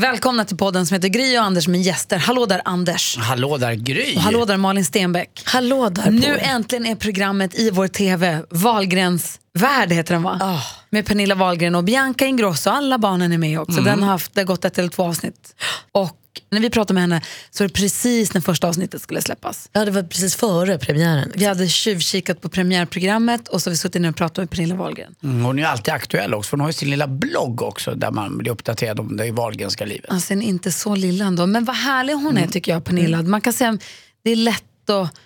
Välkomna 0.00 0.44
till 0.44 0.56
podden 0.56 0.86
som 0.86 0.94
heter 0.94 1.08
Gry 1.08 1.38
och 1.38 1.42
Anders 1.42 1.68
med 1.68 1.82
gäster. 1.82 2.18
Hallå 2.18 2.46
där 2.46 2.62
Anders. 2.64 3.16
Hallå 3.18 3.56
där 3.56 3.72
Gry! 3.74 4.16
Och 4.16 4.20
hallå 4.22 4.44
där 4.44 4.56
Malin 4.56 4.84
Stenbeck. 4.84 5.42
Hallå 5.44 5.88
där 5.88 6.10
Nu 6.10 6.26
er. 6.26 6.38
äntligen 6.38 6.86
är 6.86 6.94
programmet 6.94 7.54
i 7.54 7.70
vår 7.70 7.88
TV, 7.88 8.42
Wahlgrens 8.50 9.40
värld 9.54 9.92
heter 9.92 10.14
den 10.14 10.22
va? 10.22 10.38
Ah. 10.42 10.60
Med 10.90 11.06
Pernilla 11.06 11.34
Wahlgren 11.34 11.74
och 11.74 11.84
Bianca 11.84 12.26
Ingrosso, 12.26 12.70
alla 12.70 12.98
barnen 12.98 13.32
är 13.32 13.38
med 13.38 13.60
också. 13.60 13.78
Mm. 13.80 13.84
Den 13.84 14.02
har 14.02 14.10
haft, 14.10 14.34
det 14.34 14.40
har 14.40 14.46
gått 14.46 14.64
ett 14.64 14.78
eller 14.78 14.88
två 14.88 15.02
avsnitt. 15.02 15.54
Och 15.92 16.10
när 16.50 16.60
vi 16.60 16.70
pratade 16.70 16.94
med 16.94 17.02
henne 17.02 17.20
så 17.50 17.64
var 17.64 17.68
det 17.68 17.74
precis 17.74 18.34
när 18.34 18.40
första 18.40 18.68
avsnittet 18.68 19.02
skulle 19.02 19.22
släppas. 19.22 19.68
Ja, 19.72 19.84
det 19.84 19.90
var 19.90 20.02
precis 20.02 20.34
före 20.36 20.78
premiären. 20.78 21.32
Vi 21.34 21.44
hade 21.44 21.68
tjuvkikat 21.68 22.40
på 22.40 22.48
premiärprogrammet 22.48 23.48
och 23.48 23.62
så 23.62 23.70
har 23.70 23.72
vi 23.72 23.76
suttit 23.76 24.02
ner 24.02 24.08
och 24.10 24.16
pratat 24.16 24.36
med 24.38 24.50
Pernilla 24.50 24.74
Wahlgren. 24.74 25.14
Mm, 25.22 25.44
hon 25.44 25.58
är 25.58 25.62
ju 25.62 25.68
alltid 25.68 25.94
aktuell 25.94 26.34
också, 26.34 26.48
för 26.48 26.56
hon 26.56 26.60
har 26.60 26.68
ju 26.68 26.72
sin 26.72 26.90
lilla 26.90 27.06
blogg 27.06 27.62
också 27.62 27.94
där 27.94 28.10
man 28.10 28.38
blir 28.38 28.50
uppdaterad 28.52 29.00
om 29.00 29.16
det 29.16 29.30
Wahlgrenska 29.32 29.84
livet. 29.84 30.10
Alltså 30.10 30.28
den 30.34 30.42
är 30.42 30.46
inte 30.46 30.72
så 30.72 30.94
lilla 30.94 31.24
ändå. 31.24 31.46
Men 31.46 31.64
vad 31.64 31.76
härlig 31.76 32.14
hon 32.14 32.26
Mm. 32.30 32.42
är 32.42 32.48
tycker 32.48 32.72
jag, 32.72 32.84
Pernilla. 32.84 33.22
Man 33.22 33.40
kan 33.40 33.52
säga 33.52 33.78
det 34.24 34.30
är 34.30 34.36
lätt 34.36 34.90
att, 34.90 35.16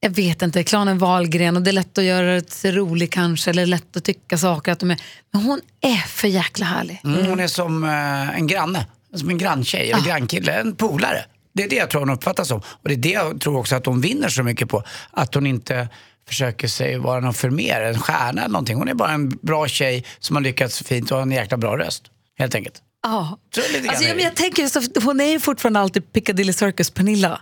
jag 0.00 0.10
vet 0.10 0.42
inte, 0.42 0.64
klanen 0.64 0.98
Wahlgren 0.98 1.56
och 1.56 1.62
det 1.62 1.70
är 1.70 1.72
lätt 1.72 1.98
att 1.98 2.04
göra 2.04 2.40
sig 2.40 2.72
rolig 2.72 3.12
kanske, 3.12 3.50
eller 3.50 3.66
lätt 3.66 3.96
att 3.96 4.04
tycka 4.04 4.38
saker. 4.38 4.72
Att 4.72 4.78
de 4.80 4.90
är, 4.90 5.00
men 5.32 5.42
hon 5.42 5.60
är 5.80 5.96
för 5.96 6.28
jäkla 6.28 6.66
härlig. 6.66 7.00
Mm, 7.04 7.26
hon 7.26 7.40
är 7.40 7.46
som 7.46 7.84
eh, 7.84 8.36
en 8.36 8.46
granne, 8.46 8.86
som 9.18 9.30
en 9.30 9.38
granntjej 9.38 9.90
eller 9.90 10.04
grannkille, 10.04 10.52
en 10.52 10.76
polare. 10.76 11.24
Det 11.52 11.62
är 11.62 11.68
det 11.68 11.76
jag 11.76 11.90
tror 11.90 12.00
hon 12.00 12.10
uppfattas 12.10 12.48
som. 12.48 12.58
Och 12.58 12.88
det 12.88 12.94
är 12.94 12.96
det 12.96 13.12
jag 13.12 13.40
tror 13.40 13.58
också 13.58 13.76
att 13.76 13.86
hon 13.86 14.00
vinner 14.00 14.28
så 14.28 14.42
mycket 14.42 14.68
på. 14.68 14.82
Att 15.10 15.34
hon 15.34 15.46
inte 15.46 15.88
försöker 16.28 16.68
sig 16.68 16.98
vara 16.98 17.20
någon 17.20 17.34
förmer, 17.34 17.80
en 17.80 17.98
stjärna 17.98 18.40
eller 18.40 18.52
någonting. 18.52 18.76
Hon 18.76 18.88
är 18.88 18.94
bara 18.94 19.12
en 19.12 19.28
bra 19.28 19.68
tjej 19.68 20.04
som 20.18 20.36
har 20.36 20.42
lyckats 20.42 20.82
fint 20.82 21.10
och 21.10 21.16
har 21.16 21.22
en 21.22 21.30
jäkla 21.30 21.56
bra 21.56 21.78
röst. 21.78 22.02
Helt 22.38 22.54
enkelt. 22.54 22.82
Ja. 23.02 23.38
Grann 23.54 23.88
Alltså, 23.88 24.04
jag, 24.04 24.20
jag 24.20 24.34
tänker, 24.34 24.68
så, 24.68 25.00
hon 25.00 25.20
är 25.20 25.30
ju 25.30 25.40
fortfarande 25.40 25.80
alltid 25.80 26.12
Piccadilly 26.12 26.52
Circus 26.52 26.90
Pernilla. 26.90 27.40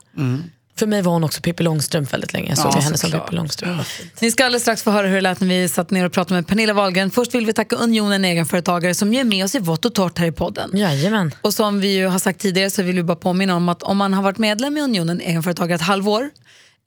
För 0.77 0.87
mig 0.87 1.03
var 1.03 1.13
hon 1.13 1.25
också 1.25 1.41
Pippi 1.41 1.63
Långstrump 1.63 2.13
väldigt 2.13 2.33
länge. 2.33 2.49
Jag 2.49 2.59
såg 2.59 2.67
Ja, 2.67 2.71
henne 2.81 2.99
som 2.99 3.11
såklart. 3.11 3.27
Pippi 3.27 3.37
Långstrump. 3.37 3.83
Ni 4.21 4.31
ska 4.31 4.45
alldeles 4.45 4.63
strax 4.63 4.83
få 4.83 4.91
höra 4.91 5.07
hur 5.07 5.15
det 5.15 5.21
lät 5.21 5.41
när 5.41 5.49
vi 5.49 5.69
satt 5.69 5.91
ner 5.91 6.07
och 6.07 6.13
pratade 6.13 6.35
med 6.35 6.47
Pernilla 6.47 6.73
Wahlgren. 6.73 7.11
Först 7.11 7.35
vill 7.35 7.47
vi 7.47 7.53
tacka 7.53 7.77
Unionen 7.77 8.25
Egenföretagare 8.25 8.95
som 8.95 9.15
är 9.15 9.25
med 9.25 9.45
oss 9.45 9.55
i 9.55 9.59
vått 9.59 9.85
och 9.85 9.95
torrt 9.95 10.19
här 10.19 10.27
i 10.27 10.33
podden. 10.33 10.71
Jajamän. 10.75 11.35
Och 11.41 11.55
som 11.55 11.81
vi 11.81 12.01
har 12.03 12.19
sagt 12.19 12.41
tidigare 12.41 12.71
så 12.71 12.83
vill 12.83 12.97
vi 12.97 13.03
bara 13.03 13.17
påminna 13.17 13.57
om 13.57 13.69
att 13.69 13.83
om 13.83 13.97
man 13.97 14.15
har 14.15 14.23
varit 14.23 14.39
medlem 14.39 14.77
i 14.77 14.81
Unionen 14.81 15.21
Egenföretagare 15.21 15.75
ett 15.75 15.83
halvår 15.83 16.31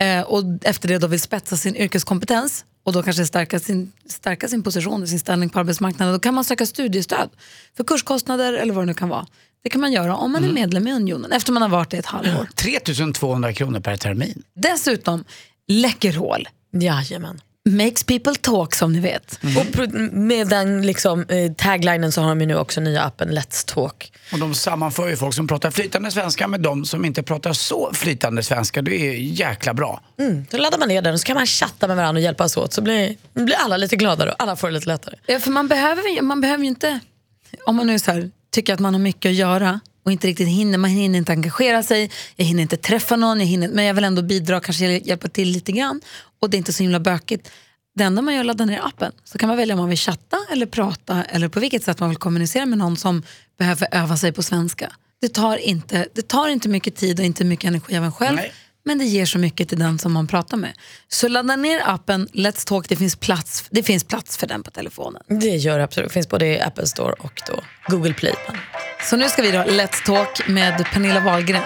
eh, 0.02 0.22
och 0.22 0.44
efter 0.62 0.88
det 0.88 0.98
då 0.98 1.08
vill 1.08 1.22
spetsa 1.22 1.58
sin 1.58 1.76
yrkeskompetens 1.76 2.66
och 2.84 2.94
då 2.94 3.04
kanske 3.04 3.26
stärka 3.26 3.60
sin, 3.60 3.92
stärka 4.10 4.48
sin 4.48 4.64
position 4.64 5.02
och 5.02 5.10
sin 5.10 5.20
ställning 5.20 5.50
på 5.50 5.60
arbetsmarknaden, 5.60 6.14
då 6.14 6.20
kan 6.20 6.34
man 6.34 6.44
söka 6.44 6.66
studiestöd 6.66 7.30
för 7.78 7.84
kurskostnader 7.84 8.54
eller 8.54 8.74
vad 8.74 8.82
det 8.84 8.88
nu 8.88 8.94
kan 8.94 9.10
vara. 9.10 9.26
Det 9.68 9.72
kan 9.72 9.82
man 9.82 9.92
göra 9.92 10.16
om 10.16 10.32
man 10.32 10.44
är 10.44 10.50
medlem 10.54 10.88
i 10.88 10.94
Unionen 10.94 11.32
efter 11.32 11.52
man 11.52 11.62
har 11.62 11.70
varit 11.70 11.90
det 11.90 11.98
ett 11.98 12.06
halvår. 12.06 12.48
3200 12.56 13.54
kronor 13.54 13.80
per 13.80 13.98
termin. 13.98 14.44
Dessutom, 14.56 15.24
Läckerhål. 15.68 16.48
Jajamän. 16.80 17.42
Makes 17.70 18.04
people 18.04 18.36
talk 18.36 18.76
som 18.76 18.94
ni 18.94 19.00
vet. 19.00 19.40
Och 19.58 19.74
pro- 19.74 20.10
med 20.12 20.48
den 20.48 20.82
liksom, 20.82 21.26
eh, 21.30 21.52
taglinen 21.58 22.12
så 22.12 22.22
har 22.22 22.30
de 22.30 22.42
ju 22.42 22.48
nu 22.48 22.56
också 22.58 22.82
nya 22.82 23.02
appen 23.04 23.30
Let's 23.38 23.74
Talk. 23.74 24.12
Och 24.34 24.40
de 24.40 24.54
sammanför 24.56 25.08
ju 25.10 25.16
folk 25.18 25.34
som 25.36 25.48
pratar 25.48 25.72
flytande 25.72 26.12
svenska 26.12 26.48
med 26.48 26.62
de 26.62 26.86
som 26.86 27.06
inte 27.06 27.24
pratar 27.24 27.54
så 27.54 27.92
flytande 27.94 28.44
svenska. 28.44 28.82
Det 28.82 28.96
är 29.10 29.14
jäkla 29.14 29.74
bra. 29.74 30.02
Mm. 30.20 30.46
Så 30.52 30.58
laddar 30.58 30.78
man 30.78 30.88
ner 30.88 31.02
den 31.02 31.14
och 31.14 31.20
så 31.20 31.26
kan 31.26 31.36
man 31.36 31.46
chatta 31.46 31.88
med 31.88 31.96
varandra 31.98 32.20
och 32.20 32.24
hjälpas 32.24 32.58
åt 32.58 32.74
så 32.74 32.82
blir, 32.82 33.16
blir 33.34 33.56
alla 33.56 33.78
lite 33.78 33.96
gladare 33.96 34.30
och 34.32 34.44
alla 34.44 34.56
får 34.56 34.68
det 34.68 34.74
lite 34.74 34.88
lättare. 34.88 35.16
Ja, 35.26 35.40
för 35.40 35.52
man 35.52 35.68
behöver, 35.68 36.22
man 36.22 36.42
behöver 36.42 36.64
ju 36.64 36.70
inte, 36.70 37.00
om 37.66 37.76
man 37.76 37.88
nu 37.88 38.00
så 38.00 38.12
här, 38.12 38.32
tycker 38.58 38.74
att 38.74 38.80
man 38.80 38.94
har 38.94 39.02
mycket 39.02 39.30
att 39.30 39.36
göra 39.36 39.80
och 40.06 40.12
inte 40.12 40.28
riktigt 40.28 40.48
hinner, 40.48 40.78
man 40.78 40.90
hinner 40.90 41.18
inte 41.18 41.32
engagera 41.32 41.84
sig, 41.84 42.12
jag 42.36 42.46
hinner 42.46 42.62
inte 42.62 42.78
träffa 42.78 43.16
någon, 43.16 43.40
jag 43.40 43.48
hinner, 43.48 43.68
men 43.68 43.86
jag 43.86 43.94
vill 43.94 44.04
ändå 44.04 44.22
bidra, 44.22 44.60
kanske 44.60 44.86
hjälpa 44.86 45.28
till 45.28 45.50
lite 45.50 45.72
grann 45.72 46.02
och 46.40 46.50
det 46.50 46.58
är 46.58 46.60
inte 46.60 46.74
så 46.74 46.84
himla 46.84 47.00
bökigt. 47.00 47.52
Det 47.96 48.04
enda 48.04 48.22
man 48.22 48.34
gör 48.34 48.40
är 48.40 48.44
att 48.44 48.48
ladda 48.48 48.66
ner 48.66 48.82
appen, 48.86 49.12
så 49.24 49.38
kan 49.38 49.48
man 49.48 49.58
välja 49.58 49.76
om 49.76 49.80
man 49.80 49.90
vill 49.90 49.98
chatta 49.98 50.38
eller 50.52 50.66
prata 50.66 51.24
eller 51.24 51.50
på 51.50 51.60
vilket 51.60 51.84
sätt 51.84 52.00
man 52.00 52.10
vill 52.10 52.18
kommunicera 52.18 52.66
med 52.66 52.78
någon 52.78 52.98
som 52.98 53.24
behöver 53.60 53.88
öva 53.92 54.18
sig 54.18 54.32
på 54.32 54.44
svenska. 54.44 54.92
Det 55.22 55.30
tar 55.30 55.58
inte, 55.58 56.08
det 56.14 56.28
tar 56.28 56.48
inte 56.48 56.70
mycket 56.70 56.96
tid 56.96 57.20
och 57.20 57.26
inte 57.26 57.44
mycket 57.44 57.68
energi 57.68 57.98
av 57.98 58.04
en 58.04 58.12
själv. 58.12 58.36
Nej. 58.36 58.52
Men 58.88 58.98
det 58.98 59.06
ger 59.06 59.26
så 59.26 59.38
mycket 59.40 59.70
till 59.70 59.80
den 59.80 60.00
som 60.00 60.14
man 60.14 60.28
pratar 60.28 60.58
med. 60.58 60.74
Så 61.08 61.28
ladda 61.28 61.56
ner 61.56 61.82
appen 61.86 62.28
Let's 62.28 62.68
Talk, 62.68 62.90
det 62.90 62.96
finns 62.96 63.16
plats, 63.16 63.64
det 63.70 63.84
finns 63.84 64.04
plats 64.04 64.38
för 64.38 64.48
den 64.48 64.64
på 64.64 64.72
telefonen. 64.72 65.22
Det 65.28 65.56
gör 65.56 65.78
det 65.78 65.84
absolut. 65.84 66.10
Det 66.10 66.14
finns 66.14 66.30
både 66.30 66.46
i 66.46 66.62
Apple 66.62 66.88
Store 66.88 67.14
och 67.14 67.42
då 67.48 67.60
Google 67.88 68.14
Play. 68.14 68.34
Så 69.10 69.16
nu 69.16 69.30
ska 69.30 69.42
vi 69.42 69.52
då 69.52 69.58
Let's 69.58 70.06
Talk 70.06 70.48
med 70.48 70.86
Pernilla 70.94 71.20
Wahlgren. 71.20 71.62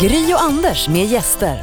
Gry 0.00 0.32
och 0.34 0.42
Anders 0.42 0.88
med 0.88 1.06
gäster. 1.06 1.62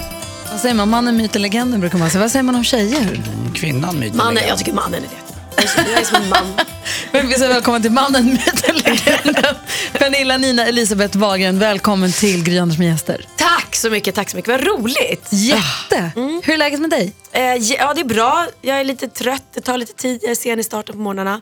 Vad 0.51 0.59
säger 0.59 0.75
man? 0.75 0.89
Mannen, 0.89 1.17
myten, 1.17 1.41
legenden 1.41 1.79
brukar 1.79 1.97
man 1.97 2.09
säga. 2.09 2.21
Vad 2.21 2.31
säger 2.31 2.43
man 2.43 2.55
om 2.55 2.63
tjejer? 2.63 3.21
Kvinnan, 3.55 3.99
myten, 3.99 4.17
Mannen, 4.17 4.33
legenden. 4.33 4.49
jag 4.49 4.57
tycker 4.57 4.73
mannen 4.73 4.93
är 4.93 5.01
det. 5.01 5.30
Jag 5.57 5.87
är 5.99 6.03
som 6.03 6.15
en 6.23 6.29
man. 6.29 6.53
Men 7.11 7.27
vi 7.27 7.33
säger 7.33 7.53
välkommen 7.53 7.81
till 7.81 7.91
mannen, 7.91 8.25
myten, 8.25 8.75
legenden. 8.75 9.55
Pernilla 9.93 10.37
Nina 10.37 10.65
Elisabeth 10.65 11.17
Wahlgren, 11.17 11.59
välkommen 11.59 12.11
till 12.11 12.43
Gry 12.43 12.57
Anders 12.59 12.77
med 12.77 12.87
gäster. 12.87 13.25
Tack 13.35 13.75
så 13.75 13.89
mycket, 13.89 14.15
tack 14.15 14.29
så 14.29 14.37
mycket. 14.37 14.51
Vad 14.51 14.67
roligt. 14.67 15.27
Jätte! 15.31 16.11
Hur 16.15 16.49
är 16.49 16.57
läget 16.57 16.79
med 16.79 16.89
dig? 16.89 17.13
Eh, 17.31 17.41
ja, 17.55 17.93
det 17.93 18.01
är 18.01 18.05
bra. 18.05 18.47
Jag 18.61 18.79
är 18.79 18.83
lite 18.83 19.07
trött, 19.07 19.43
det 19.53 19.61
tar 19.61 19.77
lite 19.77 19.93
tid. 19.93 20.19
Jag 20.21 20.31
är 20.31 20.35
sen 20.35 20.59
i 20.59 20.63
starten 20.63 20.95
på 20.95 21.01
morgnarna. 21.01 21.41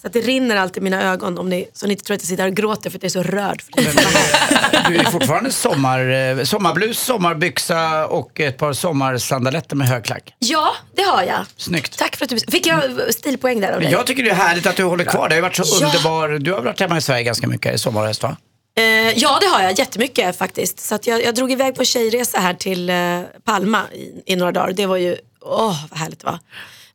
Så 0.00 0.06
att 0.06 0.12
det 0.12 0.20
rinner 0.20 0.56
alltid 0.56 0.82
i 0.82 0.84
mina 0.84 1.02
ögon 1.12 1.38
om 1.38 1.48
ni, 1.48 1.68
så 1.72 1.86
ni 1.86 1.92
inte 1.92 2.04
tror 2.04 2.14
att 2.14 2.20
jag 2.22 2.28
sitter 2.28 2.42
här 2.42 2.50
och 2.50 2.56
gråter 2.56 2.90
för 2.90 2.98
att 2.98 3.02
jag 3.02 3.10
är 3.10 3.22
så 3.24 3.30
rörd. 3.30 3.62
För 3.62 3.82
det. 3.82 4.88
Du 4.88 4.96
är 4.96 5.04
fortfarande 5.04 5.52
sommar, 5.52 6.08
eh, 6.38 6.44
sommarblus, 6.44 6.98
sommarbyxa 7.04 8.06
och 8.06 8.40
ett 8.40 8.58
par 8.58 8.72
sommarsandaletter 8.72 9.76
med 9.76 9.88
högklack. 9.88 10.34
Ja, 10.38 10.74
det 10.96 11.02
har 11.02 11.22
jag. 11.22 11.44
Snyggt. 11.56 11.98
Tack 11.98 12.16
för 12.16 12.24
att 12.24 12.30
du 12.30 12.38
Fick 12.38 12.66
jag 12.66 12.82
stilpoäng 13.14 13.60
där 13.60 13.72
av 13.72 13.80
dig? 13.80 13.90
Jag 13.92 14.06
tycker 14.06 14.22
det 14.22 14.30
är 14.30 14.34
härligt 14.34 14.66
att 14.66 14.76
du 14.76 14.84
håller 14.84 15.04
kvar. 15.04 15.28
Det 15.28 15.34
har 15.34 15.42
varit 15.42 15.56
så 15.56 15.78
Ja. 15.80 15.86
underbar. 15.86 16.28
Du 16.28 16.52
har 16.52 16.60
varit 16.60 16.80
hemma 16.80 16.96
i 16.98 17.00
Sverige 17.00 17.22
ganska 17.22 17.46
mycket 17.46 17.74
i 17.74 17.78
sommar 17.78 18.00
och 18.00 18.06
höst 18.06 18.22
va? 18.22 18.36
Eh, 18.78 18.84
ja, 19.18 19.38
det 19.40 19.46
har 19.46 19.62
jag. 19.62 19.78
Jättemycket 19.78 20.36
faktiskt. 20.36 20.80
Så 20.80 20.94
att 20.94 21.06
jag, 21.06 21.24
jag 21.24 21.34
drog 21.34 21.52
iväg 21.52 21.74
på 21.74 21.84
tjejresa 21.84 22.38
här 22.38 22.54
till 22.54 22.90
eh, 22.90 23.20
Palma 23.44 23.82
i, 23.92 24.32
i 24.32 24.36
några 24.36 24.52
dagar. 24.52 24.72
Det 24.72 24.86
var 24.86 24.96
ju, 24.96 25.16
åh 25.40 25.76
vad 25.90 25.98
härligt 25.98 26.20
det 26.20 26.26
var. 26.26 26.38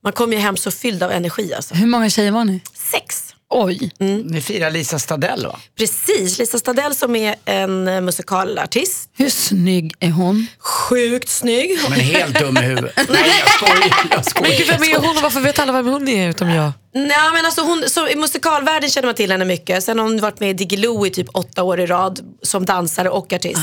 Man 0.04 0.14
kom 0.14 0.34
ju 0.34 0.40
hem 0.40 0.58
så 0.58 0.72
fylld 0.72 1.04
av 1.04 1.12
energi 1.12 1.54
alltså. 1.54 1.74
Hur 1.76 1.88
många 1.88 2.10
tjejer 2.10 2.32
var 2.32 2.46
ni? 2.46 2.62
Sex. 2.92 3.34
Oj. 3.54 3.92
Ni 4.26 4.42
firar 4.42 4.72
Lisa 4.72 5.00
Stadell 5.00 5.46
va? 5.46 5.60
Precis, 5.78 6.38
Lisa 6.40 6.58
Stadell 6.60 6.96
som 6.96 7.16
är 7.16 7.36
en 7.46 7.88
eh, 7.88 8.02
musikalartist. 8.02 9.10
Hur 9.18 9.30
snygg 9.30 9.94
är 10.00 10.10
hon? 10.10 10.48
Sjukt 10.60 11.30
snygg. 11.30 11.80
Men 11.90 12.00
helt 12.00 12.40
dum 12.40 12.58
i 12.58 12.62
huvudet. 12.62 12.94
Nej 13.10 13.32
jag 13.40 13.50
skojar. 13.54 14.08
Jag 14.12 14.42
Men 14.42 14.52
gud, 14.52 14.68
vem 14.68 14.84
är 14.84 15.08
hon 15.08 15.18
och 15.18 15.24
varför 15.24 15.40
vet 15.40 15.60
alla 15.60 15.72
vem 15.72 15.86
hon 15.88 16.08
är 16.08 16.30
utom 16.30 16.50
jag? 16.50 16.72
Nej, 16.94 17.32
men 17.34 17.46
alltså 17.46 17.62
hon, 17.62 17.84
så 17.88 18.08
I 18.08 18.16
musikalvärlden 18.16 18.90
känner 18.90 19.08
man 19.08 19.16
till 19.16 19.32
henne 19.32 19.46
mycket. 19.46 19.84
Sen 19.84 20.00
har 20.00 20.06
hon 20.06 20.20
varit 20.22 20.40
med 20.40 20.50
i 20.50 20.54
Diggiloo 20.54 21.06
i 21.06 21.10
typ 21.10 21.28
åtta 21.34 21.64
år 21.64 21.80
i 21.80 21.86
rad 21.86 22.20
som 22.42 22.66
dansare 22.66 23.10
och 23.10 23.34
artist. 23.34 23.62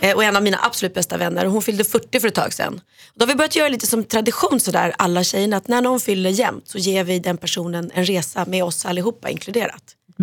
Eh, 0.00 0.14
och 0.16 0.24
en 0.24 0.36
av 0.36 0.42
mina 0.42 0.58
absolut 0.62 0.94
bästa 0.94 1.16
vänner. 1.16 1.44
Hon 1.46 1.62
fyllde 1.62 1.84
40 1.84 2.20
för 2.20 2.28
ett 2.28 2.34
tag 2.34 2.52
sedan. 2.52 2.80
Då 3.14 3.22
har 3.22 3.28
vi 3.28 3.34
börjat 3.34 3.56
göra 3.56 3.68
lite 3.68 3.86
som 3.86 4.04
tradition 4.04 4.60
sådär, 4.60 4.94
alla 4.98 5.24
tjejerna, 5.24 5.56
att 5.56 5.68
när 5.68 5.80
någon 5.82 6.00
fyller 6.00 6.30
jämnt 6.30 6.68
så 6.68 6.78
ger 6.78 7.04
vi 7.04 7.18
den 7.18 7.36
personen 7.36 7.90
en 7.94 8.04
resa 8.04 8.44
med 8.44 8.64
oss 8.64 8.84
allihopa 8.86 9.30
inkluderat. 9.30 9.82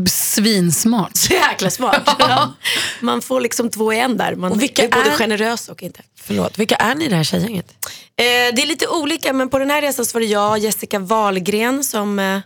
Svinsmart. 0.09 1.17
Så 1.17 1.33
jäkla 1.33 1.69
smart. 1.69 2.15
Ja. 2.19 2.53
Man 3.01 3.21
får 3.21 3.41
liksom 3.41 3.69
två 3.69 3.93
i 3.93 3.99
en 3.99 4.17
där. 4.17 4.35
Man 4.35 4.51
Och 4.51 4.61
vilka 4.63 4.83
är 4.83 4.89
både 4.89 5.09
är- 5.11 5.17
generös 5.17 5.69
och 5.69 5.83
inte. 5.83 6.01
Förlåt, 6.19 6.57
vilka 6.59 6.75
är 6.75 6.95
ni 6.95 7.05
i 7.05 7.07
det 7.09 7.15
här 7.15 7.23
tjejgänget? 7.23 7.71
Eh, 8.15 8.55
det 8.55 8.61
är 8.61 8.65
lite 8.65 8.87
olika 8.87 9.33
men 9.33 9.49
på 9.49 9.59
den 9.59 9.69
här 9.69 9.81
resan 9.81 10.05
så 10.05 10.13
var 10.13 10.21
det 10.21 10.27
jag, 10.27 10.57
Jessica 10.57 10.99
Wahlgren 10.99 11.83
som 11.83 12.19
eh, 12.19 12.39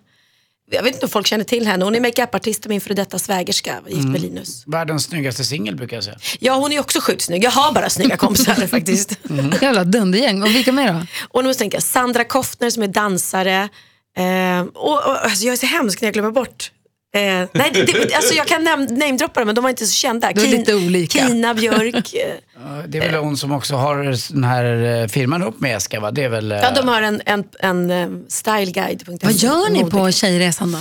jag 0.72 0.84
vet 0.84 0.94
inte 0.94 1.06
om 1.06 1.10
folk 1.10 1.28
känner 1.28 1.44
till 1.44 1.68
henne. 1.68 1.86
Hon 1.86 1.96
är 1.96 2.00
makeupartist 2.00 2.66
och 2.66 2.70
min 2.70 2.82
före 2.82 2.94
detta 2.94 3.20
svägerska, 3.20 3.76
gift 3.88 4.08
med 4.08 4.22
Linus. 4.22 4.64
Världens 4.68 5.04
snyggaste 5.04 5.44
singel 5.44 5.76
brukar 5.76 5.98
jag 5.98 6.04
säga. 6.04 6.18
Ja, 6.40 6.56
hon 6.56 6.72
är 6.72 6.80
också 6.80 7.00
sjukt 7.02 7.22
snygg. 7.22 7.44
Jag 7.44 7.52
har 7.52 7.72
bara 7.72 7.90
snygga 7.90 8.18
kompisar 8.18 8.68
faktiskt. 8.68 9.20
Jävla 9.62 9.84
dundergäng. 9.84 10.44
Och 10.44 10.50
vilka 10.50 10.72
mer 10.72 10.94
då? 10.94 11.06
Och 11.30 11.44
nu 11.44 11.54
tänker 11.54 11.76
jag 11.76 11.84
Sandra 11.84 12.24
Koftner 12.24 12.70
som 12.70 12.84
är 12.84 12.88
dansare. 12.88 13.70
Eh, 14.18 14.62
och, 14.62 14.94
och, 14.94 15.26
alltså, 15.26 15.46
jag 15.46 15.54
är 15.54 15.58
så 15.58 15.66
hemsk 15.66 16.02
när 16.02 16.08
jag 16.08 16.14
glömmer 16.14 16.32
bort 16.32 16.72
Eh, 17.16 17.22
nej, 17.54 17.72
det, 17.74 18.14
alltså 18.16 18.34
jag 18.34 18.48
kan 18.48 18.68
nam- 18.68 18.98
namedroppa 18.98 19.40
dem 19.40 19.46
men 19.48 19.56
de 19.56 19.62
var 19.64 19.70
inte 19.70 19.86
så 19.86 19.94
kända. 19.94 20.32
De 20.34 20.42
är 20.42 20.48
lite 20.48 20.76
olika. 20.76 21.28
Kina 21.28 21.54
Björk. 21.54 22.14
eh, 22.14 22.84
Det 22.88 22.98
är 22.98 23.12
väl 23.12 23.16
hon 23.24 23.38
som 23.38 23.52
också 23.52 23.76
har 23.76 24.18
den 24.34 24.44
här 24.44 25.02
eh, 25.02 25.08
firman 25.08 25.44
upp 25.44 25.60
med 25.62 25.78
Eska 25.78 26.00
va? 26.00 26.12
Det 26.12 26.24
är 26.24 26.30
väl... 26.30 26.52
eh, 26.52 26.58
ja, 26.58 26.72
de 26.72 26.88
har 26.88 27.02
en, 27.02 27.22
en, 27.26 27.44
en 27.60 27.92
eh, 27.92 28.08
styleguide. 28.28 29.04
Vad 29.22 29.32
gör 29.34 29.70
ni 29.70 29.84
på 29.84 30.12
tjejresan 30.12 30.72
då? 30.72 30.80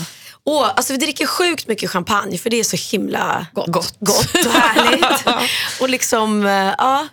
Åh, 0.48 0.70
alltså 0.76 0.92
vi 0.92 0.98
dricker 0.98 1.26
sjukt 1.26 1.68
mycket 1.68 1.90
champagne 1.90 2.38
för 2.38 2.50
det 2.50 2.60
är 2.60 2.64
så 2.64 2.76
himla 2.96 3.46
gott, 3.52 3.96
gott, 4.00 4.34
och 4.46 4.52
härligt. 4.52 5.26
och 5.80 5.88
liksom, 5.88 6.46
eh, 6.46 6.52
ja, 6.78 7.08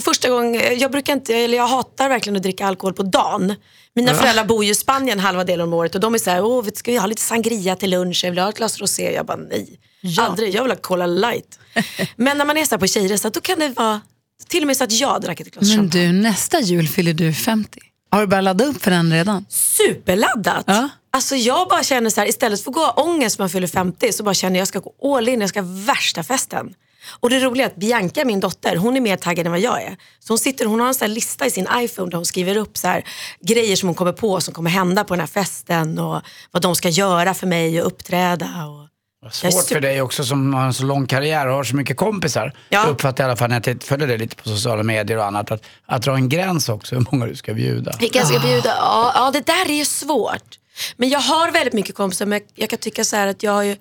första 0.00 0.28
gången, 0.28 0.78
jag 0.78 0.90
brukar 0.90 1.12
inte, 1.12 1.34
eller 1.34 1.56
jag 1.56 1.66
hatar 1.66 2.08
verkligen 2.08 2.36
att 2.36 2.42
dricka 2.42 2.66
alkohol 2.66 2.94
på 2.94 3.02
dagen. 3.02 3.54
Mina 3.94 4.14
föräldrar 4.14 4.44
bor 4.44 4.64
ju 4.64 4.70
i 4.70 4.74
Spanien 4.74 5.20
halva 5.20 5.44
delen 5.44 5.66
om 5.68 5.72
året 5.74 5.94
och 5.94 6.00
de 6.00 6.14
är 6.14 6.18
så 6.18 6.30
här, 6.30 6.44
åh, 6.44 6.64
ska 6.74 6.90
vi 6.90 6.96
ha 6.96 7.06
lite 7.06 7.22
sangria 7.22 7.76
till 7.76 7.90
lunch? 7.90 8.20
Jag 8.24 8.30
vill 8.30 8.38
ha 8.38 8.48
ett 8.48 8.56
glas 8.56 8.78
rosé. 8.78 9.12
Jag 9.14 9.26
bara, 9.26 9.36
nej, 9.36 9.80
aldrig. 10.18 10.54
Jag 10.54 10.62
vill 10.62 10.70
ha 10.72 10.76
Cola 10.78 11.06
light. 11.06 11.58
Men 12.16 12.38
när 12.38 12.44
man 12.44 12.56
är 12.56 12.64
så 12.64 12.70
här 12.70 12.78
på 12.78 12.86
tjejresa, 12.86 13.30
då 13.30 13.40
kan 13.40 13.58
det 13.58 13.68
vara, 13.68 14.00
till 14.48 14.62
och 14.62 14.66
med 14.66 14.76
så 14.76 14.84
att 14.84 14.92
jag 14.92 15.20
drack 15.22 15.40
ett 15.40 15.50
glas 15.50 15.68
Men 15.68 15.78
champagne. 15.78 16.06
du, 16.06 16.12
nästa 16.12 16.60
jul 16.60 16.88
fyller 16.88 17.12
du 17.12 17.32
50. 17.32 17.80
Har 18.10 18.20
du 18.20 18.26
börjat 18.26 18.44
ladda 18.44 18.64
upp 18.64 18.82
för 18.82 18.90
den 18.90 19.12
redan? 19.12 19.46
superladdat. 19.50 20.64
Ja. 20.66 20.88
Alltså 21.10 21.36
jag 21.36 21.68
bara 21.68 21.82
känner 21.82 22.10
så 22.10 22.20
här, 22.20 22.28
istället 22.28 22.62
för 22.62 22.70
att 22.70 22.74
gå 22.74 22.90
ångest 22.90 23.38
när 23.38 23.42
man 23.42 23.50
fyller 23.50 23.66
50 23.66 24.12
så 24.12 24.22
bara 24.22 24.34
känner 24.34 24.56
jag 24.56 24.60
jag 24.60 24.68
ska 24.68 24.78
gå 24.78 25.16
all 25.16 25.28
in, 25.28 25.40
jag 25.40 25.48
ska 25.50 25.60
ha 25.60 25.68
värsta 25.86 26.22
festen. 26.22 26.74
Och 27.20 27.30
det 27.30 27.40
roliga 27.40 27.66
är 27.66 27.70
att 27.70 27.76
Bianca, 27.76 28.24
min 28.24 28.40
dotter, 28.40 28.76
hon 28.76 28.96
är 28.96 29.00
mer 29.00 29.16
taggad 29.16 29.46
än 29.46 29.52
vad 29.52 29.60
jag 29.60 29.82
är. 29.82 29.96
Så 30.20 30.32
hon, 30.32 30.38
sitter, 30.38 30.66
hon 30.66 30.80
har 30.80 30.88
en 30.88 30.94
sån 30.94 31.08
här 31.08 31.14
lista 31.14 31.46
i 31.46 31.50
sin 31.50 31.68
iPhone 31.76 32.10
där 32.10 32.16
hon 32.16 32.26
skriver 32.26 32.56
upp 32.56 32.76
så 32.76 32.88
här, 32.88 33.04
grejer 33.40 33.76
som 33.76 33.88
hon 33.88 33.94
kommer 33.94 34.12
på 34.12 34.40
som 34.40 34.54
kommer 34.54 34.70
hända 34.70 35.04
på 35.04 35.14
den 35.14 35.20
här 35.20 35.26
festen 35.26 35.98
och 35.98 36.22
vad 36.50 36.62
de 36.62 36.76
ska 36.76 36.88
göra 36.88 37.34
för 37.34 37.46
mig 37.46 37.80
och 37.80 37.86
uppträda. 37.86 38.46
Och... 38.66 38.86
Svårt 39.32 39.52
super- 39.52 39.74
för 39.74 39.80
dig 39.80 40.02
också 40.02 40.24
som 40.24 40.54
har 40.54 40.66
en 40.66 40.74
så 40.74 40.84
lång 40.84 41.06
karriär 41.06 41.46
och 41.46 41.54
har 41.54 41.64
så 41.64 41.76
mycket 41.76 41.96
kompisar. 41.96 42.52
Ja. 42.68 42.78
Jag 42.78 42.88
uppfattar 42.88 43.24
i 43.24 43.26
alla 43.26 43.36
fall 43.36 43.50
när 43.50 43.62
jag 43.66 43.82
följer 43.82 44.08
dig 44.08 44.18
lite 44.18 44.36
på 44.36 44.48
sociala 44.48 44.82
medier 44.82 45.18
och 45.18 45.24
annat 45.24 45.50
att, 45.50 45.62
att 45.86 46.02
dra 46.02 46.14
en 46.14 46.28
gräns 46.28 46.68
också 46.68 46.94
hur 46.94 47.06
många 47.10 47.26
du 47.26 47.36
ska 47.36 47.54
bjuda. 47.54 47.96
Vilka 48.00 48.18
jag 48.18 48.28
ska 48.28 48.38
bjuda? 48.38 48.74
Ja, 48.78 49.12
ja, 49.14 49.30
det 49.30 49.46
där 49.46 49.70
är 49.70 49.74
ju 49.74 49.84
svårt. 49.84 50.58
Men 50.96 51.08
jag 51.08 51.20
har 51.20 51.50
väldigt 51.50 51.74
mycket 51.74 51.94
kompisar, 51.94 52.26
men 52.26 52.38
jag, 52.38 52.48
jag 52.54 52.70
kan 52.70 52.78
tycka 52.78 53.04
så 53.04 53.16
här 53.16 53.26
att 53.26 53.42
jag 53.42 53.52
har 53.52 53.62
ju 53.62 53.76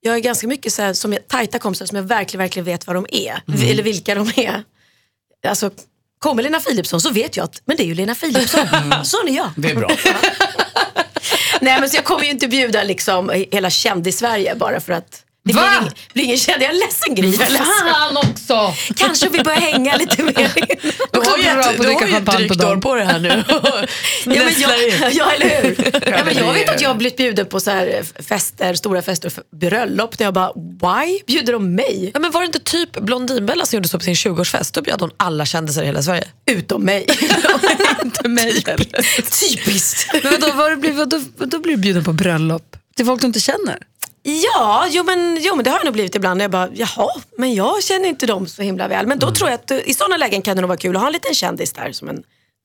jag 0.00 0.12
har 0.12 0.18
ganska 0.18 0.46
mycket 0.46 0.72
så 0.72 0.82
här, 0.82 0.92
som 0.92 1.12
jag, 1.12 1.28
tajta 1.28 1.58
kompisar 1.58 1.86
som 1.86 1.96
jag 1.96 2.02
verkligen, 2.02 2.38
verkligen 2.38 2.64
vet 2.64 2.86
vad 2.86 2.96
de 2.96 3.06
är. 3.10 3.42
Eller 3.70 3.82
vilka 3.82 4.14
de 4.14 4.32
är. 4.36 4.62
Alltså, 5.46 5.70
kommer 6.18 6.42
Lena 6.42 6.60
Philipsson 6.60 7.00
så 7.00 7.10
vet 7.10 7.36
jag 7.36 7.44
att 7.44 7.62
men 7.64 7.76
det 7.76 7.82
är 7.82 7.86
ju 7.86 7.94
Lena 7.94 8.14
Philipsson. 8.14 8.66
Sån 9.04 9.28
är 9.28 9.36
jag. 9.36 9.50
Det 9.56 9.70
är 9.70 9.74
bra. 9.74 9.88
Nej 11.60 11.80
men 11.80 11.90
så 11.90 11.96
jag 11.96 12.04
kommer 12.04 12.24
ju 12.24 12.30
inte 12.30 12.48
bjuda 12.48 12.82
liksom 12.82 13.30
hela 13.50 13.70
kändis-Sverige 13.70 14.54
bara 14.54 14.80
för 14.80 14.92
att 14.92 15.24
det 15.48 15.54
Va? 15.54 15.62
blir 15.68 15.80
ingen, 15.80 15.92
blir 16.12 16.24
ingen 16.24 16.38
kändis. 16.38 16.66
Jag 16.68 16.74
är 16.74 16.78
ledsen 16.78 17.14
Gry, 17.14 17.30
jag 17.30 17.46
är 17.46 17.50
ledsen. 17.50 17.92
Fan 17.92 18.16
också! 18.16 18.74
Kanske 18.96 19.28
vi 19.28 19.42
börjar 19.42 19.60
hänga 19.60 19.96
lite 19.96 20.22
mer. 20.22 20.34
Du 21.12 21.18
har 21.20 21.38
ju 21.38 21.44
ett, 21.44 21.80
du 21.80 21.88
har 21.88 22.06
ju 22.06 22.20
drygt 22.20 22.64
år 22.64 22.76
på 22.76 22.94
det 22.94 23.04
här 23.04 23.18
nu. 23.18 23.44
Ja, 24.24 24.44
men 24.44 24.60
jag, 24.60 25.12
ja, 25.12 25.32
eller 25.32 25.62
hur? 25.62 25.90
Ja, 26.06 26.24
men 26.24 26.36
jag 26.36 26.46
det 26.46 26.52
vet 26.52 26.68
att 26.68 26.80
jag 26.80 26.88
har 26.88 26.94
blivit 26.94 27.16
bjuden 27.16 27.46
på 27.46 27.60
så 27.60 27.70
här 27.70 28.02
fester, 28.22 28.74
stora 28.74 29.02
fester, 29.02 29.32
bröllop 29.60 30.18
där 30.18 30.24
jag 30.24 30.34
bara, 30.34 30.52
why 30.54 31.18
bjuder 31.26 31.52
de 31.52 31.74
mig? 31.74 32.10
Ja, 32.14 32.20
men 32.20 32.30
var 32.30 32.40
det 32.40 32.46
inte 32.46 32.60
typ 32.60 33.00
Blondinbella 33.00 33.66
som 33.66 33.76
gjorde 33.76 33.88
så 33.88 33.98
på 33.98 34.04
sin 34.04 34.14
20-årsfest? 34.14 34.74
Då 34.74 34.82
bjöd 34.82 35.00
hon 35.00 35.10
alla 35.16 35.46
kändisar 35.46 35.82
i 35.82 35.86
hela 35.86 36.02
Sverige. 36.02 36.24
Utom 36.50 36.84
mig. 36.84 37.06
Inte 38.04 38.28
mig. 38.28 38.64
Typiskt. 39.40 40.10
Men 40.22 40.32
vadå, 40.32 40.52
vad 40.52 40.80
blir, 40.80 40.92
vadå, 40.92 41.20
då 41.38 41.58
blir 41.58 41.72
du 41.72 41.82
bjuden 41.82 42.04
på 42.04 42.12
bröllop? 42.12 42.76
Till 42.96 43.06
folk 43.06 43.20
du 43.20 43.26
inte 43.26 43.40
känner? 43.40 43.78
Ja, 44.22 44.86
jo 44.90 45.02
men, 45.04 45.38
jo 45.40 45.54
men 45.54 45.64
det 45.64 45.70
har 45.70 45.78
jag 45.78 45.84
nog 45.84 45.94
blivit 45.94 46.14
ibland. 46.14 46.42
Jag 46.42 46.50
bara, 46.50 46.68
jaha, 46.74 47.10
men 47.38 47.54
jag 47.54 47.82
känner 47.82 48.08
inte 48.08 48.26
dem 48.26 48.46
så 48.46 48.62
himla 48.62 48.88
väl. 48.88 49.06
Men 49.06 49.18
då 49.18 49.30
tror 49.30 49.50
jag 49.50 49.54
att 49.60 49.70
eh, 49.70 49.78
i 49.84 49.94
sådana 49.94 50.16
lägen 50.16 50.42
kan 50.42 50.56
det 50.56 50.60
nog 50.62 50.68
vara 50.68 50.78
kul 50.78 50.96
att 50.96 51.02
ha 51.02 51.06
en 51.06 51.12
liten 51.12 51.34
kändis 51.34 51.72
där 51.72 51.92
som 51.92 52.08
en 52.08 52.22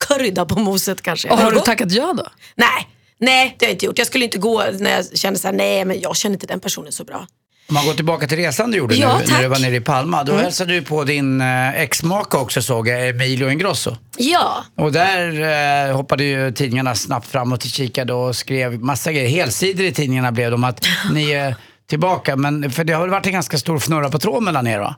krydda 0.08 0.46
på 0.46 0.58
moset 0.58 1.02
kanske. 1.02 1.30
Och 1.30 1.38
har 1.38 1.52
du 1.52 1.60
tackat 1.60 1.92
ja 1.92 2.12
då? 2.12 2.26
Nej, 2.54 2.88
nej 3.18 3.56
det 3.58 3.64
har 3.66 3.68
jag 3.70 3.74
inte 3.74 3.86
gjort. 3.86 3.98
Jag 3.98 4.06
skulle 4.06 4.24
inte 4.24 4.38
gå 4.38 4.64
när 4.78 4.90
jag 4.90 5.18
kände 5.18 5.38
så 5.38 5.48
här, 5.48 5.54
nej 5.54 5.84
men 5.84 6.00
jag 6.00 6.16
känner 6.16 6.34
inte 6.34 6.46
den 6.46 6.60
personen 6.60 6.92
så 6.92 7.04
bra. 7.04 7.26
Om 7.68 7.74
man 7.74 7.86
går 7.86 7.94
tillbaka 7.94 8.26
till 8.26 8.36
resan 8.36 8.70
du 8.70 8.78
gjorde 8.78 8.94
Ja, 8.94 9.18
nu, 9.18 9.32
när 9.32 9.42
du 9.42 9.48
var 9.48 9.58
nere 9.58 9.76
i 9.76 9.80
Palma. 9.80 10.24
Då 10.24 10.36
hälsade 10.36 10.72
du 10.72 10.82
på 10.82 11.04
din 11.04 11.40
eh, 11.40 11.80
exmaka 11.80 12.38
också 12.38 12.62
såg 12.62 12.88
jag, 12.88 13.08
Emilio 13.08 13.50
Ingrosso. 13.50 13.96
Ja, 14.16 14.64
Och 14.76 14.92
där 14.92 15.40
eh, 15.88 15.96
hoppade 15.96 16.24
ju 16.24 16.52
tidningarna 16.52 16.94
snabbt 16.94 17.26
framåt 17.26 17.64
och 17.64 17.70
kikade 17.70 18.12
och 18.12 18.36
skrev 18.36 18.80
massa 18.80 19.12
grejer. 19.12 19.28
Helsidor 19.28 19.86
i 19.86 19.92
tidningarna 19.92 20.32
blev 20.32 20.50
de 20.50 20.64
att 20.64 20.86
ni 21.12 21.30
är 21.30 21.56
tillbaka. 21.86 22.36
Men, 22.36 22.70
för 22.70 22.84
det 22.84 22.92
har 22.92 23.00
väl 23.00 23.10
varit 23.10 23.26
en 23.26 23.32
ganska 23.32 23.58
stor 23.58 23.76
fnurra 23.76 24.10
på 24.10 24.18
tråden 24.18 24.44
mellan 24.44 24.66
er 24.66 24.78
va? 24.78 24.96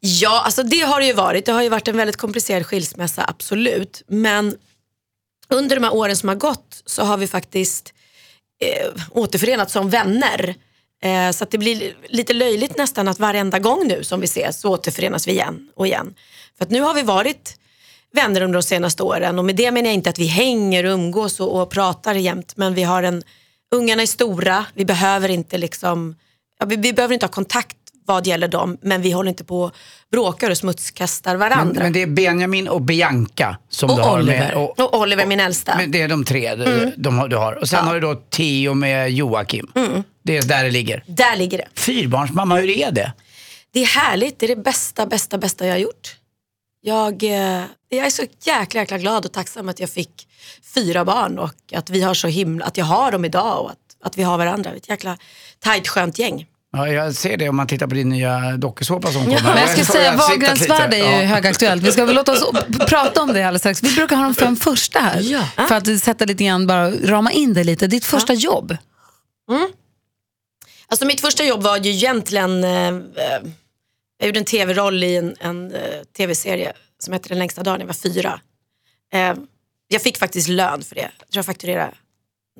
Ja, 0.00 0.42
alltså 0.44 0.62
det 0.62 0.80
har 0.80 1.00
det 1.00 1.06
ju 1.06 1.12
varit. 1.12 1.46
Det 1.46 1.52
har 1.52 1.62
ju 1.62 1.68
varit 1.68 1.88
en 1.88 1.96
väldigt 1.96 2.16
komplicerad 2.16 2.66
skilsmässa, 2.66 3.24
absolut. 3.28 4.02
Men 4.08 4.56
under 5.48 5.76
de 5.76 5.84
här 5.84 5.94
åren 5.94 6.16
som 6.16 6.28
har 6.28 6.36
gått 6.36 6.82
så 6.86 7.02
har 7.04 7.16
vi 7.16 7.26
faktiskt 7.26 7.92
eh, 8.62 9.02
återförenats 9.10 9.72
som 9.72 9.90
vänner. 9.90 10.54
Eh, 11.02 11.30
så 11.30 11.44
det 11.50 11.58
blir 11.58 11.92
lite 12.08 12.32
löjligt 12.32 12.76
nästan 12.78 13.08
att 13.08 13.18
varenda 13.18 13.58
gång 13.58 13.88
nu 13.88 14.04
som 14.04 14.20
vi 14.20 14.24
ses 14.24 14.60
så 14.60 14.70
återförenas 14.70 15.28
vi 15.28 15.32
igen 15.32 15.68
och 15.76 15.86
igen. 15.86 16.14
För 16.58 16.64
att 16.64 16.70
nu 16.70 16.80
har 16.80 16.94
vi 16.94 17.02
varit 17.02 17.56
vänner 18.12 18.40
under 18.40 18.54
de 18.54 18.62
senaste 18.62 19.02
åren 19.02 19.38
och 19.38 19.44
med 19.44 19.56
det 19.56 19.70
menar 19.70 19.88
jag 19.88 19.94
inte 19.94 20.10
att 20.10 20.18
vi 20.18 20.26
hänger 20.26 20.84
och 20.84 20.92
umgås 20.92 21.40
och, 21.40 21.60
och 21.62 21.70
pratar 21.70 22.14
jämt 22.14 22.52
men 22.56 22.74
vi 22.74 22.82
har 22.82 23.02
en, 23.02 23.22
ungarna 23.74 24.02
är 24.02 24.06
stora, 24.06 24.64
vi 24.74 24.84
behöver 24.84 25.28
inte 25.28 25.58
liksom, 25.58 26.16
ja, 26.58 26.66
vi, 26.66 26.76
vi 26.76 26.92
behöver 26.92 27.14
inte 27.14 27.26
ha 27.26 27.30
kontakt 27.32 27.76
vad 28.06 28.26
gäller 28.26 28.48
dem 28.48 28.78
men 28.82 29.02
vi 29.02 29.10
håller 29.10 29.28
inte 29.28 29.44
på 29.44 29.62
och 29.62 29.74
bråkar 30.12 30.50
och 30.50 30.56
smutskastar 30.56 31.32
Men, 31.32 31.38
varandra. 31.40 31.82
men 31.82 31.92
det 31.92 32.02
är 32.02 32.06
Benjamin 32.06 32.68
och 32.68 32.82
Bianca 32.82 33.56
som 33.68 33.90
Och 33.90 33.96
du 33.96 34.02
har 34.02 34.18
Oliver. 34.18 34.38
med. 34.38 34.54
Och, 34.54 34.80
och 34.80 35.00
Oliver 35.00 35.26
min 35.26 35.40
äldsta. 35.40 35.76
men 35.76 35.90
det 35.90 36.02
är 36.02 36.08
de 36.08 36.24
tre 36.24 36.54
du, 36.54 36.92
de 36.96 37.18
har, 37.18 37.28
du 37.28 37.36
har. 37.36 37.52
Och 37.52 37.68
sen 37.68 37.84
har 37.84 37.94
du 37.94 38.00
då 38.00 38.14
Theo 38.14 38.74
med 38.74 39.10
Joakim. 39.12 39.72
Det 40.22 40.36
är 40.36 40.42
där 40.42 40.64
det 40.64 40.70
ligger. 40.70 41.04
Där 41.06 41.36
ligger 41.36 41.58
det. 41.58 41.68
Fyrbarnsmamma, 41.74 42.56
hur 42.56 42.68
är 42.68 42.90
det? 42.90 43.12
Det 43.72 43.80
är 43.80 43.86
härligt, 43.86 44.38
det 44.38 44.46
är 44.46 44.56
det 44.56 44.62
bästa, 44.62 45.06
bästa, 45.06 45.38
bästa 45.38 45.66
jag 45.66 45.72
har 45.74 45.78
gjort. 45.78 46.16
Jag, 46.82 47.22
eh, 47.24 47.62
jag 47.88 48.06
är 48.06 48.10
så 48.10 48.22
jäkla, 48.44 48.80
jäkla 48.80 48.98
glad 48.98 49.24
och 49.24 49.32
tacksam 49.32 49.68
att 49.68 49.80
jag 49.80 49.90
fick 49.90 50.28
fyra 50.74 51.04
barn 51.04 51.38
och 51.38 51.54
att 51.74 51.90
vi 51.90 52.02
har 52.02 52.14
så 52.14 52.28
himla, 52.28 52.64
att 52.64 52.76
jag 52.76 52.84
har 52.84 53.12
dem 53.12 53.24
idag 53.24 53.60
och 53.64 53.70
att, 53.70 53.78
att 54.04 54.18
vi 54.18 54.22
har 54.22 54.38
varandra. 54.38 54.70
Ett 54.70 54.88
jäkla 54.88 55.18
tajt 55.58 55.88
skönt 55.88 56.18
gäng. 56.18 56.46
Ja, 56.72 56.88
jag 56.88 57.14
ser 57.14 57.36
det 57.36 57.48
om 57.48 57.56
man 57.56 57.66
tittar 57.66 57.86
på 57.86 57.94
din 57.94 58.08
nya 58.08 58.56
dokusåpa 58.56 59.12
som 59.12 59.24
kommer. 59.24 59.42
Men 59.42 59.58
jag 59.58 59.68
skulle 59.70 59.86
säga 59.86 60.16
Wahlgrens 60.16 60.62
är 60.68 60.92
ju 60.96 61.04
Ja. 61.20 61.26
högaktuellt. 61.26 61.82
Vi 61.82 61.92
ska 61.92 62.04
väl 62.04 62.14
låta 62.16 62.32
oss 62.32 62.44
prata 62.88 63.22
om 63.22 63.28
det 63.32 63.42
alldeles 63.42 63.62
strax. 63.62 63.82
Vi 63.82 63.94
brukar 63.94 64.16
ha 64.16 64.24
de 64.24 64.34
fem 64.34 64.56
första 64.56 64.98
här. 65.00 65.66
För 65.68 65.74
att 65.74 66.00
sätta 66.00 66.24
lite 66.24 66.44
grann, 66.44 66.66
bara 66.66 66.90
rama 66.90 67.32
in 67.32 67.54
det 67.54 67.64
lite. 67.64 67.86
Ditt 67.86 68.04
första 68.04 68.34
jobb. 68.34 68.76
Alltså 70.90 71.06
mitt 71.06 71.20
första 71.20 71.44
jobb 71.44 71.62
var 71.62 71.76
ju 71.76 71.90
egentligen, 71.90 72.64
eh, 72.64 72.88
eh, 72.88 72.94
jag 74.18 74.26
gjorde 74.26 74.38
en 74.38 74.44
tv-roll 74.44 75.04
i 75.04 75.16
en, 75.16 75.36
en 75.40 75.74
eh, 75.74 76.02
tv-serie 76.16 76.72
som 76.98 77.12
hette 77.12 77.28
Den 77.28 77.38
längsta 77.38 77.62
dagen, 77.62 77.80
jag 77.80 77.86
var 77.86 77.94
fyra. 77.94 78.40
Eh, 79.12 79.34
jag 79.88 80.02
fick 80.02 80.18
faktiskt 80.18 80.48
lön 80.48 80.82
för 80.82 80.94
det. 80.94 81.00
Jag 81.00 81.10
tror 81.28 81.38
jag 81.38 81.46
fakturerade 81.46 81.94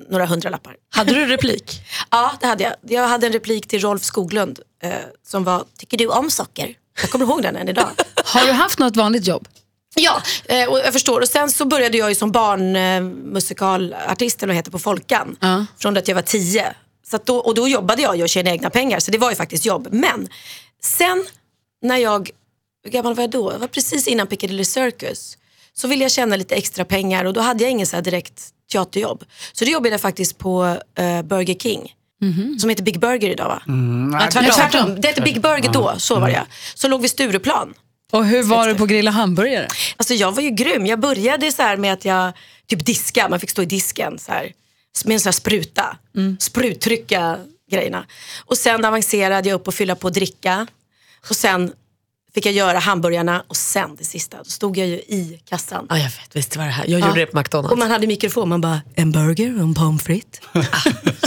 några 0.09 0.25
hundralappar. 0.25 0.75
Hade 0.89 1.13
du 1.13 1.25
replik? 1.25 1.81
Ja, 2.11 2.31
det 2.41 2.47
hade 2.47 2.63
jag. 2.63 2.73
Jag 2.81 3.07
hade 3.07 3.27
en 3.27 3.33
replik 3.33 3.67
till 3.67 3.81
Rolf 3.81 4.03
Skoglund 4.03 4.59
eh, 4.83 4.93
som 5.27 5.43
var, 5.43 5.65
tycker 5.77 5.97
du 5.97 6.07
om 6.07 6.31
socker? 6.31 6.75
Jag 7.01 7.09
kommer 7.09 7.25
ihåg 7.25 7.43
den 7.43 7.55
än 7.55 7.69
idag. 7.69 7.89
Har 8.25 8.45
du 8.45 8.51
haft 8.51 8.79
något 8.79 8.95
vanligt 8.95 9.27
jobb? 9.27 9.47
Ja, 9.95 10.21
eh, 10.45 10.69
och 10.69 10.79
jag 10.79 10.93
förstår. 10.93 11.21
Och 11.21 11.27
sen 11.27 11.51
så 11.51 11.65
började 11.65 11.97
jag 11.97 12.09
ju 12.09 12.15
som 12.15 12.31
barnmusikalartist 12.31 14.43
eller 14.43 14.47
vad 14.47 14.55
heter 14.55 14.71
på 14.71 14.79
Folkan. 14.79 15.35
Ja. 15.39 15.65
Från 15.79 15.97
att 15.97 16.07
jag 16.07 16.15
var 16.15 16.21
tio. 16.21 16.73
Så 17.11 17.15
att 17.15 17.25
då, 17.25 17.37
och 17.37 17.55
då 17.55 17.67
jobbade 17.67 18.01
jag 18.01 18.19
och 18.21 18.29
tjänade 18.29 18.55
egna 18.55 18.69
pengar. 18.69 18.99
Så 18.99 19.11
det 19.11 19.17
var 19.17 19.29
ju 19.29 19.35
faktiskt 19.35 19.65
jobb. 19.65 19.87
Men 19.91 20.29
sen 20.83 21.25
när 21.81 21.97
jag, 21.97 22.29
hur 22.83 22.91
gammal 22.91 23.15
var 23.15 23.23
jag 23.23 23.31
då? 23.31 23.51
Jag 23.51 23.59
var 23.59 23.67
precis 23.67 24.07
innan 24.07 24.27
Piccadilly 24.27 24.65
Circus. 24.65 25.37
Så 25.73 25.87
ville 25.87 26.03
jag 26.03 26.11
tjäna 26.11 26.35
lite 26.35 26.55
extra 26.55 26.85
pengar 26.85 27.25
och 27.25 27.33
då 27.33 27.41
hade 27.41 27.63
jag 27.63 27.71
ingen 27.71 27.87
så 27.87 27.95
här 27.95 28.03
direkt 28.03 28.49
teaterjobb. 28.71 29.23
Så 29.53 29.65
då 29.65 29.71
jobbade 29.71 29.89
jag 29.89 30.01
faktiskt 30.01 30.37
på 30.37 30.77
eh, 30.97 31.21
Burger 31.21 31.55
King. 31.55 31.93
Som 32.59 32.69
heter 32.69 32.83
Big 32.83 32.99
Burger 32.99 33.29
idag 33.29 33.47
va? 33.47 33.61
Mm, 33.67 34.13
Ja, 34.21 34.27
tvärtom. 34.31 34.51
tvärtom. 34.55 35.01
Det 35.01 35.07
hette 35.07 35.21
Big 35.21 35.41
Burger 35.41 35.71
då, 35.73 35.93
så 35.97 36.19
var 36.19 36.27
det 36.29 36.45
Så 36.75 36.87
låg 36.87 37.01
vi 37.01 37.09
Stureplan. 37.09 37.73
Och 38.11 38.25
hur 38.25 38.43
var 38.43 38.67
du 38.67 38.75
på 38.75 38.85
grilla 38.85 39.11
hamburgare? 39.11 39.67
Alltså 39.97 40.13
jag 40.13 40.31
var 40.31 40.41
ju 40.41 40.49
grym. 40.49 40.85
Jag 40.85 40.99
började 40.99 41.51
så 41.51 41.61
här 41.61 41.77
med 41.77 41.93
att 41.93 42.05
jag 42.05 42.31
typ 42.67 42.85
diska, 42.85 43.29
man 43.29 43.39
fick 43.39 43.49
stå 43.49 43.61
i 43.61 43.65
disken 43.65 44.19
så 44.19 44.31
här, 44.31 44.51
med 45.05 45.13
en 45.13 45.19
sån 45.19 45.27
här 45.27 45.31
spruta. 45.31 45.97
Spruttrycka 46.39 47.39
grejerna. 47.71 48.05
Och 48.45 48.57
sen 48.57 48.85
avancerade 48.85 49.49
jag 49.49 49.55
upp 49.55 49.67
och 49.67 49.73
fylla 49.73 49.95
på 49.95 50.07
och 50.07 50.13
dricka. 50.13 50.67
Och 51.29 51.35
sen 51.35 51.73
fick 52.33 52.45
jag 52.45 52.53
göra 52.53 52.79
hamburgarna 52.79 53.43
och 53.47 53.57
sen 53.57 53.95
det 53.97 54.05
sista, 54.05 54.37
då 54.37 54.43
stod 54.43 54.77
jag 54.77 54.87
ju 54.87 54.95
i 54.95 55.41
kassan. 55.49 55.85
Ja, 55.89 55.97
jag 55.97 56.03
vet. 56.03 56.29
Visst 56.33 56.55
var 56.55 56.65
det 56.65 56.71
här. 56.71 56.85
Jag 56.87 56.99
gjorde 56.99 57.19
det 57.19 57.25
på 57.25 57.39
McDonalds. 57.39 57.71
Och 57.71 57.77
man 57.77 57.91
hade 57.91 58.07
mikrofon, 58.07 58.49
man 58.49 58.61
bara, 58.61 58.81
en 58.95 59.11
burger 59.11 59.55
och 59.55 59.61
en 59.61 59.73
pommes 59.73 60.03
frites. 60.03 60.41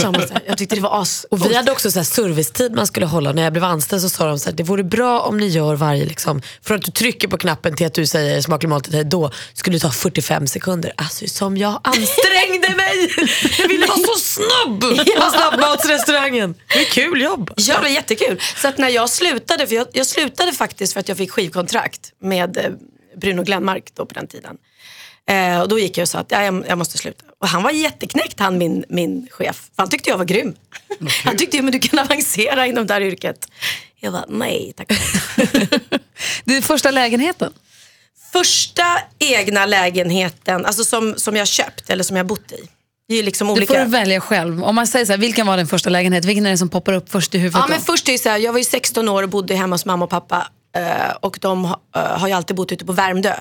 man 0.03 0.27
så 0.27 0.33
här. 0.33 0.43
Jag 0.47 0.57
tyckte 0.57 0.75
det 0.75 0.81
var 0.81 1.01
as. 1.01 1.25
Och 1.31 1.45
vi 1.45 1.55
hade 1.55 1.71
också 1.71 1.91
så 1.91 1.99
här 1.99 2.03
servicetid 2.03 2.75
man 2.75 2.87
skulle 2.87 3.05
hålla. 3.05 3.31
När 3.31 3.43
jag 3.43 3.53
blev 3.53 3.63
anställd 3.63 4.01
så 4.01 4.09
sa 4.09 4.27
de 4.27 4.39
så 4.39 4.49
här, 4.49 4.57
det 4.57 4.63
vore 4.63 4.83
bra 4.83 5.21
om 5.21 5.37
ni 5.37 5.47
gör 5.47 5.75
varje, 5.75 6.05
liksom, 6.05 6.41
från 6.61 6.77
att 6.77 6.83
du 6.85 6.91
trycker 6.91 7.27
på 7.27 7.37
knappen 7.37 7.75
till 7.75 7.87
att 7.87 7.93
du 7.93 8.05
säger 8.05 8.41
smaklig 8.41 8.71
dig, 8.91 9.03
då 9.03 9.31
skulle 9.53 9.75
det 9.75 9.81
ta 9.81 9.91
45 9.91 10.47
sekunder. 10.47 10.93
Alltså 10.95 11.27
som 11.27 11.57
jag 11.57 11.81
ansträngde 11.83 12.75
mig! 12.75 13.15
Jag 13.59 13.67
ville 13.67 13.85
vara 13.87 13.97
så 13.97 14.15
snabb 14.19 14.81
på 14.81 15.31
snabbmatsrestaurangen. 15.37 16.55
Det 16.73 16.79
är 16.79 16.85
kul 16.85 17.21
jobb. 17.21 17.51
Ja, 17.55 17.75
det 17.75 17.81
var 17.81 17.89
jättekul. 17.89 18.41
Så 18.61 18.67
att 18.67 18.77
när 18.77 18.89
jag 18.89 19.09
slutade, 19.09 19.67
för 19.67 19.75
jag, 19.75 19.87
jag 19.93 20.05
slutade 20.05 20.51
faktiskt 20.51 20.94
för 20.95 20.99
att 20.99 21.07
jag 21.09 21.17
fick 21.17 21.31
skivkontrakt 21.31 22.13
med 22.21 22.57
eh, 22.57 22.71
Bruno 23.17 23.43
Glenmark 23.43 23.91
då 23.93 24.05
på 24.05 24.13
den 24.13 24.27
tiden. 24.27 24.57
Eh, 25.29 25.61
och 25.61 25.69
då 25.69 25.79
gick 25.79 25.97
jag 25.97 26.03
och 26.03 26.09
sa 26.09 26.19
att 26.19 26.31
ja, 26.31 26.43
jag, 26.43 26.65
jag 26.67 26.77
måste 26.77 26.97
sluta. 26.97 27.25
Och 27.39 27.47
han 27.47 27.63
var 27.63 27.71
jätteknäckt 27.71 28.39
han 28.39 28.57
min, 28.57 28.85
min 28.89 29.27
chef. 29.31 29.69
Han 29.75 29.89
tyckte 29.89 30.09
jag 30.09 30.17
var 30.17 30.25
grym. 30.25 30.55
Han 31.23 31.37
tyckte 31.37 31.59
att 31.59 31.71
du 31.71 31.79
kan 31.79 31.99
avancera 31.99 32.67
inom 32.67 32.87
det 32.87 32.93
här 32.93 33.01
yrket. 33.01 33.47
Jag 33.99 34.11
var 34.11 34.25
nej 34.29 34.73
tack. 34.77 34.87
Det 36.45 36.57
är 36.57 36.61
första 36.61 36.91
lägenheten. 36.91 37.53
Första 38.31 38.83
egna 39.19 39.65
lägenheten, 39.65 40.65
alltså 40.65 40.83
som, 40.83 41.13
som 41.17 41.35
jag 41.35 41.47
köpt 41.47 41.89
eller 41.89 42.03
som 42.03 42.17
jag 42.17 42.25
bott 42.25 42.51
i. 42.51 42.69
Det 43.07 43.15
är 43.15 43.23
liksom 43.23 43.47
Du 43.47 43.53
olika. 43.53 43.73
får 43.73 43.85
välja 43.85 44.21
själv. 44.21 44.63
Om 44.63 44.75
man 44.75 44.87
säger 44.87 45.05
så 45.05 45.11
här, 45.11 45.17
vilken 45.17 45.47
var 45.47 45.57
din 45.57 45.67
första 45.67 45.89
lägenhet? 45.89 46.25
Vilken 46.25 46.45
är 46.45 46.51
det 46.51 46.57
som 46.57 46.69
poppar 46.69 46.93
upp 46.93 47.11
först 47.11 47.35
i 47.35 47.37
huvudet? 47.37 47.61
Ja, 47.61 47.67
men 47.69 47.81
först 47.81 48.07
är 48.07 48.11
det 48.11 48.17
så 48.19 48.29
här, 48.29 48.37
jag 48.37 48.51
var 48.51 48.59
ju 48.59 48.65
16 48.65 49.09
år 49.09 49.23
och 49.23 49.29
bodde 49.29 49.55
hemma 49.55 49.73
hos 49.73 49.85
mamma 49.85 50.05
och 50.05 50.11
pappa. 50.11 50.47
Eh, 50.75 51.11
och 51.21 51.37
de 51.41 51.65
eh, 51.65 52.01
har 52.01 52.27
ju 52.27 52.33
alltid 52.33 52.55
bott 52.55 52.71
ute 52.71 52.85
på 52.85 52.93
Värmdö. 52.93 53.33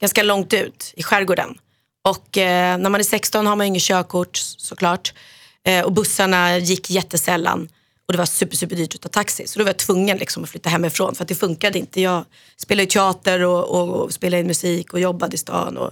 Ganska 0.00 0.22
långt 0.22 0.52
ut 0.52 0.92
i 0.96 1.02
skärgården. 1.02 1.58
Och 2.04 2.38
eh, 2.38 2.78
när 2.78 2.90
man 2.90 3.00
är 3.00 3.04
16 3.04 3.46
har 3.46 3.56
man 3.56 3.66
ju 3.66 3.68
inget 3.68 3.82
körkort 3.82 4.36
såklart. 4.36 5.14
Och 5.84 5.92
bussarna 5.92 6.58
gick 6.58 6.90
jättesällan. 6.90 7.68
Och 8.06 8.12
det 8.12 8.18
var 8.18 8.26
super, 8.26 8.56
super 8.56 8.76
dyrt 8.76 8.94
att 8.94 9.00
ta 9.00 9.08
taxi. 9.08 9.46
Så 9.46 9.58
då 9.58 9.64
var 9.64 9.68
jag 9.68 9.76
tvungen 9.76 10.16
liksom 10.16 10.42
att 10.42 10.50
flytta 10.50 10.68
hemifrån 10.68 11.14
för 11.14 11.24
att 11.24 11.28
det 11.28 11.34
funkade 11.34 11.78
inte. 11.78 12.00
Jag 12.00 12.24
spelade 12.56 12.82
ju 12.82 12.86
teater 12.86 13.44
och, 13.44 13.64
och, 13.68 13.88
och 13.88 14.12
spelade 14.12 14.40
in 14.40 14.46
musik 14.46 14.92
och 14.92 15.00
jobbade 15.00 15.34
i 15.34 15.38
stan 15.38 15.76
och 15.76 15.90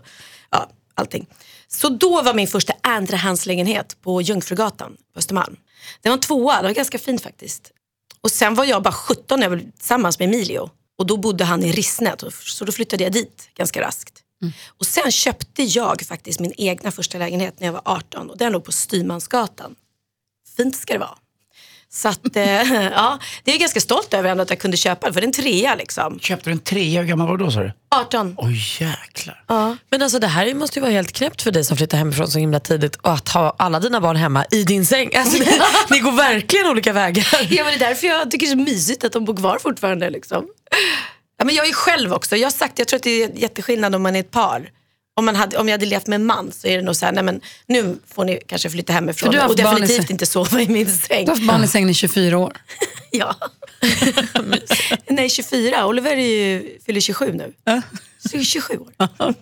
ja, 0.50 0.68
allting. 0.94 1.26
Så 1.68 1.88
då 1.88 2.22
var 2.22 2.34
min 2.34 2.48
första 2.48 2.72
andrahandslägenhet 2.80 3.96
på 4.02 4.22
Jungfrugatan 4.22 4.96
på 5.12 5.18
Östermalm. 5.18 5.56
Den 6.02 6.10
var 6.10 6.16
en 6.16 6.20
tvåa, 6.20 6.56
det 6.56 6.68
var 6.68 6.74
ganska 6.74 6.98
fint 6.98 7.22
faktiskt. 7.22 7.72
Och 8.20 8.30
sen 8.30 8.54
var 8.54 8.64
jag 8.64 8.82
bara 8.82 8.92
17 8.92 9.40
när 9.40 9.46
jag 9.46 9.50
var 9.50 9.58
tillsammans 9.58 10.18
med 10.18 10.28
Emilio. 10.28 10.70
Och 11.00 11.06
då 11.06 11.16
bodde 11.16 11.44
han 11.44 11.62
i 11.62 11.72
Rissne, 11.72 12.14
så 12.30 12.64
då 12.64 12.72
flyttade 12.72 13.04
jag 13.04 13.12
dit 13.12 13.50
ganska 13.54 13.80
raskt. 13.80 14.22
Och 14.66 14.86
sen 14.86 15.12
köpte 15.12 15.62
jag 15.62 16.02
faktiskt 16.02 16.40
min 16.40 16.52
egna 16.56 16.90
första 16.90 17.18
lägenhet 17.18 17.60
när 17.60 17.66
jag 17.66 17.72
var 17.72 17.82
18 17.84 18.30
och 18.30 18.38
den 18.38 18.52
låg 18.52 18.64
på 18.64 18.72
Styrmansgatan. 18.72 19.74
Fint 20.56 20.76
ska 20.76 20.92
det 20.92 20.98
vara. 20.98 21.18
Så 21.92 22.08
att, 22.08 22.36
eh, 22.36 22.42
ja, 22.72 23.18
det 23.44 23.50
är 23.50 23.54
jag 23.54 23.60
ganska 23.60 23.80
stolt 23.80 24.14
över 24.14 24.30
ändå 24.30 24.42
att 24.42 24.50
jag 24.50 24.58
kunde 24.58 24.76
köpa 24.76 25.06
den, 25.06 25.14
för 25.14 25.20
det 25.20 25.24
är 25.24 25.26
en 25.26 25.32
trea 25.32 25.74
liksom. 25.74 26.18
Köpte 26.20 26.50
du 26.50 26.52
en 26.52 26.58
trea? 26.58 27.00
Hur 27.00 27.08
gammal 27.08 27.28
var 27.28 27.36
du 27.36 27.44
då 27.44 27.50
sa 27.50 27.60
du? 27.60 27.72
18. 27.94 28.34
Oj 28.38 28.62
jäklar. 28.80 29.76
Men 29.90 30.02
alltså 30.02 30.18
det 30.18 30.26
här 30.26 30.54
måste 30.54 30.78
ju 30.78 30.80
vara 30.80 30.92
helt 30.92 31.12
knäppt 31.12 31.42
för 31.42 31.50
dig 31.50 31.64
som 31.64 31.76
flyttar 31.76 31.98
hemifrån 31.98 32.28
så 32.28 32.38
himla 32.38 32.60
tidigt 32.60 32.96
och 32.96 33.12
att 33.12 33.28
ha 33.28 33.54
alla 33.58 33.80
dina 33.80 34.00
barn 34.00 34.16
hemma 34.16 34.44
i 34.50 34.62
din 34.62 34.86
säng. 34.86 35.10
Alltså, 35.16 35.38
ni, 35.38 35.60
ni 35.90 35.98
går 35.98 36.12
verkligen 36.12 36.66
olika 36.66 36.92
vägar. 36.92 37.26
Ja, 37.50 37.64
men 37.64 37.78
det 37.78 37.84
är 37.84 37.88
därför 37.88 38.06
jag 38.06 38.30
tycker 38.30 38.46
det 38.46 38.52
är 38.52 38.56
så 38.56 38.72
mysigt 38.72 39.04
att 39.04 39.12
de 39.12 39.24
bor 39.24 39.36
kvar 39.36 39.58
fortfarande. 39.58 40.10
Liksom. 40.10 40.46
Ja, 41.38 41.44
men 41.44 41.54
jag 41.54 41.68
är 41.68 41.72
själv 41.72 42.12
också. 42.12 42.36
Jag 42.36 42.46
har 42.46 42.52
sagt, 42.52 42.78
jag 42.78 42.88
tror 42.88 42.96
att 42.96 43.02
det 43.02 43.22
är 43.22 43.30
jätteskillnad 43.34 43.94
om 43.94 44.02
man 44.02 44.16
är 44.16 44.20
ett 44.20 44.30
par. 44.30 44.68
Om, 45.14 45.24
man 45.24 45.36
hade, 45.36 45.58
om 45.58 45.68
jag 45.68 45.72
hade 45.72 45.86
levt 45.86 46.06
med 46.06 46.16
en 46.16 46.26
man 46.26 46.52
så 46.52 46.66
är 46.66 46.76
det 46.76 46.82
nog 46.82 46.96
så 46.96 47.04
här, 47.04 47.12
nej 47.12 47.24
men 47.24 47.40
nu 47.66 47.98
får 48.06 48.24
ni 48.24 48.40
kanske 48.46 48.70
flytta 48.70 48.92
hemifrån 48.92 49.26
För 49.26 49.32
du 49.32 49.40
har 49.40 49.48
och 49.48 49.56
definitivt 49.56 50.10
inte 50.10 50.26
sova 50.26 50.60
i 50.60 50.68
min 50.68 50.88
säng. 50.98 51.24
Du 51.24 51.30
har 51.30 51.36
haft 51.36 51.48
barn 51.48 51.64
i 51.64 51.68
sängen 51.68 51.88
i 51.90 51.94
24 51.94 52.38
år. 52.38 52.56
Ja. 53.12 53.36
nej, 55.08 55.30
24. 55.30 55.86
Oliver 55.86 56.16
är 56.16 56.20
ju, 56.20 56.78
fyller 56.86 57.00
27 57.00 57.32
nu. 57.32 57.52
Så 58.28 58.42
27 58.42 58.78
år. 58.78 58.92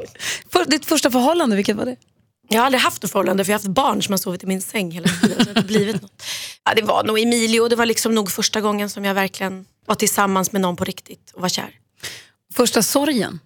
För, 0.53 0.65
ditt 0.65 0.87
första 0.87 1.11
förhållande, 1.11 1.57
vilket 1.57 1.77
var 1.77 1.85
det? 1.85 1.97
Jag 2.49 2.59
har 2.59 2.67
aldrig 2.67 2.81
haft 2.81 3.05
ett 3.05 3.11
förhållande 3.11 3.45
för 3.45 3.53
jag 3.53 3.59
har 3.59 3.65
haft 3.65 3.75
barn 3.75 4.03
som 4.03 4.13
har 4.13 4.19
sovit 4.19 4.43
i 4.43 4.47
min 4.47 4.63
säng 4.63 4.91
hela 4.91 5.09
tiden. 5.09 5.39
Så 5.39 5.45
det 5.45 5.51
har 5.51 5.59
inte 5.59 5.63
blivit 5.63 6.03
något. 6.03 6.23
Ja, 6.65 6.75
det 6.75 6.83
var 6.83 7.05
nog 7.05 7.19
Emilio. 7.19 7.69
Det 7.69 7.77
var 7.77 7.87
liksom 7.87 8.15
nog 8.15 8.31
första 8.31 8.61
gången 8.61 8.91
som 8.91 9.05
jag 9.05 9.15
verkligen 9.15 9.67
var 9.87 9.95
tillsammans 9.95 10.53
med 10.53 10.61
någon 10.61 10.77
på 10.77 10.85
riktigt 10.85 11.31
och 11.35 11.43
var 11.43 11.49
kär. 11.49 11.71
Första 12.55 12.83
sorgen? 12.83 13.41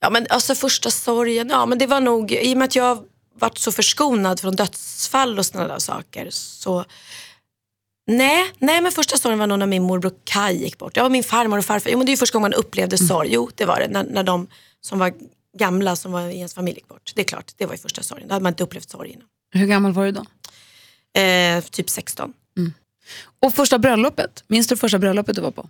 Ja, 0.00 0.10
men 0.10 0.26
alltså 0.30 0.54
första 0.54 0.90
sorgen, 0.90 1.48
ja 1.48 1.66
men 1.66 1.78
det 1.78 1.86
var 1.86 2.00
nog, 2.00 2.32
i 2.32 2.54
och 2.54 2.58
med 2.58 2.64
att 2.64 2.76
jag 2.76 3.04
varit 3.34 3.58
så 3.58 3.72
förskonad 3.72 4.40
från 4.40 4.56
dödsfall 4.56 5.38
och 5.38 5.46
sådana 5.46 5.68
där 5.68 5.78
saker 5.78 6.28
så 6.30 6.84
Nej, 8.10 8.52
nej 8.58 8.80
men 8.80 8.92
första 8.92 9.16
sorgen 9.16 9.38
var 9.38 9.46
nog 9.46 9.58
när 9.58 9.66
min 9.66 9.82
morbror 9.82 10.12
Kai 10.24 10.56
gick 10.56 10.78
bort. 10.78 10.96
Ja, 10.96 11.08
min 11.08 11.24
farmor 11.24 11.58
och 11.58 11.64
farfar. 11.64 11.90
Jo, 11.90 11.98
men 11.98 12.06
det 12.06 12.10
är 12.10 12.12
ju 12.14 12.16
första 12.16 12.38
gången 12.38 12.50
man 12.50 12.60
upplevde 12.60 12.98
sorg. 12.98 13.28
Jo, 13.32 13.50
det 13.54 13.64
var 13.64 13.80
det. 13.80 13.88
När, 13.88 14.04
när 14.04 14.22
de 14.22 14.48
som 14.80 14.98
var 14.98 15.12
gamla, 15.58 15.96
som 15.96 16.12
var 16.12 16.20
i 16.20 16.36
ens 16.36 16.54
familj 16.54 16.76
gick 16.76 16.88
bort. 16.88 17.12
Det 17.14 17.20
är 17.20 17.24
klart, 17.24 17.52
det 17.56 17.66
var 17.66 17.72
ju 17.74 17.78
första 17.78 18.02
sorgen. 18.02 18.28
Då 18.28 18.34
hade 18.34 18.42
man 18.42 18.52
inte 18.52 18.62
upplevt 18.62 18.90
sorg 18.90 19.10
innan. 19.10 19.26
Hur 19.52 19.66
gammal 19.66 19.92
var 19.92 20.04
du 20.04 20.12
då? 20.12 20.24
Eh, 21.20 21.64
typ 21.64 21.90
16. 21.90 22.32
Och 23.42 23.54
första 23.54 23.78
bröllopet? 23.78 24.44
Minns 24.46 24.66
du 24.66 24.76
första 24.76 24.98
bröllopet 24.98 25.36
du 25.36 25.42
var 25.42 25.50
på? 25.50 25.68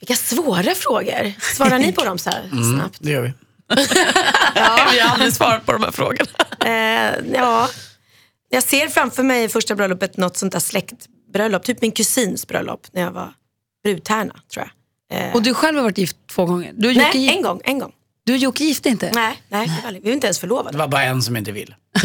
Vilka 0.00 0.14
svåra 0.16 0.74
frågor. 0.74 1.32
Svarar 1.54 1.78
ni 1.78 1.92
på 1.92 2.04
dem 2.04 2.18
så 2.18 2.30
här 2.30 2.48
snabbt? 2.76 2.96
Det 3.00 3.10
gör 3.10 3.22
vi. 3.22 3.32
Vi 4.92 5.00
har 5.00 5.10
aldrig 5.12 5.32
svarat 5.32 5.66
på 5.66 5.72
de 5.72 5.82
här 5.82 5.90
frågorna. 5.90 6.30
Eh, 6.64 7.14
ja, 7.34 7.68
jag 8.48 8.62
ser 8.62 8.88
framför 8.88 9.22
mig 9.22 9.44
i 9.44 9.48
första 9.48 9.74
bröllopet 9.74 10.16
något 10.16 10.36
sånt 10.36 10.52
där 10.52 10.60
släktbröllop. 10.60 11.62
Typ 11.64 11.80
min 11.82 11.92
kusins 11.92 12.46
bröllop 12.46 12.86
när 12.92 13.02
jag 13.02 13.10
var 13.10 13.32
brudtärna 13.84 14.34
tror 14.54 14.66
jag. 15.10 15.20
Eh, 15.28 15.34
Och 15.34 15.42
du 15.42 15.54
själv 15.54 15.76
har 15.76 15.82
varit 15.84 15.98
gift 15.98 16.16
två 16.30 16.44
gånger? 16.44 16.72
Du 16.76 16.94
nej, 16.94 17.06
Jocke, 17.06 17.18
en 17.36 17.42
gång. 17.42 17.60
En 17.64 17.78
gång. 17.78 17.92
du 18.26 18.32
och 18.32 18.38
Jocke 18.38 18.64
gifte 18.64 18.88
inte? 18.88 19.10
Nej, 19.14 19.42
nej, 19.48 19.66
det 19.82 19.86
aldrig- 19.86 20.02
vi 20.04 20.08
var 20.10 20.14
inte 20.14 20.26
ens 20.26 20.36
Det 20.36 20.40
förlovade. 20.40 20.78
var 20.78 20.88
bara 20.88 21.02
en 21.02 21.22
som 21.22 21.36
inte 21.36 21.52
vill. 21.52 21.74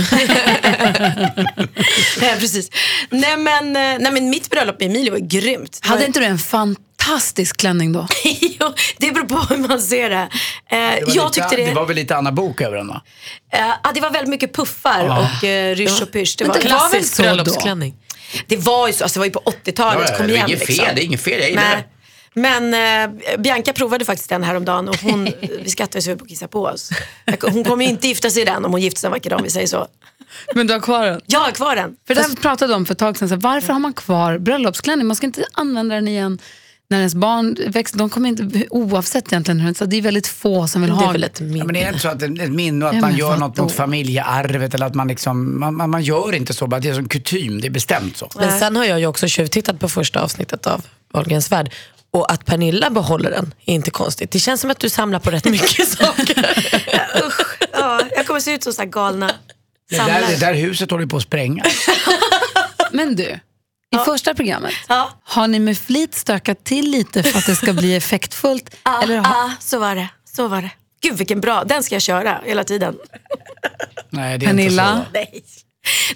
Nej, 2.22 2.40
precis. 2.40 2.70
Nej 3.10 3.38
men, 3.38 3.66
eh, 3.68 4.00
nej, 4.00 4.12
men 4.12 4.30
mitt 4.30 4.50
bröllop 4.50 4.80
med 4.80 4.90
Emilio 4.90 5.12
var 5.12 5.20
grymt. 5.20 5.80
Det 5.82 5.88
Hade 5.88 6.00
var- 6.02 6.08
inte 6.08 6.20
du 6.20 6.26
en 6.26 6.38
fantastisk 6.40 6.93
klänning 7.58 7.92
då? 7.92 8.08
jo, 8.42 8.74
det 8.98 9.12
beror 9.12 9.26
på 9.26 9.54
hur 9.54 9.68
man 9.68 9.82
ser 9.82 10.10
det. 10.10 10.16
Eh, 10.16 10.30
Det 10.70 10.78
var, 10.78 11.16
jag 11.16 11.26
lite, 11.26 11.30
tyckte 11.30 11.56
det, 11.56 11.66
det 11.66 11.74
var 11.74 11.86
väl 11.86 11.96
lite 11.96 12.16
Anna 12.16 12.32
Bok 12.32 12.62
över 12.62 12.78
den 12.78 12.88
va? 12.88 13.02
eh, 13.54 13.60
ja, 13.84 13.92
det 13.94 14.02
var 14.02 14.10
väldigt 14.12 14.30
mycket 14.30 14.54
puffar 14.56 15.06
och 15.06 15.44
eh, 15.44 15.76
rysch 15.76 16.02
och 16.02 16.12
pysch. 16.12 16.36
Det 16.38 16.46
var, 16.46 16.60
det 16.60 16.70
var 16.70 16.92
väl 16.92 17.04
bröllopsklänning. 17.18 17.96
det 18.48 18.58
var 18.58 18.88
ju 18.88 18.94
så, 18.94 19.04
alltså, 19.04 19.20
det 19.20 19.20
var 19.20 19.26
ju 19.26 19.32
på 19.32 19.40
80-talet. 19.66 20.18
Kom 20.18 20.28
det 20.28 20.34
är 20.34 20.36
igen 20.36 20.48
inget 20.48 20.68
liksom. 20.68 20.86
fel, 20.86 20.96
det 20.96 21.02
är 21.02 21.06
inget 21.06 21.22
fel. 21.22 21.40
Jag 21.40 21.50
gillar 21.50 21.76
det. 21.76 21.84
Men 22.36 22.74
eh, 22.74 23.38
Bianca 23.40 23.74
provade 23.74 24.06
faktiskt 24.06 24.30
den 24.30 24.44
häromdagen 24.44 24.90
och 24.90 24.98
hon, 25.02 25.24
vi 25.64 25.70
skrattade 25.70 26.02
så 26.02 26.10
vi 26.10 26.16
på 26.16 26.26
kissa 26.26 26.48
på 26.48 26.64
oss. 26.64 26.90
Hon 27.42 27.64
kommer 27.64 27.86
ju 27.86 27.92
inte 27.92 28.08
gifta 28.08 28.30
sig 28.30 28.42
i 28.42 28.46
den 28.46 28.66
om 28.66 28.72
hon 28.72 28.82
gifter 28.82 29.00
sig 29.00 29.08
en 29.08 29.12
vacker 29.12 29.30
dag 29.30 29.38
om 29.40 29.44
vi 29.44 29.50
säger 29.50 29.68
så. 29.68 29.88
Men 30.56 30.68
du 30.68 30.74
har 30.74 30.80
kvar 30.82 31.06
den? 31.06 31.22
Jag 31.26 31.40
har 31.40 31.52
kvar 31.52 31.76
den. 31.76 31.96
För 32.08 32.16
det 32.16 32.22
här 32.22 32.36
pratade 32.36 32.74
om 32.74 32.86
för 32.86 32.94
ett 32.94 33.00
tag 33.00 33.18
sedan. 33.18 33.30
Så 33.30 33.36
varför 33.36 33.74
har 33.74 33.80
man 33.80 33.94
kvar 33.94 34.38
bröllopsklänning? 34.38 35.08
Man 35.08 35.16
ska 35.16 35.26
inte 35.26 35.46
använda 35.54 35.96
den 35.96 36.08
igen 36.08 36.40
när 36.94 37.00
ens 37.00 37.16
barn 37.16 37.58
växer. 37.68 37.98
De 37.98 38.10
kommer 38.10 38.30
inte, 38.30 38.66
oavsett 38.70 39.28
egentligen 39.34 39.76
så 39.76 39.86
det 39.86 39.96
är 39.98 40.02
väldigt 40.02 40.28
få 40.28 40.68
som 40.68 40.82
vill 40.82 40.90
Det 40.92 40.96
ha 40.98 41.10
är 41.10 41.14
väl 41.14 41.24
ett 41.24 41.40
Ja, 41.40 41.46
minne. 41.46 41.64
men 41.66 41.74
det 41.74 41.84
är 41.84 41.88
inte 41.88 42.00
så 42.00 42.08
att 42.08 42.20
det 42.20 42.26
ett 42.26 42.52
minne 42.52 42.86
och 42.86 42.90
att 42.90 42.96
Ja, 42.96 43.02
man 43.02 43.16
gör 43.16 43.38
något 43.38 43.58
mot 43.58 43.72
familjearvet 43.72 44.74
eller 44.74 44.86
att 44.86 44.96
man 44.96 45.08
liksom, 45.08 45.60
man, 45.60 45.76
man, 45.76 45.90
man 45.90 46.04
gör 46.04 46.36
inte 46.36 46.54
så, 46.54 46.68
bara 46.68 46.80
det 46.80 46.90
är 46.90 46.94
som 46.94 47.10
kutym, 47.10 47.62
det 47.62 47.68
är 47.68 47.72
bestämt 47.72 48.18
så. 48.18 48.30
Men 48.36 48.60
sen 48.60 48.76
har 48.76 48.86
jag 48.86 49.00
ju 49.00 49.06
också 49.08 49.28
tjuvtittat 49.28 49.80
på 49.80 49.90
första 49.90 50.22
avsnittet 50.22 50.68
av 50.68 50.86
Wahlgrens 51.14 51.52
värld. 51.52 51.72
Och 52.12 52.32
att 52.32 52.46
Pernilla 52.46 52.90
behåller 52.90 53.32
den 53.32 53.54
är 53.66 53.74
inte 53.74 53.92
konstigt. 53.92 54.32
Det 54.32 54.40
känns 54.40 54.62
som 54.62 54.72
att 54.72 54.80
du 54.80 54.90
samlar 54.90 55.20
på 55.20 55.32
rätt 55.32 55.46
mycket 55.46 55.88
saker. 55.98 56.46
Usch, 57.28 57.58
ja, 57.74 58.02
jag 58.16 58.28
kommer 58.28 58.40
se 58.40 58.54
ut 58.54 58.64
som 58.64 58.74
så 58.74 58.82
här 58.82 58.90
galna 58.90 59.28
Det 59.90 59.96
där, 59.96 59.98
samlare. 59.98 60.26
det 60.30 60.40
där 60.40 60.54
huset 60.54 60.92
håller 60.92 61.06
på 61.06 61.18
att 61.18 61.24
spränga. 61.24 61.64
Men 62.92 63.16
du, 63.16 63.40
i 63.94 64.06
första 64.06 64.34
programmet, 64.34 64.74
Ja. 64.88 65.10
har 65.24 65.48
ni 65.48 65.60
med 65.60 65.78
flit 65.78 66.16
stökat 66.16 66.64
till 66.64 66.90
lite 66.92 67.24
för 67.24 67.40
att 67.40 67.46
det 67.46 67.56
ska 67.56 67.74
bli 67.74 67.96
effektfullt? 67.96 68.76
Ja, 68.84 69.02
Eller 69.04 69.18
har, 69.18 69.24
ja, 69.36 69.52
så 69.60 69.80
var 69.80 69.96
det. 69.96 70.08
Så 70.36 70.48
var 70.48 70.62
det. 70.62 70.72
Gud 71.02 71.18
vilken 71.18 71.42
bra, 71.42 71.64
den 71.64 71.84
ska 71.84 71.96
jag 71.96 72.02
köra 72.02 72.42
hela 72.46 72.64
tiden. 72.64 72.96
Nej, 74.10 74.38
det 74.38 74.46
är 74.46 74.48
Pernilla? 74.48 74.92
inte 74.94 75.06
så. 75.06 75.10
Nej. 75.14 75.44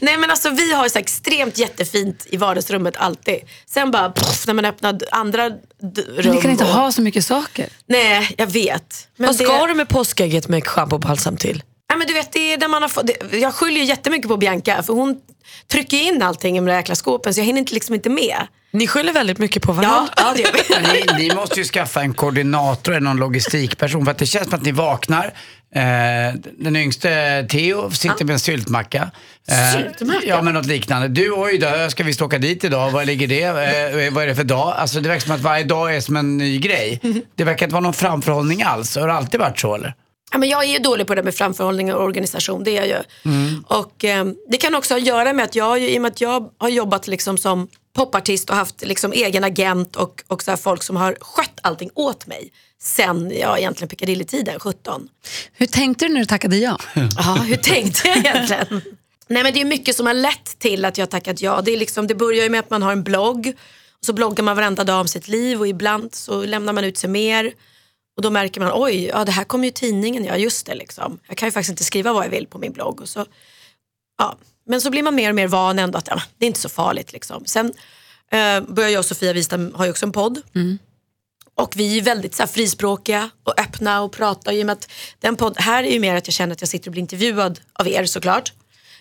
Nej 0.02 0.18
men 0.18 0.30
alltså 0.32 0.50
vi 0.50 0.74
har 0.74 0.90
så 0.90 1.00
extremt 1.00 1.58
jättefint 1.58 2.26
i 2.30 2.38
vardagsrummet 2.38 2.98
alltid. 2.98 3.36
Sen 3.66 3.92
bara 3.92 4.10
pff, 4.10 4.48
när 4.48 4.54
man 4.54 4.66
öppnar 4.66 5.00
andra 5.12 5.50
rum. 5.50 6.36
ni 6.36 6.42
kan 6.42 6.52
inte 6.52 6.64
och... 6.64 6.70
ha 6.70 6.92
så 6.92 7.02
mycket 7.02 7.26
saker. 7.26 7.70
Nej 7.86 8.36
jag 8.38 8.48
vet. 8.48 9.08
Men 9.18 9.28
Vad 9.28 9.36
ska 9.36 9.62
det... 9.62 9.68
du 9.68 9.74
med 9.74 9.88
påskägget 9.90 10.48
med 10.48 10.68
schampo 10.68 10.96
och 10.96 11.00
balsam 11.02 11.38
till? 11.38 11.64
Ja, 11.90 11.96
men 11.96 12.08
du 12.08 12.14
vet, 12.14 12.32
det 12.32 12.54
är 12.54 12.58
när 12.58 12.68
man 12.68 12.82
har 12.82 12.90
fått, 12.90 13.08
det, 13.08 13.38
jag 13.38 13.54
skyller 13.54 13.78
ju 13.80 13.84
jättemycket 13.86 14.28
på 14.28 14.38
Bianca 14.38 14.84
för 14.84 14.94
hon 14.94 15.18
trycker 15.72 15.98
in 15.98 16.22
allting 16.22 16.56
i 16.56 16.60
de 16.60 16.66
där 16.66 16.76
jäkla 16.76 16.96
skåpen 16.96 17.34
så 17.34 17.40
jag 17.40 17.46
hinner 17.46 17.60
inte, 17.60 17.74
liksom 17.74 17.96
inte 17.96 18.10
med. 18.10 18.48
Ni 18.72 18.88
skyller 18.88 19.14
väldigt 19.14 19.38
mycket 19.38 19.64
på 19.64 19.72
Ja, 19.72 19.76
varandra. 19.76 20.14
ja 20.18 20.34
det 20.36 20.42
gör 20.42 20.52
vi. 20.54 20.62
Men 20.82 21.16
Ni, 21.18 21.28
ni 21.28 21.36
måste 21.36 21.60
ju 21.60 21.66
skaffa 21.66 22.02
en 22.02 22.14
koordinator 22.14 22.92
eller 22.92 23.02
någon 23.02 23.18
logistikperson 23.18 24.06
för 24.06 24.12
att 24.12 24.18
det 24.18 24.26
känns 24.26 24.46
som 24.50 24.54
att 24.60 24.66
ni 24.66 24.72
vaknar, 24.72 25.34
Eh, 25.76 26.34
den 26.60 26.76
yngste 26.76 27.44
Theo 27.50 27.92
sitter 27.92 28.26
med 28.26 28.34
en 28.34 28.40
syltmacka. 28.40 29.12
Eh, 29.50 29.80
Syltmacka? 29.82 30.22
Ja, 30.28 30.42
men 30.42 30.54
något 30.54 30.66
liknande. 30.66 31.08
Du, 31.08 31.32
oj 31.32 31.58
då, 31.58 31.90
ska 31.90 32.04
vi 32.04 32.14
åka 32.22 32.38
dit 32.38 32.64
idag? 32.64 32.92
Var 32.92 33.06
ligger 33.06 33.28
det? 33.28 33.44
Eh, 33.44 34.14
vad 34.14 34.24
är 34.24 34.28
det 34.28 34.36
för 34.36 34.44
dag? 34.44 34.74
Alltså 34.78 35.00
det 35.02 35.10
verkar 35.10 35.22
som 35.26 35.36
att 35.36 35.42
varje 35.42 35.64
dag 35.64 35.96
är 35.96 36.02
som 36.02 36.18
en 36.18 36.38
ny 36.38 36.58
grej. 36.60 37.02
Det 37.36 37.44
verkar 37.44 37.66
inte 37.66 37.74
vara 37.74 37.84
någon 37.84 37.94
framförhållning 37.94 38.64
alls. 38.64 38.96
Har 38.96 39.08
det 39.08 39.14
alltid 39.14 39.40
varit 39.40 39.60
så 39.60 39.76
eller? 39.76 39.94
Ja, 40.32 40.38
men 40.38 40.50
jag 40.50 40.64
är 40.64 40.68
ju 40.68 40.80
dålig 40.80 41.08
på 41.08 41.16
det 41.16 41.24
med 41.24 41.36
framförhållning 41.36 41.94
och 41.94 42.04
organisation, 42.04 42.64
det 42.64 42.78
är 42.78 42.86
jag 42.86 42.88
ju. 42.88 43.04
Och, 43.68 44.06
eh, 44.06 44.26
det 44.50 44.58
kan 44.58 44.76
också 44.76 44.94
ha 44.94 45.00
att 45.00 45.08
göra 45.08 45.34
med 45.34 45.46
att 45.46 45.56
jag, 45.56 45.84
i 45.84 45.98
och 45.98 46.02
med 46.02 46.12
att 46.12 46.22
jag 46.22 46.50
har 46.58 46.70
jobbat 46.70 47.08
liksom 47.08 47.38
som 47.38 47.68
popartist 47.96 48.50
och 48.50 48.56
haft 48.56 48.86
liksom 48.86 49.14
egen 49.14 49.44
agent 49.44 49.96
och, 49.96 50.24
och 50.28 50.44
så 50.44 50.52
här 50.52 50.58
folk 50.58 50.84
som 50.84 50.96
har 50.96 51.18
skött 51.22 51.60
allting 51.62 51.90
åt 51.94 52.28
mig 52.28 52.52
sen 52.82 53.32
jag 53.40 53.60
egentligen 53.60 53.90
Piccadilly-tiden, 53.90 54.60
17. 54.60 55.10
Hur 55.54 55.66
tänkte 55.66 56.06
du 56.06 56.14
när 56.14 56.20
du 56.20 56.26
tackade 56.26 56.58
ja? 56.58 56.80
Ja, 56.96 57.34
hur 57.34 57.56
tänkte 57.56 58.08
jag 58.08 58.18
egentligen? 58.18 58.82
Nej 59.28 59.44
men 59.44 59.54
det 59.54 59.62
är 59.62 59.66
mycket 59.66 59.96
som 59.96 60.08
har 60.08 60.14
lett 60.14 60.60
till 60.60 60.86
att 60.86 60.98
jag 60.98 61.06
har 61.06 61.12
tackat 61.12 61.42
ja. 61.42 61.62
Det, 61.66 61.72
är 61.72 61.78
liksom, 61.78 62.08
det 62.08 62.16
börjar 62.16 62.44
ju 62.44 62.50
med 62.50 62.60
att 62.60 62.70
man 62.70 62.84
har 62.84 62.92
en 62.92 63.04
blogg. 63.04 63.54
Och 64.00 64.06
så 64.06 64.14
bloggar 64.14 64.44
man 64.44 64.56
varenda 64.56 64.84
dag 64.84 65.02
om 65.02 65.08
sitt 65.08 65.28
liv 65.28 65.60
och 65.60 65.68
ibland 65.68 66.16
så 66.16 66.46
lämnar 66.46 66.74
man 66.74 66.84
ut 66.84 66.98
sig 66.98 67.10
mer. 67.10 67.54
Och 68.18 68.24
då 68.24 68.30
märker 68.30 68.62
man, 68.62 68.72
oj, 68.74 69.06
ja, 69.06 69.26
det 69.26 69.32
här 69.32 69.44
kommer 69.44 69.66
ju 69.66 69.72
tidningen, 69.72 70.26
ja 70.26 70.38
just 70.38 70.66
det 70.66 70.76
liksom. 70.76 71.20
Jag 71.28 71.38
kan 71.38 71.48
ju 71.48 71.52
faktiskt 71.52 71.70
inte 71.70 71.84
skriva 71.84 72.14
vad 72.14 72.26
jag 72.26 72.30
vill 72.30 72.48
på 72.48 72.58
min 72.58 72.72
blogg. 72.72 73.02
Och 73.02 73.10
så, 73.10 73.26
ja. 74.18 74.38
Men 74.66 74.82
så 74.82 74.90
blir 74.90 75.04
man 75.04 75.16
mer 75.16 75.30
och 75.30 75.36
mer 75.36 75.48
van 75.48 75.80
ändå 75.80 75.98
att 75.98 76.08
ja, 76.08 76.22
det 76.38 76.46
är 76.46 76.48
inte 76.48 76.60
så 76.60 76.70
farligt. 76.70 77.14
Liksom. 77.14 77.46
Sen 77.46 77.74
eh, 78.32 78.62
börjar 78.62 78.90
jag 78.90 79.00
och 79.00 79.06
Sofia 79.06 79.34
Wistam 79.34 79.74
har 79.76 79.86
ju 79.86 79.92
också 79.92 80.06
en 80.06 80.12
podd. 80.12 80.42
Och 81.56 81.74
vi 81.78 81.98
är 81.98 82.02
väldigt 82.02 82.36
så 82.36 82.44
här, 82.44 82.48
frispråkiga 82.48 83.30
och 83.44 83.60
öppna 83.60 84.02
och 84.02 84.12
pratar. 84.12 84.52
I 84.52 84.64
och 84.64 84.70
att 84.70 84.92
den 85.20 85.36
podd, 85.36 85.56
här 85.58 85.84
är 85.84 85.92
ju 85.92 86.00
mer 86.00 86.16
att 86.16 86.28
jag 86.28 86.34
känner 86.34 86.54
att 86.54 86.62
jag 86.62 86.70
sitter 86.70 86.88
och 86.88 86.92
blir 86.92 87.02
intervjuad 87.02 87.60
av 87.74 87.88
er 87.88 88.06
såklart. 88.06 88.54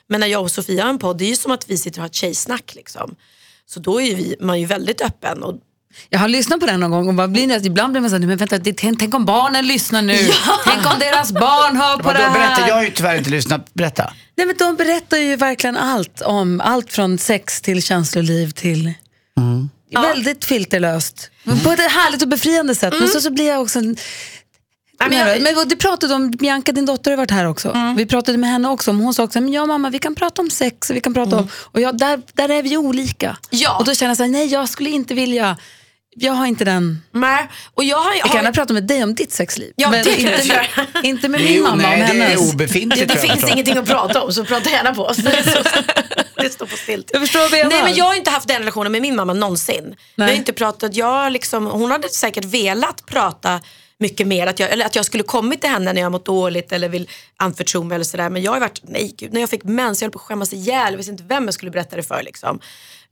Men 0.07 0.21
när 0.21 0.27
jag 0.27 0.43
och 0.43 0.51
Sofia 0.51 0.83
har 0.83 0.91
en 0.91 0.99
podd, 0.99 1.19
det 1.19 1.25
är 1.25 1.29
ju 1.29 1.37
som 1.37 1.53
att 1.53 1.71
vi 1.71 1.79
sitter 1.79 1.99
och 1.99 2.03
har 2.03 2.07
ett 2.07 2.15
tjejsnack. 2.15 2.75
Liksom. 2.75 3.17
Så 3.67 3.81
då 3.81 4.01
är 4.01 4.05
ju 4.05 4.15
vi, 4.15 4.37
man 4.41 4.61
ju 4.61 4.67
väldigt 4.67 5.01
öppen. 5.01 5.43
Och, 5.43 5.55
Jag 6.11 6.19
har 6.19 6.29
lyssnat 6.29 6.61
på 6.61 6.67
den 6.67 6.81
någon 6.81 6.91
gång 6.91 7.09
och 7.09 7.15
bara 7.15 7.29
blir, 7.29 7.67
ibland 7.67 7.93
blir 7.93 8.01
man 8.01 8.11
så 8.11 8.17
här, 8.17 8.27
men 8.27 8.37
vänta, 8.37 8.59
det, 8.59 8.73
tänk, 8.77 8.99
tänk 8.99 9.15
om 9.15 9.25
barnen 9.25 9.67
lyssnar 9.67 10.03
nu. 10.03 10.17
Tänk 10.65 10.87
om 10.93 10.99
deras 10.99 11.33
barn 11.33 11.77
hör 11.77 11.97
på 11.99 12.13
det 12.13 12.19
här. 12.19 12.33
berätta, 12.33 12.69
jag 12.69 12.75
har 12.75 12.83
ju 12.83 12.91
tyvärr 12.91 13.19
inte 13.19 13.31
lyssnat. 13.31 13.75
Berätta. 13.75 14.13
Nej, 14.37 14.47
men 14.47 14.57
de 14.59 14.77
berättar 14.77 15.17
ju 15.17 15.37
verkligen 15.37 15.77
allt 15.77 16.21
om 16.23 16.61
allt 16.61 16.93
från 16.93 17.19
sex 17.19 17.61
till 17.61 17.83
känsloliv 17.83 18.51
till 18.51 18.93
väldigt 20.03 20.45
filterlöst. 20.45 21.31
Men 21.45 21.61
På 21.61 21.71
ett 21.73 21.79
härligt 21.79 22.23
och 22.23 22.29
befriande 22.29 22.75
sätt. 22.75 22.95
Men 22.99 23.09
så, 23.09 23.21
så 23.21 23.31
blir 23.31 23.49
jag 23.49 23.63
också... 23.63 23.79
En... 23.79 23.97
men 24.99 25.09
men, 25.09 25.19
jag- 25.19 25.43
men 25.43 25.69
du 25.69 25.77
pratade 25.77 26.15
om, 26.15 26.31
Bianca 26.31 26.73
din 26.73 26.87
dotter 26.87 27.11
har 27.11 27.17
varit 27.19 27.31
här 27.31 27.45
också. 27.47 27.77
Vi 27.97 28.07
pratade 28.07 28.39
med 28.39 28.51
henne 28.51 28.69
också. 28.69 28.91
om 28.91 29.01
Hon 29.01 29.15
sa 29.15 29.23
också, 29.25 29.41
men 29.41 29.53
ja 29.53 29.67
mamma 29.67 29.91
vi 29.91 29.99
kan 29.99 30.15
prata 30.15 30.43
om 30.43 30.51
sex. 30.51 30.91
och 30.91 30.97
Vi 30.97 31.01
kan 31.01 31.15
prata 31.15 31.37
om, 31.39 31.49
och 31.55 31.81
jag, 31.81 31.99
där, 31.99 32.23
där 32.33 32.49
är 32.49 32.63
vi 32.63 32.77
olika. 32.77 33.37
Ja. 33.51 33.77
Och 33.79 33.85
då 33.85 33.95
känner 33.95 34.11
jag 34.11 34.17
så 34.17 34.23
här, 34.23 34.31
nej 34.31 34.47
jag 34.47 34.69
skulle 34.69 34.91
inte 34.91 35.15
vilja, 35.15 35.57
jag 36.19 36.33
har 36.33 36.47
inte 36.47 36.65
den. 36.65 37.03
Nej, 37.13 37.49
och 37.75 37.85
jag 37.85 37.97
har, 37.97 38.15
Jag 38.15 38.21
har, 38.21 38.29
kan 38.29 38.37
gärna 38.37 38.53
prata 38.53 38.73
med 38.73 38.85
dig 38.85 39.03
om 39.05 39.15
ditt 39.15 39.33
sexliv. 39.33 39.73
Ja, 39.77 39.91
men 39.91 40.05
det 40.05 40.17
inte, 40.21 40.49
med, 40.49 40.69
inte 41.03 41.29
med 41.29 41.41
min 41.41 41.53
ju- 41.53 41.63
mamma 41.63 41.77
nej, 41.77 41.93
om 41.95 42.19
det 42.19 42.25
är 42.25 42.29
hennes. 42.29 42.55
obefintligt. 42.55 43.09
det 43.09 43.19
finns 43.19 43.51
ingenting 43.53 43.77
att 43.77 43.87
prata 43.87 44.23
om 44.23 44.33
så 44.33 44.45
prata 44.45 44.71
gärna 44.71 44.95
på 44.95 45.05
oss. 45.05 45.17
det 46.37 46.51
står 46.51 46.67
på 46.67 46.77
stilt. 46.77 47.11
Jag 47.13 47.23
förstår 47.23 47.51
vad 47.51 47.61
jag 47.61 47.69
Nej 47.69 47.83
men 47.83 47.95
jag 47.95 48.05
har 48.05 48.15
inte 48.15 48.31
haft 48.31 48.49
den 48.49 48.59
relationen 48.59 48.93
med 48.93 49.03
min 49.03 49.17
mamma 49.17 49.33
någonsin. 49.33 49.85
Nej. 49.85 49.97
Jag 50.15 50.27
har 50.27 50.33
inte 50.33 50.53
pratat, 50.53 50.95
jag 50.97 51.33
liksom, 51.33 51.67
hon 51.67 51.91
hade 51.91 52.09
säkert 52.09 52.45
velat 52.45 53.07
prata 53.07 53.61
mycket 53.99 54.27
mer, 54.27 54.47
att 54.47 54.59
jag, 54.61 54.71
eller 54.71 54.87
att 54.87 54.97
jag 54.97 55.05
skulle 55.05 55.23
kommit 55.23 55.61
till 55.61 55.71
henne 55.71 55.93
när 55.93 56.01
jag 56.01 56.13
mått 56.13 56.25
dåligt 56.27 56.73
eller 56.73 56.89
vill 56.89 57.09
anförtro 57.37 57.83
mig 57.83 57.95
eller 57.95 58.05
sådär. 58.05 58.31
Men 58.31 58.43
jag 58.43 58.53
har 58.53 58.61
varit, 58.61 58.81
nej 58.83 59.15
gud, 59.19 59.33
när 59.33 59.41
jag 59.41 59.51
fick 59.51 59.65
mens, 59.65 60.03
jag 60.03 60.07
höll 60.07 60.13
på 60.13 60.19
att 60.19 60.25
skämmas 60.25 60.53
ihjäl, 60.53 60.93
jag 60.93 60.97
visste 60.97 61.13
inte 61.13 61.25
vem 61.25 61.45
jag 61.45 61.55
skulle 61.55 61.71
berätta 61.71 61.97
det 61.97 62.03
för. 62.03 62.23
Liksom. 62.23 62.61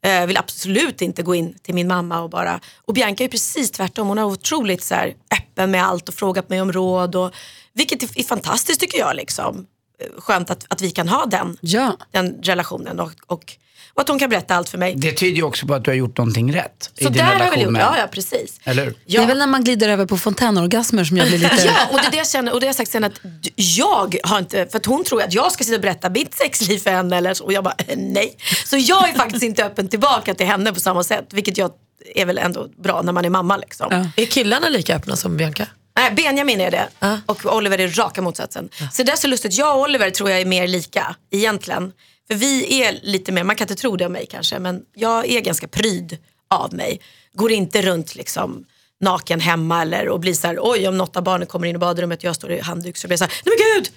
Eh, 0.04 0.10
Jag 0.10 0.26
vill 0.26 0.36
absolut 0.36 1.02
inte 1.02 1.22
gå 1.22 1.34
in 1.34 1.58
till 1.62 1.74
min 1.74 1.88
mamma 1.88 2.20
och 2.20 2.30
bara, 2.30 2.60
och 2.84 2.94
Bianca 2.94 3.24
är 3.24 3.28
precis 3.28 3.70
tvärtom, 3.70 4.08
hon 4.08 4.18
är 4.18 4.24
otroligt 4.24 4.82
så 4.82 4.94
här, 4.94 5.14
öppen 5.38 5.70
med 5.70 5.84
allt 5.86 6.08
och 6.08 6.14
frågat 6.14 6.48
mig 6.48 6.60
om 6.60 6.72
råd. 6.72 7.14
Och, 7.16 7.34
vilket 7.72 8.02
är, 8.02 8.18
är 8.18 8.22
fantastiskt 8.22 8.80
tycker 8.80 8.98
jag. 8.98 9.16
Liksom. 9.16 9.66
Eh, 10.00 10.20
Skönt 10.20 10.50
att, 10.50 10.66
att 10.68 10.82
vi 10.82 10.90
kan 10.90 11.08
ha 11.08 11.26
den, 11.26 11.56
Ja. 11.60 11.96
den 12.10 12.38
relationen 12.42 13.00
och, 13.00 13.12
och, 13.26 13.56
och 13.94 14.02
att 14.02 14.08
hon 14.08 14.18
kan 14.18 14.30
berätta 14.30 14.54
allt 14.54 14.68
för 14.68 14.78
mig. 14.78 14.94
Det 14.96 15.12
tyder 15.12 15.36
ju 15.36 15.42
också 15.42 15.66
på 15.66 15.74
att 15.74 15.84
du 15.84 15.90
har 15.90 15.96
gjort 15.96 16.18
någonting 16.18 16.54
rätt 16.54 16.90
i 16.96 17.04
Så 17.04 17.10
din 17.10 17.18
där 17.18 17.24
har 17.24 17.32
vi 17.34 17.38
relation 17.40 17.62
gjort, 17.62 17.72
med 17.72 17.82
ja, 17.82 17.98
ja 17.98 18.06
precis. 18.06 18.60
Eller 18.64 18.84
hur? 18.84 18.94
Ja. 19.06 19.20
Det 19.20 19.24
är 19.24 19.28
väl 19.28 19.38
när 19.38 19.46
man 19.46 19.64
glider 19.64 19.88
över 19.88 20.06
på 20.06 20.18
fontänorgasmer 20.18 21.04
som 21.04 21.16
jag 21.16 21.28
blir 21.28 21.38
lite... 21.38 21.56
Ja, 21.64 21.86
och 21.90 21.98
det 21.98 22.06
är 22.06 22.10
det 22.10 22.16
jag 22.16 22.28
känner, 22.28 22.52
och 22.52 22.60
det 22.60 22.66
har 22.66 22.68
jag 22.68 22.76
sagt 22.76 22.90
sen 22.90 23.04
att 23.04 23.12
jag 23.54 24.16
har 24.24 24.38
inte, 24.38 24.66
för 24.66 24.76
att 24.78 24.86
hon 24.86 25.04
tror 25.04 25.22
att 25.22 25.34
jag 25.34 25.52
ska 25.52 25.64
sitta 25.64 25.76
och 25.76 25.82
berätta 25.82 26.10
mitt 26.10 26.34
sexliv 26.34 26.78
för 26.78 26.90
henne 26.90 27.16
eller 27.16 27.34
så, 27.34 27.44
och 27.44 27.52
jag 27.52 27.64
bara 27.64 27.74
eh, 27.78 27.96
nej. 27.98 28.36
Så 28.66 28.76
jag 28.76 29.08
är 29.08 29.12
faktiskt 29.14 29.42
inte 29.42 29.64
öppen 29.64 29.88
tillbaka 29.88 30.34
till 30.34 30.46
henne 30.46 30.72
på 30.72 30.80
samma 30.80 31.04
sätt, 31.04 31.28
vilket 31.32 31.58
jag 31.58 31.70
är 32.14 32.26
väl 32.26 32.38
ändå 32.38 32.68
bra 32.82 33.02
när 33.02 33.12
man 33.12 33.24
är 33.24 33.30
mamma 33.30 33.56
liksom. 33.56 33.86
Ja. 33.90 34.22
Är 34.22 34.26
killarna 34.26 34.68
lika 34.68 34.96
öppna 34.96 35.16
som 35.16 35.36
Bianca? 35.36 35.66
Nej, 35.96 36.10
Benjamin 36.10 36.60
är 36.60 36.70
det 36.70 36.88
Ja. 37.00 37.18
och 37.26 37.56
Oliver 37.56 37.78
är 37.80 37.88
raka 37.88 38.22
motsatsen. 38.22 38.68
Så 38.92 39.02
det 39.02 39.12
är 39.12 39.16
så 39.16 39.26
lustigt, 39.26 39.58
jag 39.58 39.76
och 39.76 39.82
Oliver 39.82 40.10
tror 40.10 40.30
jag 40.30 40.40
är 40.40 40.44
mer 40.44 40.66
lika 40.66 41.16
egentligen. 41.30 41.92
För 42.28 42.34
vi 42.34 42.82
är 42.82 42.98
lite 43.02 43.32
mer, 43.32 43.44
man 43.44 43.56
kan 43.56 43.64
inte 43.64 43.74
tro 43.74 43.96
det 43.96 44.06
om 44.06 44.12
mig 44.12 44.26
kanske, 44.30 44.58
men 44.58 44.82
jag 44.94 45.30
är 45.30 45.40
ganska 45.40 45.68
pryd 45.68 46.18
av 46.50 46.74
mig. 46.74 47.00
Går 47.32 47.52
inte 47.52 47.82
runt 47.82 48.14
liksom 48.14 48.64
naken 49.00 49.40
hemma 49.40 49.82
eller 49.82 50.08
och 50.08 50.20
blir 50.20 50.34
så 50.34 50.46
här, 50.46 50.58
oj 50.60 50.88
om 50.88 50.98
något 50.98 51.16
av 51.16 51.22
barnen 51.22 51.46
kommer 51.46 51.66
in 51.66 51.76
i 51.76 51.78
badrummet 51.78 52.18
och 52.18 52.24
jag 52.24 52.36
står 52.36 52.52
i 52.52 52.60
handduk 52.60 52.96
så 52.96 53.08
blir 53.08 53.12
jag 53.12 53.18
så 53.18 53.24
här, 53.24 53.42
nej 53.44 53.56
men 53.58 53.82
gud! 53.82 53.92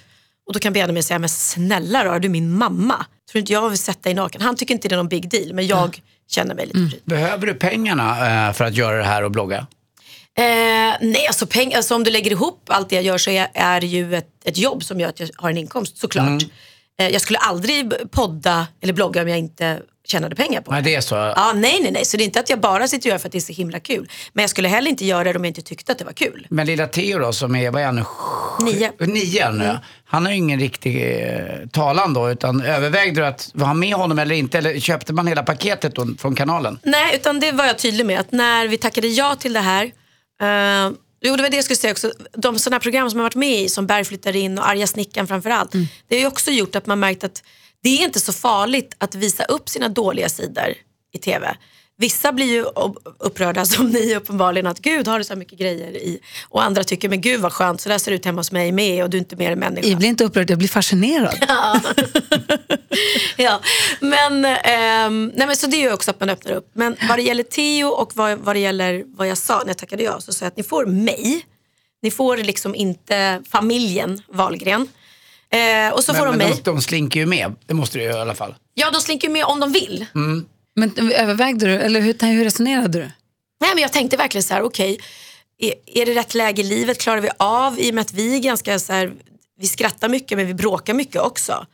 Och 0.47 0.53
då 0.53 0.59
kan 0.59 0.73
Benjamin 0.73 1.03
säga, 1.03 1.19
men 1.19 1.29
snälla 1.29 2.15
är 2.15 2.19
du 2.19 2.29
min 2.29 2.51
mamma? 2.57 3.05
Tror 3.31 3.39
inte 3.39 3.53
jag 3.53 3.69
vill 3.69 3.79
sätta 3.79 3.99
dig 4.01 4.13
naken? 4.13 4.41
Han 4.41 4.55
tycker 4.55 4.73
inte 4.73 4.87
det 4.87 4.95
är 4.95 4.97
någon 4.97 5.07
big 5.07 5.29
deal, 5.29 5.53
men 5.53 5.67
jag 5.67 6.01
känner 6.29 6.55
mig 6.55 6.65
lite 6.65 6.79
pryd. 6.79 7.01
Behöver 7.05 7.47
du 7.47 7.53
pengarna 7.53 8.47
eh, 8.47 8.53
för 8.53 8.65
att 8.65 8.73
göra 8.73 8.97
det 8.97 9.03
här 9.03 9.23
och 9.23 9.31
blogga? 9.31 9.67
Eh, 10.37 10.43
nej, 11.01 11.27
alltså, 11.27 11.47
peng, 11.47 11.73
alltså 11.73 11.95
om 11.95 12.03
du 12.03 12.11
lägger 12.11 12.31
ihop 12.31 12.63
allt 12.67 12.89
det 12.89 12.95
jag 12.95 13.03
gör 13.03 13.17
så 13.17 13.29
är, 13.29 13.47
är 13.53 13.81
det 13.81 13.87
ju 13.87 14.15
ett, 14.15 14.29
ett 14.45 14.57
jobb 14.57 14.83
som 14.83 14.99
gör 14.99 15.09
att 15.09 15.19
jag 15.19 15.29
har 15.35 15.49
en 15.49 15.57
inkomst 15.57 15.97
såklart. 15.97 16.43
Eh, 16.43 16.49
jag 16.97 17.21
skulle 17.21 17.39
aldrig 17.39 17.93
podda 18.11 18.67
eller 18.81 18.93
blogga 18.93 19.21
om 19.21 19.27
jag 19.27 19.37
inte 19.37 19.81
tjänade 20.07 20.35
pengar 20.35 20.61
på 20.61 20.71
Nej, 20.71 20.81
det 20.81 20.95
är 20.95 21.01
så. 21.01 21.15
Ja, 21.15 21.53
nej, 21.55 21.79
nej, 21.81 21.91
nej. 21.91 22.05
Så 22.05 22.17
det 22.17 22.23
är 22.23 22.25
inte 22.25 22.39
att 22.39 22.49
jag 22.49 22.59
bara 22.59 22.87
sitter 22.87 23.09
och 23.09 23.11
gör 23.11 23.17
för 23.17 23.27
att 23.27 23.31
det 23.31 23.37
är 23.37 23.39
så 23.39 23.53
himla 23.53 23.79
kul. 23.79 24.09
Men 24.33 24.43
jag 24.43 24.49
skulle 24.49 24.67
heller 24.67 24.89
inte 24.89 25.05
göra 25.05 25.23
det 25.23 25.39
om 25.39 25.45
jag 25.45 25.49
inte 25.49 25.61
tyckte 25.61 25.91
att 25.91 25.97
det 25.97 26.05
var 26.05 26.13
kul. 26.13 26.47
Men 26.49 26.67
lilla 26.67 26.87
Theo 26.87 27.19
då, 27.19 27.33
som 27.33 27.55
är, 27.55 27.71
vad 27.71 27.81
är 27.81 27.85
han 27.85 27.95
nu? 27.95 28.03
Nio. 28.61 28.91
Nio 28.99 29.51
nu. 29.51 29.65
Mm. 29.65 29.77
Han 30.05 30.25
har 30.25 30.31
ju 30.31 30.37
ingen 30.37 30.59
riktig 30.59 31.23
eh, 31.23 31.67
talan 31.71 32.13
då, 32.13 32.29
utan 32.31 32.61
övervägde 32.61 33.21
du 33.21 33.25
att 33.27 33.51
vara 33.53 33.73
med 33.73 33.93
honom 33.93 34.19
eller 34.19 34.35
inte? 34.35 34.57
Eller 34.57 34.79
köpte 34.79 35.13
man 35.13 35.27
hela 35.27 35.43
paketet 35.43 35.95
då 35.95 36.07
från 36.19 36.35
kanalen? 36.35 36.79
Nej, 36.83 37.15
utan 37.15 37.39
det 37.39 37.51
var 37.51 37.65
jag 37.65 37.77
tydlig 37.77 38.05
med. 38.05 38.19
Att 38.19 38.31
när 38.31 38.67
vi 38.67 38.77
tackade 38.77 39.07
ja 39.07 39.35
till 39.35 39.53
det 39.53 39.59
här. 39.59 39.85
Eh, 40.41 40.91
jo, 41.21 41.35
det 41.35 41.41
var 41.43 41.49
det 41.49 41.55
jag 41.55 41.63
skulle 41.63 41.77
säga 41.77 41.91
också. 41.91 42.11
De 42.33 42.59
sådana 42.59 42.79
program 42.79 43.09
som 43.09 43.19
jag 43.19 43.23
varit 43.23 43.35
med 43.35 43.61
i, 43.61 43.69
som 43.69 43.87
Berg 43.87 44.05
flyttar 44.05 44.35
in 44.35 44.57
och 44.59 44.67
Arga 44.67 44.87
snickaren 44.87 45.27
framförallt. 45.27 45.71
Det 46.07 46.15
har 46.15 46.19
ju 46.19 46.27
också 46.27 46.51
gjort 46.51 46.75
att 46.75 46.85
man 46.85 46.99
märkt 46.99 47.23
att 47.23 47.43
det 47.83 47.89
är 47.89 48.05
inte 48.05 48.19
så 48.19 48.33
farligt 48.33 48.95
att 48.97 49.15
visa 49.15 49.43
upp 49.43 49.69
sina 49.69 49.89
dåliga 49.89 50.29
sidor 50.29 50.73
i 51.13 51.17
TV. 51.17 51.57
Vissa 51.99 52.31
blir 52.31 52.45
ju 52.45 52.65
upprörda 53.19 53.65
som 53.65 53.89
ni 53.89 54.15
uppenbarligen 54.15 54.67
att 54.67 54.79
gud 54.79 55.07
har 55.07 55.17
du 55.17 55.23
så 55.23 55.33
här 55.33 55.39
mycket 55.39 55.59
grejer 55.59 55.91
i. 55.91 56.19
Och 56.49 56.63
andra 56.63 56.83
tycker 56.83 57.09
men 57.09 57.21
gud 57.21 57.41
vad 57.41 57.53
skönt 57.53 57.81
så 57.81 57.89
där 57.89 57.97
ser 57.97 58.11
det 58.11 58.15
ut 58.15 58.25
hemma 58.25 58.39
hos 58.39 58.51
mig 58.51 58.71
med 58.71 59.03
och 59.03 59.09
du 59.09 59.17
är 59.17 59.19
inte 59.19 59.35
mer 59.35 59.51
en 59.51 59.59
människa. 59.59 59.87
Jag 59.87 59.97
blir 59.97 60.09
inte 60.09 60.23
upprörd, 60.23 60.49
jag 60.49 60.57
blir 60.57 60.67
fascinerad. 60.67 61.35
ja, 63.37 63.61
men, 63.99 64.45
ehm, 64.45 65.31
nej, 65.35 65.47
men 65.47 65.55
så 65.55 65.67
det 65.67 65.77
är 65.77 65.81
ju 65.81 65.93
också 65.93 66.11
att 66.11 66.19
man 66.19 66.29
öppnar 66.29 66.53
upp. 66.53 66.71
Men 66.73 66.95
vad 67.09 67.17
det 67.17 67.23
gäller 67.23 67.43
Theo 67.43 67.87
och 67.87 68.11
vad, 68.15 68.39
vad 68.39 68.55
det 68.55 68.59
gäller 68.59 69.03
vad 69.07 69.27
jag 69.27 69.37
sa 69.37 69.59
när 69.59 69.67
jag 69.67 69.77
tackade 69.77 70.03
ja 70.03 70.19
så 70.21 70.33
sa 70.33 70.45
jag 70.45 70.51
att 70.51 70.57
ni 70.57 70.63
får 70.63 70.85
mig. 70.85 71.45
Ni 72.01 72.11
får 72.11 72.37
liksom 72.37 72.75
inte 72.75 73.41
familjen 73.49 74.21
Wahlgren. 74.27 74.87
Eh, 75.49 75.93
och 75.93 76.03
så 76.03 76.13
får 76.13 76.23
men 76.23 76.31
de 76.31 76.37
men 76.37 76.47
mig. 76.49 76.61
de, 76.63 76.71
de 76.71 76.81
slinker 76.81 77.19
ju 77.19 77.25
med, 77.25 77.55
det 77.65 77.73
måste 77.73 77.97
du 77.97 78.03
ju 78.03 78.09
i 78.09 78.13
alla 78.13 78.35
fall. 78.35 78.55
Ja, 78.73 78.91
de 78.91 79.01
slinker 79.01 79.29
med 79.29 79.45
om 79.45 79.59
de 79.59 79.71
vill. 79.71 80.05
Men 80.77 81.11
övervägde 81.11 81.65
du, 81.65 81.73
eller 81.73 82.01
hur, 82.01 82.33
hur 82.33 82.43
resonerade 82.43 82.99
du? 82.99 83.11
Nej, 83.61 83.69
men 83.73 83.77
jag 83.81 83.93
tänkte 83.93 84.17
verkligen 84.17 84.43
så 84.43 84.53
här, 84.53 84.61
okej, 84.61 84.99
är, 85.57 85.73
är 85.85 86.05
det 86.05 86.15
rätt 86.15 86.33
läge 86.33 86.61
i 86.61 86.65
livet? 86.65 86.97
Klarar 86.97 87.21
vi 87.21 87.29
av? 87.37 87.79
I 87.79 87.91
och 87.91 87.95
med 87.95 88.01
att 88.01 88.13
vi 88.13 88.35
är 88.35 88.39
ganska 88.39 88.79
så 88.79 88.93
här, 88.93 89.13
vi 89.59 89.67
skrattar 89.67 90.09
mycket 90.09 90.37
men 90.37 90.47
vi 90.47 90.53
bråkar 90.53 90.93
mycket 90.93 91.21
också. 91.21 91.65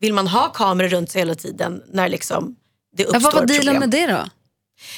Vill 0.00 0.12
man 0.12 0.26
ha 0.26 0.48
kameror 0.48 0.88
runt 0.88 1.10
sig 1.10 1.20
hela 1.20 1.34
tiden 1.34 1.82
när 1.92 2.08
liksom 2.08 2.56
det 2.96 3.02
Ja, 3.02 3.08
uppstår 3.08 3.20
vad 3.20 3.34
var 3.34 3.46
dealen 3.46 3.64
problem? 3.64 3.80
med 3.80 3.90
det 3.90 4.06
då? 4.06 4.28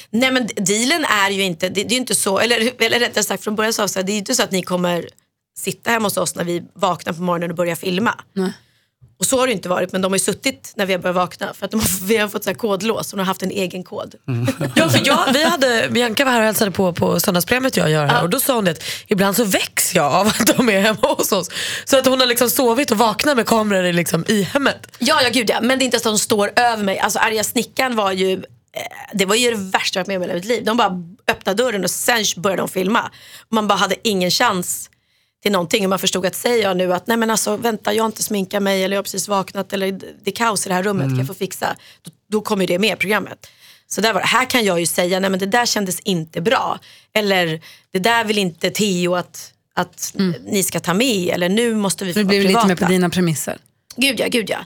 Nej 0.09 0.31
men 0.31 0.47
dealen 0.55 1.05
är 1.05 1.29
ju 1.29 1.43
inte, 1.43 1.69
det, 1.69 1.83
det 1.83 1.95
är 1.95 1.97
inte 1.97 2.15
så, 2.15 2.39
eller, 2.39 2.71
eller 2.83 2.99
rättare 2.99 3.23
sagt 3.23 3.43
från 3.43 3.55
början 3.55 3.73
jag 3.77 3.89
så 3.89 3.99
här, 3.99 4.03
det 4.03 4.11
är 4.11 4.13
ju 4.13 4.19
inte 4.19 4.35
så 4.35 4.43
att 4.43 4.51
ni 4.51 4.63
kommer 4.63 5.09
sitta 5.57 5.91
hemma 5.91 6.05
hos 6.05 6.17
oss 6.17 6.35
när 6.35 6.43
vi 6.43 6.63
vaknar 6.73 7.13
på 7.13 7.21
morgonen 7.21 7.49
och 7.49 7.57
börjar 7.57 7.75
filma. 7.75 8.19
Nej. 8.33 8.51
Och 9.19 9.25
så 9.25 9.39
har 9.39 9.47
det 9.47 9.53
inte 9.53 9.69
varit, 9.69 9.91
men 9.91 10.01
de 10.01 10.11
har 10.11 10.17
ju 10.17 10.23
suttit 10.23 10.73
när 10.75 10.85
vi 10.85 10.93
har 10.93 10.99
börjat 10.99 11.15
vakna 11.15 11.53
för 11.53 11.65
att 11.65 11.71
de 11.71 11.79
har, 11.79 12.07
vi 12.07 12.17
har 12.17 12.27
fått 12.27 12.43
så 12.43 12.49
här 12.49 12.55
kodlås 12.55 13.13
och 13.13 13.17
de 13.17 13.21
har 13.21 13.25
haft 13.25 13.43
en 13.43 13.51
egen 13.51 13.83
kod. 13.83 14.15
Ja, 14.75 14.89
för 14.89 15.07
jag, 15.07 15.33
vi 15.33 15.43
hade, 15.43 15.89
Bianca 15.91 16.25
var 16.25 16.31
här 16.31 16.39
och 16.39 16.45
hälsade 16.45 16.71
på 16.71 16.93
på 16.93 17.19
söndagsprogrammet 17.19 17.77
jag 17.77 17.91
gör 17.91 18.05
här 18.05 18.23
och 18.23 18.29
då 18.29 18.39
sa 18.39 18.55
hon 18.55 18.65
det 18.65 18.71
att 18.71 18.83
ibland 19.07 19.35
så 19.35 19.43
väcks 19.43 19.95
jag 19.95 20.13
av 20.13 20.27
att 20.27 20.57
de 20.57 20.69
är 20.69 20.81
hemma 20.81 21.13
hos 21.17 21.31
oss. 21.31 21.49
Så 21.85 21.97
att 21.97 22.05
hon 22.05 22.19
har 22.19 22.27
liksom 22.27 22.49
sovit 22.49 22.91
och 22.91 22.97
vaknat 22.97 23.35
med 23.35 23.47
kameror 23.47 23.93
liksom, 23.93 24.25
i 24.27 24.41
hemmet. 24.41 24.87
Ja, 24.99 25.21
ja 25.23 25.29
gud 25.33 25.49
ja. 25.49 25.61
Men 25.61 25.79
det 25.79 25.83
är 25.83 25.85
inte 25.85 25.99
så 25.99 26.09
att 26.09 26.15
de 26.15 26.19
står 26.19 26.51
över 26.55 26.83
mig. 26.83 26.99
Alltså 26.99 27.19
arga 27.19 27.43
snickaren 27.43 27.95
var 27.95 28.11
ju, 28.11 28.33
eh, 28.33 28.39
det 29.13 29.25
var 29.25 29.35
ju 29.35 29.51
det 29.51 29.57
värsta 29.57 29.99
jag 29.99 30.01
varit 30.01 30.07
med 30.07 30.17
om 30.17 30.23
i 30.23 30.25
hela 30.25 30.33
mitt 30.33 30.45
liv. 30.45 30.65
De 30.65 30.77
bara 30.77 31.03
öppnade 31.27 31.63
dörren 31.63 31.83
och 31.83 31.89
sen 31.89 32.23
började 32.37 32.61
de 32.61 32.69
filma. 32.69 33.11
Man 33.49 33.67
bara 33.67 33.77
hade 33.77 33.95
ingen 34.03 34.31
chans 34.31 34.89
till 35.43 35.51
någonting. 35.51 35.83
Och 35.83 35.89
man 35.89 35.99
förstod 35.99 36.25
att 36.25 36.35
säger 36.35 36.63
jag 36.63 36.77
nu 36.77 36.93
att 36.93 37.07
nej 37.07 37.17
men 37.17 37.29
alltså 37.29 37.57
vänta 37.57 37.93
jag 37.93 38.03
har 38.03 38.05
inte 38.09 38.23
sminkat 38.23 38.63
mig 38.63 38.83
eller 38.83 38.95
jag 38.95 38.97
har 38.97 39.03
precis 39.03 39.27
vaknat 39.27 39.73
eller 39.73 39.91
det 39.91 40.31
är 40.31 40.31
kaos 40.31 40.65
i 40.65 40.69
det 40.69 40.75
här 40.75 40.83
rummet, 40.83 41.07
kan 41.07 41.17
jag 41.17 41.27
få 41.27 41.33
fixa? 41.33 41.75
Då, 42.01 42.11
då 42.31 42.41
kommer 42.41 42.67
det 42.67 42.79
med 42.79 42.93
i 42.93 42.99
programmet. 42.99 43.47
Så 43.87 44.01
där 44.01 44.13
var 44.13 44.21
det. 44.21 44.27
Här 44.27 44.49
kan 44.49 44.65
jag 44.65 44.79
ju 44.79 44.85
säga, 44.85 45.19
nej 45.19 45.29
men 45.29 45.39
det 45.39 45.45
där 45.45 45.65
kändes 45.65 45.99
inte 45.99 46.41
bra. 46.41 46.79
Eller 47.13 47.61
det 47.91 47.99
där 47.99 48.23
vill 48.25 48.37
inte 48.37 48.69
Theo 48.69 49.15
att, 49.15 49.53
att 49.73 50.15
ni 50.45 50.63
ska 50.63 50.79
ta 50.79 50.93
med. 50.93 51.29
Eller 51.33 51.49
nu 51.49 51.75
måste 51.75 52.05
vi 52.05 52.13
få 52.13 52.19
Nu 52.19 52.23
vara 52.23 52.29
blir 52.29 52.37
det 52.39 52.43
lite 52.47 52.53
privata. 52.59 52.67
mer 52.67 52.75
på 52.87 52.91
dina 52.91 53.09
premisser. 53.09 53.57
Gud 53.95 54.19
ja, 54.19 54.27
gud 54.29 54.49
ja. 54.49 54.57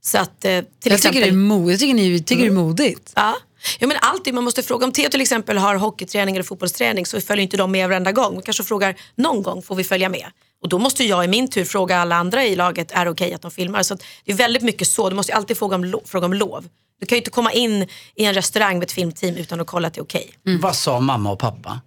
Så 0.00 0.18
att 0.18 0.44
eh, 0.44 0.50
till 0.60 0.64
Jag 0.82 0.92
exempel... 0.94 1.22
tycker, 1.22 1.32
det 1.32 1.38
är 1.38 1.40
mo- 1.40 1.70
jag 1.70 1.80
tycker, 1.80 1.94
ni, 1.94 2.20
tycker 2.22 2.42
det 2.42 2.48
är 2.48 2.52
modigt. 2.52 3.12
Ja. 3.16 3.36
Ja, 3.78 3.86
men 3.86 3.96
alltid, 4.00 4.34
man 4.34 4.44
måste 4.44 4.62
fråga. 4.62 4.86
Om 4.86 4.92
Theo 4.92 5.10
till 5.10 5.20
exempel 5.20 5.58
har 5.58 5.74
hockeyträning 5.74 6.36
eller 6.36 6.44
fotbollsträning 6.44 7.06
så 7.06 7.20
följer 7.20 7.42
inte 7.42 7.56
de 7.56 7.72
med 7.72 7.88
varenda 7.88 8.12
gång. 8.12 8.34
Man 8.34 8.42
kanske 8.42 8.64
frågar 8.64 8.94
någon 9.14 9.42
gång 9.42 9.62
får 9.62 9.74
vi 9.74 9.84
följa 9.84 10.08
med. 10.08 10.26
Och 10.62 10.68
då 10.68 10.78
måste 10.78 11.04
jag 11.04 11.24
i 11.24 11.28
min 11.28 11.48
tur 11.50 11.64
fråga 11.64 11.98
alla 11.98 12.16
andra 12.16 12.44
i 12.44 12.56
laget, 12.56 12.90
är 12.92 13.04
det 13.04 13.10
okej 13.10 13.34
att 13.34 13.42
de 13.42 13.50
filmar? 13.50 13.82
Så 13.82 13.96
det 14.24 14.32
är 14.32 14.36
väldigt 14.36 14.62
mycket 14.62 14.88
så, 14.88 15.10
du 15.10 15.16
måste 15.16 15.34
alltid 15.34 15.58
fråga 15.58 15.74
om, 15.76 15.84
lo- 15.84 16.02
fråga 16.06 16.26
om 16.26 16.34
lov. 16.34 16.68
Du 17.00 17.06
kan 17.06 17.16
ju 17.16 17.20
inte 17.20 17.30
komma 17.30 17.52
in 17.52 17.86
i 18.14 18.24
en 18.24 18.34
restaurang 18.34 18.78
med 18.78 18.84
ett 18.84 18.92
filmteam 18.92 19.36
utan 19.36 19.60
att 19.60 19.66
kolla 19.66 19.88
att 19.88 19.94
det 19.94 20.00
är 20.00 20.02
okej. 20.02 20.30
Vad 20.60 20.76
sa 20.76 21.00
mamma 21.00 21.30
och 21.30 21.38
pappa? 21.38 21.80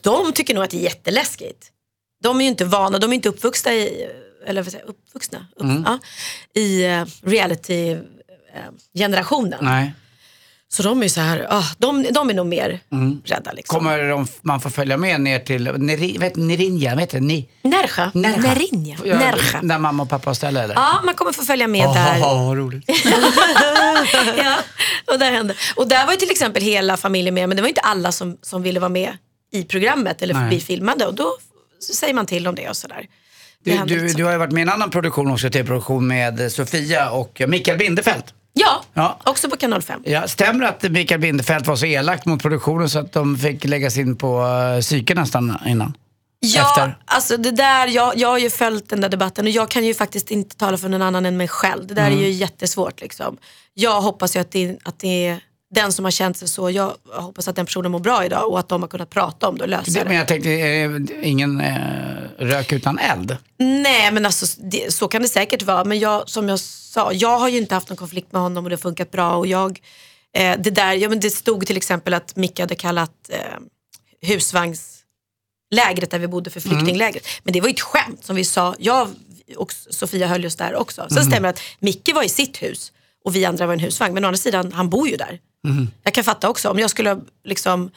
De 0.00 0.32
tycker 0.32 0.54
nog 0.54 0.64
att 0.64 0.70
det 0.70 0.76
är 0.76 0.80
jätteläskigt. 0.82 1.70
De 2.22 2.36
är 2.40 2.44
ju 2.44 2.48
inte 2.48 2.64
vana, 2.64 2.98
de 2.98 3.10
är 3.10 3.14
inte 3.14 3.28
uppvuxna 3.28 3.72
i, 3.72 4.08
eller 4.46 4.62
vad 4.62 4.72
säger, 4.72 4.86
uppvuxna? 4.86 5.46
Upp, 5.56 5.66
ja, 5.86 5.98
i 6.60 6.86
uh, 6.86 7.04
reality-generationen. 7.22 9.58
Nej. 9.64 9.92
Så 10.74 10.82
de 10.82 11.02
är 11.02 11.08
så 11.08 11.20
här, 11.20 11.46
ah, 11.50 11.64
de, 11.78 12.06
de 12.12 12.30
är 12.30 12.34
nog 12.34 12.46
mer 12.46 12.80
rädda. 13.24 13.52
Liksom. 13.52 13.78
Kommer 13.78 14.08
de, 14.08 14.26
man 14.42 14.60
få 14.60 14.70
följa 14.70 14.96
med 14.96 15.20
ner 15.20 15.38
till 15.38 15.62
Neri, 15.62 16.18
vet, 16.18 16.36
Nerinja? 16.36 16.94
Vet 16.94 17.10
du, 17.10 17.20
ni? 17.20 17.48
Nerja. 17.62 18.10
Nerinja. 18.14 18.96
Ja, 19.04 19.18
Nerja. 19.18 19.60
Där 19.62 19.78
mamma 19.78 20.02
och 20.02 20.08
pappa 20.08 20.30
har 20.30 20.34
ställe 20.34 20.62
eller? 20.62 20.74
Ja, 20.74 21.00
man 21.04 21.14
kommer 21.14 21.32
få 21.32 21.42
följa 21.42 21.66
med 21.68 21.88
där. 21.88 22.20
Åh, 22.22 22.46
vad 22.46 22.56
roligt. 22.56 22.84
ja, 24.36 24.58
och, 25.12 25.18
där 25.18 25.30
hände. 25.30 25.54
och 25.76 25.88
där 25.88 26.06
var 26.06 26.12
ju 26.12 26.18
till 26.18 26.30
exempel 26.30 26.62
hela 26.62 26.96
familjen 26.96 27.34
med, 27.34 27.48
men 27.48 27.56
det 27.56 27.62
var 27.62 27.68
inte 27.68 27.80
alla 27.80 28.12
som, 28.12 28.36
som 28.42 28.62
ville 28.62 28.80
vara 28.80 28.88
med 28.88 29.16
i 29.52 29.64
programmet 29.64 30.22
eller 30.22 30.34
Nej. 30.34 30.48
bli 30.48 30.60
filmade. 30.60 31.06
Och 31.06 31.14
då 31.14 31.36
säger 31.94 32.14
man 32.14 32.26
till 32.26 32.46
om 32.46 32.54
det 32.54 32.68
och 32.68 32.76
sådär. 32.76 33.06
Du, 33.64 33.78
du, 33.86 34.08
du 34.08 34.24
har 34.24 34.32
ju 34.32 34.38
varit 34.38 34.52
med 34.52 34.60
i 34.60 34.62
en 34.62 34.68
annan 34.68 34.90
produktion 34.90 35.30
också, 35.30 35.50
tv-produktion 35.50 36.06
med 36.06 36.52
Sofia 36.52 37.10
och 37.10 37.42
Mikael 37.48 37.78
Bindefeld. 37.78 38.24
Ja, 38.56 38.84
Ja. 38.94 39.18
också 39.24 39.50
på 39.50 39.56
kanal 39.56 39.82
5. 39.82 40.00
Ja, 40.04 40.28
stämmer 40.28 40.60
det 40.60 40.68
att 40.68 40.82
Mikael 40.82 41.20
Bindefeld 41.20 41.66
var 41.66 41.76
så 41.76 41.86
elakt 41.86 42.26
mot 42.26 42.42
produktionen 42.42 42.90
så 42.90 42.98
att 42.98 43.12
de 43.12 43.36
fick 43.38 43.64
läggas 43.64 43.96
in 43.98 44.16
på 44.16 44.42
uh, 44.42 44.80
psyke 44.80 45.14
nästan 45.14 45.58
innan? 45.66 45.96
Ja, 46.40 46.62
Efter? 46.70 46.98
alltså 47.04 47.36
det 47.36 47.50
där, 47.50 47.86
jag, 47.86 48.16
jag 48.16 48.28
har 48.28 48.38
ju 48.38 48.50
följt 48.50 48.88
den 48.90 49.00
där 49.00 49.08
debatten 49.08 49.44
och 49.44 49.50
jag 49.50 49.68
kan 49.70 49.84
ju 49.84 49.94
faktiskt 49.94 50.30
inte 50.30 50.56
tala 50.56 50.78
för 50.78 50.88
någon 50.88 51.02
annan 51.02 51.26
än 51.26 51.36
mig 51.36 51.48
själv. 51.48 51.86
Det 51.86 51.94
där 51.94 52.06
Mm. 52.06 52.18
är 52.18 52.22
ju 52.22 52.30
jättesvårt. 52.30 53.00
Liksom. 53.00 53.36
Jag 53.74 54.00
hoppas 54.00 54.36
ju 54.36 54.40
att 54.40 54.50
det, 54.52 54.76
att 54.84 54.98
det 54.98 55.26
är 55.26 55.40
den 55.74 55.92
som 55.92 56.04
har 56.04 56.12
känt 56.12 56.36
sig 56.36 56.48
så. 56.48 56.70
Jag 56.70 56.92
hoppas 57.14 57.48
att 57.48 57.56
den 57.56 57.66
personen 57.66 57.92
mår 57.92 57.98
bra 57.98 58.24
idag 58.24 58.48
och 58.52 58.58
att 58.58 58.68
de 58.68 58.82
har 58.82 58.88
kunnat 58.88 59.10
prata 59.10 59.48
om 59.48 59.58
det 59.58 59.62
och 59.64 59.68
lösa 59.70 59.90
Det, 59.90 59.98
det. 59.98 60.04
men 60.04 60.16
jag 60.16 60.28
tänkte, 60.28 60.50
eh, 60.50 60.90
ingen 61.22 61.60
eh, 61.60 61.74
rök 62.38 62.72
utan 62.72 62.98
eld. 62.98 63.36
Nej 63.58 64.12
men 64.12 64.26
alltså 64.26 64.60
det, 64.62 64.92
så 64.94 65.08
kan 65.08 65.22
det 65.22 65.28
säkert 65.28 65.62
vara. 65.62 65.84
Men 65.84 65.98
jag, 65.98 66.28
som 66.28 66.48
jag 66.48 66.58
sa, 66.94 67.12
jag 67.12 67.38
har 67.38 67.48
ju 67.48 67.58
inte 67.58 67.74
haft 67.74 67.88
någon 67.88 67.96
konflikt 67.96 68.32
med 68.32 68.42
honom 68.42 68.64
och 68.64 68.70
det 68.70 68.76
har 68.76 68.80
funkat 68.80 69.10
bra. 69.10 69.36
Och 69.36 69.46
jag, 69.46 69.80
eh, 70.36 70.58
det, 70.58 70.70
där, 70.70 70.92
ja, 70.92 71.08
men 71.08 71.20
det 71.20 71.30
stod 71.30 71.66
till 71.66 71.76
exempel 71.76 72.14
att 72.14 72.36
Micke 72.36 72.60
hade 72.60 72.74
kallat 72.74 73.30
eh, 73.30 73.38
husvagnslägret 74.28 76.10
där 76.10 76.18
vi 76.18 76.28
bodde 76.28 76.50
för 76.50 76.60
flyktinglägret. 76.60 77.26
Men 77.42 77.52
det 77.52 77.60
var 77.60 77.68
ju 77.68 77.72
ett 77.72 77.80
skämt 77.80 78.24
som 78.24 78.36
vi 78.36 78.44
sa. 78.44 78.74
Jag 78.78 79.08
och 79.56 79.72
Sofia 79.72 80.26
höll 80.26 80.46
oss 80.46 80.56
där 80.56 80.74
också. 80.74 81.06
Sen 81.10 81.24
stämmer 81.24 81.42
det 81.42 81.48
att 81.48 81.60
Micke 81.78 82.10
var 82.14 82.22
i 82.22 82.28
sitt 82.28 82.62
hus 82.62 82.92
och 83.24 83.36
vi 83.36 83.44
andra 83.44 83.66
var 83.66 83.74
i 83.74 83.76
en 83.76 83.80
husvagn. 83.80 84.14
Men 84.14 84.24
å 84.24 84.26
andra 84.26 84.38
sidan, 84.38 84.72
han 84.72 84.90
bor 84.90 85.08
ju 85.08 85.16
där. 85.16 85.40
Jag 86.02 86.14
kan 86.14 86.24
fatta 86.24 86.48
också, 86.48 86.70
om 86.70 86.78
jag 86.78 86.90
skulle 86.90 87.20
liksom 87.44 87.90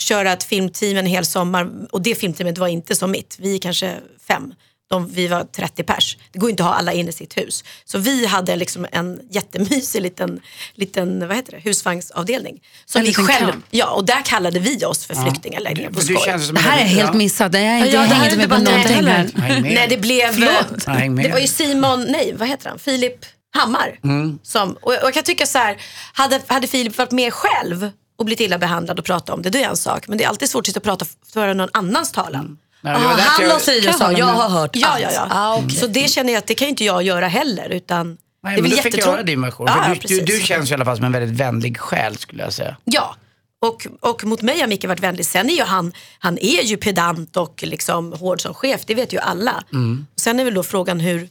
köra 0.00 0.32
ett 0.32 0.44
filmteam 0.44 0.96
en 0.96 1.06
hel 1.06 1.26
sommar 1.26 1.70
och 1.90 2.02
det 2.02 2.14
filmteamet 2.14 2.58
var 2.58 2.68
inte 2.68 2.96
som 2.96 3.10
mitt. 3.10 3.36
Vi 3.40 3.54
är 3.54 3.58
kanske 3.58 3.98
fem. 4.28 4.54
De, 4.90 5.08
vi 5.12 5.28
var 5.28 5.44
30 5.44 5.82
pers. 5.82 6.16
Det 6.32 6.38
går 6.38 6.50
inte 6.50 6.62
att 6.62 6.68
ha 6.68 6.76
alla 6.76 6.92
inne 6.92 7.08
i 7.08 7.12
sitt 7.12 7.36
hus. 7.36 7.64
Så 7.84 7.98
vi 7.98 8.26
hade 8.26 8.56
liksom 8.56 8.86
en 8.92 9.20
jättemysig 9.30 10.02
liten, 10.02 10.40
liten 10.74 11.28
vad 11.28 11.36
heter 11.36 11.52
det, 11.52 11.58
husvagnsavdelning. 11.58 12.60
Som 12.86 13.00
En 13.00 13.06
vi 13.06 13.14
själv, 13.14 13.50
camp. 13.50 13.64
ja, 13.70 13.90
och 13.90 14.04
där 14.04 14.22
kallade 14.24 14.58
vi 14.58 14.84
oss 14.84 15.06
för 15.06 15.14
flyktinganläggningen 15.14 15.94
på 15.94 16.00
du 16.00 16.06
skoj. 16.06 16.52
Det 16.52 16.60
här 16.60 16.78
är 16.80 16.84
helt 16.84 17.10
ja. 17.12 17.12
missat. 17.12 17.54
Jag, 17.54 17.78
inte, 17.78 17.90
Ja, 17.90 18.02
jag 18.02 18.14
hänger 18.14 18.24
inte 18.24 18.48
med 18.48 18.58
på 18.58 18.64
någonting 18.64 19.06
här. 19.06 19.60
Nej, 19.62 19.86
det 19.88 19.96
blev... 19.96 20.32
Förlåt. 20.32 20.84
Ja. 20.86 21.22
Det 21.22 21.32
var 21.32 21.38
ju 21.38 21.46
Simon, 21.46 22.06
nej 22.08 22.34
vad 22.38 22.48
heter 22.48 22.68
han? 22.68 22.78
Filip 22.78 23.26
Hammar. 23.54 23.98
Mm. 24.04 24.38
Som, 24.42 24.72
och 24.82 24.92
jag 24.92 25.14
kan 25.14 25.22
tycka 25.22 25.46
så 25.46 25.58
här, 25.58 25.76
hade, 26.12 26.40
hade 26.46 26.66
Filip 26.66 26.98
varit 26.98 27.10
med 27.10 27.32
själv 27.32 27.90
och 28.18 28.24
blivit 28.24 28.40
illa 28.40 28.58
behandlad 28.58 28.98
och 28.98 29.04
pratat 29.04 29.30
om 29.30 29.42
det, 29.42 29.50
det 29.50 29.62
är 29.62 29.68
en 29.68 29.76
sak. 29.76 30.08
Men 30.08 30.18
det 30.18 30.24
är 30.24 30.28
alltid 30.28 30.50
svårt 30.50 30.68
att 30.76 30.82
prata 30.82 31.06
för 31.32 31.54
någon 31.54 31.68
annans 31.72 32.12
talan. 32.12 32.58
Nej, 32.82 32.94
Ah, 32.94 32.98
han 32.98 33.44
jag- 33.46 33.54
och 33.56 33.60
Siri 33.60 33.82
Kan 33.82 33.94
sa, 33.94 34.12
jag 34.12 34.26
har 34.26 34.48
hört 34.48 34.70
Ja, 34.76 34.88
allt. 34.88 35.00
ja, 35.02 35.08
ja. 35.14 35.26
Ah, 35.30 35.56
okej. 35.56 35.70
Så 35.70 35.86
det 35.86 36.08
känner 36.10 36.32
jag 36.32 36.38
att 36.38 36.46
det 36.46 36.54
kan 36.54 36.68
inte 36.68 36.84
jag 36.84 37.02
göra 37.02 37.28
heller. 37.28 37.68
Utan 37.68 38.06
Nej, 38.08 38.16
det 38.42 38.48
är 38.58 38.62
men 38.62 38.70
väl 38.70 38.70
du 38.70 38.82
fick 38.82 38.98
göra 38.98 39.22
din 39.22 39.42
version. 39.42 39.66
Ja, 39.66 39.94
du, 40.02 40.08
du, 40.18 40.24
du 40.24 40.40
känns 40.40 40.70
i 40.70 40.74
alla 40.74 40.84
fall 40.84 40.96
som 40.96 41.04
en 41.04 41.12
väldigt 41.12 41.40
vänlig 41.40 41.78
själ 41.78 42.16
skulle 42.18 42.42
jag 42.42 42.52
säga. 42.52 42.76
Ja, 42.84 43.16
och, 43.62 43.86
och 44.00 44.24
mot 44.24 44.42
mig 44.42 44.60
har 44.60 44.66
Micke 44.66 44.84
varit 44.84 45.00
vänlig. 45.00 45.26
Sen 45.26 45.50
är 45.50 45.54
ju 45.54 45.62
han, 45.62 45.92
han 46.18 46.38
är 46.38 46.62
ju 46.62 46.76
pedant 46.76 47.36
och 47.36 47.62
liksom 47.66 48.12
hård 48.12 48.40
som 48.40 48.54
chef, 48.54 48.80
det 48.86 48.94
vet 48.94 49.12
ju 49.12 49.18
alla. 49.18 49.64
Mm. 49.72 50.06
Sen 50.16 50.40
är 50.40 50.44
väl 50.44 50.54
då 50.54 50.62
frågan 50.62 51.00
hur, 51.00 51.28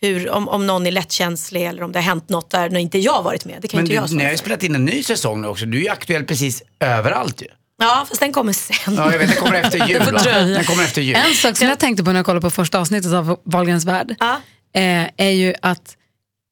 hur, 0.00 0.30
om, 0.30 0.48
om 0.48 0.66
någon 0.66 0.86
är 0.86 0.90
lättkänslig 0.92 1.66
eller 1.66 1.82
om 1.82 1.92
det 1.92 1.98
har 1.98 2.04
hänt 2.04 2.28
något 2.28 2.50
där 2.50 2.70
när 2.70 2.80
inte 2.80 2.98
jag 2.98 3.12
har 3.12 3.22
varit 3.22 3.44
med. 3.44 3.58
Det 3.62 3.68
kan 3.68 3.78
Men 3.78 3.84
inte 3.84 3.92
du, 3.92 3.96
jag 3.96 4.12
ni 4.12 4.24
har 4.24 4.30
ju 4.30 4.36
spelat 4.38 4.62
in 4.62 4.74
en 4.74 4.84
ny 4.84 5.02
säsong 5.02 5.40
nu 5.42 5.48
också. 5.48 5.66
Du 5.66 5.78
är 5.78 5.82
ju 5.82 5.88
aktuell 5.88 6.24
precis 6.24 6.62
överallt 6.80 7.42
ju. 7.42 7.46
Ja, 7.78 8.06
fast 8.08 8.20
den 8.20 8.32
kommer 8.32 8.52
sen. 8.52 8.94
Ja, 8.96 9.12
jag 9.12 9.18
vet, 9.18 9.28
den 9.28 9.36
kommer 9.36 9.54
efter 9.62 9.86
jul. 9.88 10.02
va? 10.12 10.20
Den 10.22 10.64
kommer 10.64 10.84
efter 10.84 11.02
jul. 11.02 11.16
En 11.16 11.34
sak 11.34 11.56
som 11.56 11.68
jag 11.68 11.78
tänkte 11.78 12.04
på 12.04 12.10
när 12.12 12.18
jag 12.18 12.26
kollade 12.26 12.40
på 12.40 12.50
första 12.50 12.78
avsnittet 12.80 13.12
av 13.12 13.40
Wahlgrens 13.44 13.84
värld 13.84 14.16
Ja. 14.20 14.40
eh, 14.74 15.08
är 15.16 15.30
ju 15.30 15.54
att, 15.62 15.96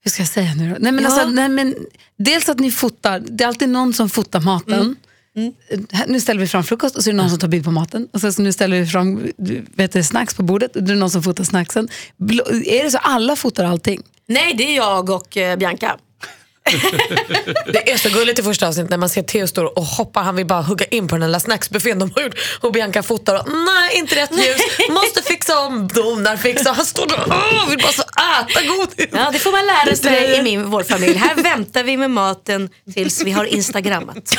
hur 0.04 0.10
ska 0.10 0.20
jag 0.22 0.28
säga 0.28 0.54
nu 0.54 0.70
då? 0.70 0.76
Nej, 0.80 0.92
men 0.92 1.04
Ja. 1.04 1.10
alltså, 1.10 1.28
nej, 1.28 1.48
men, 1.48 1.74
dels 2.18 2.48
att 2.48 2.58
ni 2.58 2.70
fotar, 2.70 3.20
det 3.28 3.44
är 3.44 3.48
alltid 3.48 3.68
någon 3.68 3.92
som 3.92 4.08
fotar 4.10 4.40
maten. 4.40 4.96
Mm. 5.36 5.52
Här- 5.92 6.06
Nu 6.08 6.20
ställer 6.20 6.40
vi 6.40 6.46
fram 6.46 6.64
frukost 6.64 6.96
och 6.96 7.04
så 7.04 7.10
är 7.10 7.12
det 7.12 7.16
någon 7.16 7.30
som 7.30 7.38
tar 7.38 7.48
bild 7.48 7.64
på 7.64 7.70
maten. 7.70 8.08
Och 8.12 8.20
sen 8.20 8.32
så 8.32 8.42
nu 8.42 8.52
ställer 8.52 8.80
vi 8.80 8.86
fram 8.86 9.28
vet 9.76 9.92
du, 9.92 10.02
snacks 10.02 10.34
på 10.34 10.42
bordet 10.42 10.76
och 10.76 10.82
då 10.82 10.90
är 10.90 10.94
det 10.94 11.00
någon 11.00 11.10
som 11.10 11.22
fotar 11.22 11.44
snacksen. 11.44 11.88
Blå, 12.16 12.44
är 12.66 12.84
det 12.84 12.90
så 12.90 12.98
alla 12.98 13.36
fotar 13.36 13.64
allting? 13.64 14.02
Nej, 14.26 14.54
det 14.54 14.64
är 14.64 14.76
jag 14.76 15.10
och 15.10 15.36
eh, 15.36 15.56
Bianca. 15.58 15.96
Det 17.72 17.92
är 17.92 17.96
så 17.96 18.08
gulligt 18.08 18.38
i 18.38 18.42
första 18.42 18.68
avsnittet 18.68 18.90
när 18.90 18.96
man 18.98 19.08
ser 19.08 19.22
Theo 19.22 19.46
står 19.46 19.78
och 19.78 19.84
hoppar. 19.84 20.22
Han 20.22 20.36
vill 20.36 20.46
bara 20.46 20.62
hugga 20.62 20.84
in 20.84 21.08
på 21.08 21.14
den 21.16 21.28
lilla 21.28 21.40
snacksbuffén 21.40 21.98
de 21.98 22.10
har 22.14 22.22
gjort. 22.22 22.34
Och 22.60 22.72
Bianca 22.72 23.02
fotar 23.02 23.34
och 23.34 23.46
nej 23.48 23.98
inte 23.98 24.14
rätt 24.16 24.30
ljus. 24.32 24.88
Måste 24.90 25.22
fixa 25.22 25.58
om. 25.66 25.88
Donar 25.88 26.36
fixa. 26.36 26.72
Han 26.72 26.84
står 26.86 27.06
där 27.06 27.64
och 27.66 27.72
vill 27.72 27.78
bara 27.78 27.92
så 27.92 28.02
äta 28.02 28.66
godis. 28.66 29.06
Ja, 29.12 29.30
det 29.32 29.38
får 29.38 29.52
man 29.52 29.66
lära 29.66 29.96
sig 29.96 30.38
i 30.38 30.42
min, 30.42 30.70
vår 30.70 30.82
familj. 30.82 31.16
Här 31.16 31.34
väntar 31.42 31.82
vi 31.84 31.96
med 31.96 32.10
maten 32.10 32.68
tills 32.94 33.22
vi 33.24 33.30
har 33.30 33.44
instagrammat. 33.44 34.34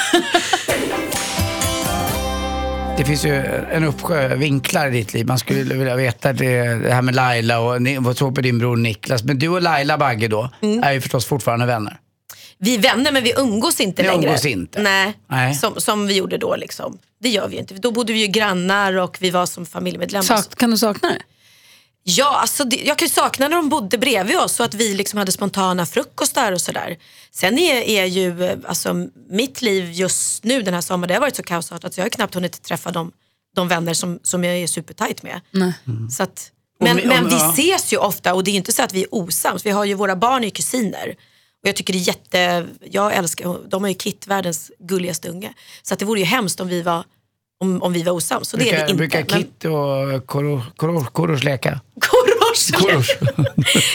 Det 2.97 3.05
finns 3.05 3.25
ju 3.25 3.35
en 3.71 3.83
uppsjö 3.83 4.35
vinklar 4.35 4.87
i 4.87 4.91
ditt 4.91 5.13
liv. 5.13 5.25
Man 5.27 5.39
skulle 5.39 5.75
vilja 5.75 5.95
veta 5.95 6.33
det, 6.33 6.61
det 6.75 6.93
här 6.93 7.01
med 7.01 7.15
Laila 7.15 7.59
och 7.59 7.81
vad 7.99 8.17
tror 8.17 8.31
på 8.31 8.41
din 8.41 8.59
bror 8.59 8.75
Niklas. 8.77 9.23
Men 9.23 9.39
du 9.39 9.47
och 9.49 9.61
Laila 9.61 9.97
Bagge 9.97 10.27
då 10.27 10.49
Mm. 10.61 10.83
är 10.83 10.91
ju 10.91 11.01
förstås 11.01 11.25
fortfarande 11.25 11.65
vänner. 11.65 11.97
Vi 12.63 12.75
är 12.75 12.79
vänner 12.79 13.11
men 13.11 13.23
vi 13.23 13.33
umgås 13.37 13.79
inte 13.79 14.01
Ni 14.01 14.07
längre. 14.07 14.27
umgås 14.29 14.45
inte? 14.45 14.81
Nej, 14.81 15.13
Nej. 15.29 15.55
Som, 15.55 15.81
som 15.81 16.07
vi 16.07 16.13
gjorde 16.13 16.37
då. 16.37 16.55
Liksom. 16.55 16.97
Det 17.21 17.29
gör 17.29 17.47
vi 17.47 17.53
ju 17.53 17.59
inte. 17.59 17.73
Då 17.73 17.91
bodde 17.91 18.13
vi 18.13 18.19
ju 18.19 18.27
grannar 18.27 18.93
och 18.93 19.17
vi 19.19 19.29
var 19.29 19.45
som 19.45 19.65
familjemedlemmar. 19.65 20.23
Sak, 20.23 20.55
kan 20.55 20.71
du 20.71 20.77
sakna 20.77 21.09
det? 21.09 21.21
Ja, 22.03 22.37
alltså 22.41 22.63
det, 22.63 22.75
jag 22.75 22.97
kan 22.97 23.05
ju 23.05 23.13
sakna 23.13 23.47
när 23.47 23.55
de 23.55 23.69
bodde 23.69 23.97
bredvid 23.97 24.37
oss 24.39 24.59
och 24.59 24.65
att 24.65 24.73
vi 24.73 24.93
liksom 24.93 25.19
hade 25.19 25.31
spontana 25.31 25.85
frukostar 25.85 26.51
och 26.51 26.61
sådär. 26.61 26.97
Sen 27.31 27.57
är, 27.59 27.75
är 27.81 28.05
ju 28.05 28.43
eh, 28.45 28.57
alltså, 28.67 29.07
mitt 29.29 29.61
liv 29.61 29.91
just 29.91 30.43
nu 30.43 30.61
den 30.61 30.73
här 30.73 30.81
sommaren, 30.81 31.07
det 31.07 31.13
har 31.13 31.21
varit 31.21 31.35
så 31.35 31.43
kaosartat 31.43 31.93
så 31.93 31.99
jag 31.99 32.05
har 32.05 32.09
knappt 32.09 32.35
hunnit 32.35 32.61
träffa 32.63 32.91
de, 32.91 33.11
de 33.55 33.67
vänner 33.67 33.93
som, 33.93 34.19
som 34.23 34.43
jag 34.43 34.57
är 34.57 34.67
supertajt 34.67 35.23
med. 35.23 35.41
Nej. 35.51 35.73
Så 36.11 36.23
att 36.23 36.51
Men, 36.79 37.01
Om- 37.01 37.07
men 37.07 37.29
vi 37.29 37.35
ja. 37.35 37.51
ses 37.53 37.93
ju 37.93 37.97
ofta 37.97 38.33
och 38.33 38.43
det 38.43 38.51
är 38.51 38.55
inte 38.55 38.71
så 38.71 38.83
att 38.83 38.93
vi 38.93 39.01
är 39.03 39.07
osams. 39.15 39.65
Vi 39.65 39.69
har 39.69 39.85
ju 39.85 39.93
våra 39.93 40.15
barn 40.15 40.43
ju 40.43 40.51
kusiner. 40.51 41.15
Och 41.63 41.69
jag 41.69 41.75
tycker 41.75 41.93
det 41.93 41.99
är 41.99 42.07
jätte, 42.07 42.65
jag 42.89 43.13
älskar, 43.15 43.57
de 43.69 43.83
har 43.83 43.89
ju 43.89 43.95
Kit, 43.95 44.27
världens 44.27 44.71
gulligaste 44.79 45.29
unge. 45.29 45.53
Så 45.81 45.93
att 45.93 45.99
det 45.99 46.05
vore 46.05 46.19
ju 46.19 46.25
hemskt 46.25 46.59
om 46.59 46.67
vi 46.67 46.81
var, 46.81 47.03
om, 47.59 47.81
om 47.83 47.93
vi 47.93 48.03
var 48.03 48.11
osams. 48.13 48.49
Så 48.49 48.57
det 48.57 48.63
är 48.63 48.65
Brukar, 48.71 48.85
vi 48.85 48.91
inte. 48.91 48.97
brukar 48.97 49.19
Men- 49.19 49.43
Kit 49.43 49.65
och 49.65 50.27
Korosh 50.27 50.65
Koro, 50.75 51.05
Korosh 51.05 51.43
leka? 51.45 51.79
Korosh. 52.01 52.73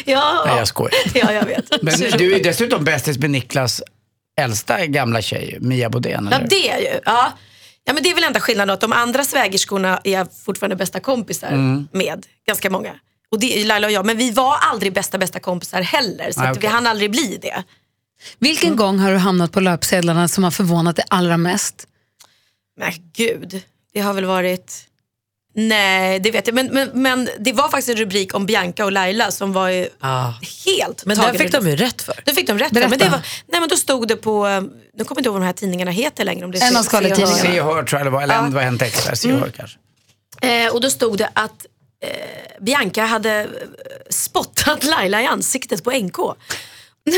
Ja, 0.04 0.42
Nej, 0.46 0.56
jag 0.58 0.68
skojar. 0.68 0.92
ja, 1.14 1.32
jag 1.32 1.44
vet. 1.46 1.82
Men 1.82 1.94
du 2.18 2.34
är 2.36 2.42
dessutom 2.44 2.84
bästis 2.84 3.18
med 3.18 3.30
Niklas 3.30 3.82
äldsta 4.40 4.86
gamla 4.86 5.22
tjej, 5.22 5.58
Mia 5.60 5.90
Bodén. 5.90 6.28
Ja 6.32 6.38
det 6.50 6.70
är 6.70 6.78
ju. 6.78 7.00
Ja. 7.04 7.32
Ja, 7.84 7.92
men 7.92 8.02
det 8.02 8.10
är 8.10 8.14
väl 8.14 8.24
enda 8.24 8.40
skillnaden 8.40 8.74
att 8.74 8.80
de 8.80 8.92
andra 8.92 9.24
svägerskorna 9.24 10.00
är 10.04 10.12
jag 10.12 10.28
fortfarande 10.44 10.76
bästa 10.76 11.00
kompisar 11.00 11.48
Mm. 11.48 11.88
med. 11.92 12.26
Ganska 12.46 12.70
många. 12.70 12.94
Och 13.30 13.40
det 13.40 13.60
är 13.60 13.64
Laila 13.64 13.86
och 13.86 13.92
jag. 13.92 14.06
Men 14.06 14.16
vi 14.16 14.30
var 14.30 14.56
aldrig 14.56 14.92
bästa 14.92 15.18
bästa 15.18 15.40
kompisar 15.40 15.82
heller. 15.82 16.32
Så 16.32 16.40
Nej, 16.40 16.50
att 16.50 16.56
okej. 16.56 16.68
vi 16.68 16.74
hann 16.74 16.86
aldrig 16.86 17.10
bli 17.10 17.38
det. 17.42 17.62
Vilken 18.38 18.76
gång 18.76 18.98
har 18.98 19.10
du 19.12 19.16
hamnat 19.18 19.52
på 19.52 19.60
löpsedlarna 19.60 20.28
som 20.28 20.44
har 20.44 20.50
förvånat 20.50 20.96
dig 20.96 21.04
allra 21.08 21.36
mest? 21.36 21.86
Men 22.80 22.92
gud, 23.16 23.62
det 23.92 24.00
har 24.00 24.12
väl 24.14 24.24
varit... 24.24 24.84
Nej, 25.54 26.20
det 26.20 26.30
vet 26.30 26.46
jag. 26.46 26.54
Men, 26.54 26.66
men, 26.66 26.90
men 26.94 27.28
det 27.38 27.52
var 27.52 27.68
faktiskt 27.68 27.88
en 27.88 27.96
rubrik 27.96 28.34
om 28.34 28.46
Bianca 28.46 28.84
och 28.84 28.92
Laila 28.92 29.30
som 29.30 29.52
var 29.52 29.68
ju 29.68 29.88
Ah. 30.00 30.32
helt 30.66 31.04
Men 31.04 31.18
där 31.18 31.32
fick 31.34 31.52
de 31.52 31.68
ju 31.68 31.76
rätt 31.76 32.02
för. 32.02 32.14
Det 32.24 32.34
fick 32.34 32.46
de 32.46 32.58
rätt 32.58 32.72
Berätta. 32.72 32.88
för. 32.90 32.96
Men, 32.98 32.98
det 32.98 33.08
var, 33.10 33.20
nej, 33.46 33.60
men 33.60 33.68
då 33.68 33.76
stod 33.76 34.08
det 34.08 34.16
på, 34.16 34.48
nu 34.48 34.60
kommer 34.60 34.76
jag 34.94 35.18
inte 35.18 35.22
ihåg 35.28 35.32
vad 35.32 35.42
de 35.42 35.46
här 35.46 35.52
tidningarna 35.52 35.90
heter 35.90 36.24
längre. 36.24 36.44
Om 36.44 36.50
det 36.50 36.58
är 36.58 36.68
En 36.70 36.76
av 36.76 36.82
Se- 36.82 36.90
Se 36.90 36.96
och 36.98 37.02
Hör. 37.02 37.10
skvallertidningarna. 37.14 37.52
Se 37.54 37.60
och 37.60 37.74
hör 37.74 37.82
tror 37.82 37.98
jag 38.00 38.06
det 38.06 38.10
var, 38.10 38.22
eller 38.22 38.34
Ja. 38.34 38.42
det 38.42 38.54
var 38.54 38.62
Hänt 38.62 38.82
Extra. 38.82 39.16
Se 39.16 39.32
och 39.32 39.38
hör 39.40 39.50
kanske. 39.50 39.78
Eh, 40.42 40.72
och 40.74 40.80
då 40.80 40.90
stod 40.90 41.18
det 41.18 41.30
att 41.32 41.66
eh, 42.02 42.62
Bianca 42.64 43.04
hade 43.04 43.40
eh, 43.40 43.46
spottat 44.10 44.84
Laila 44.98 45.22
i 45.22 45.26
ansiktet 45.26 45.84
på 45.84 45.90
NK. 45.90 46.18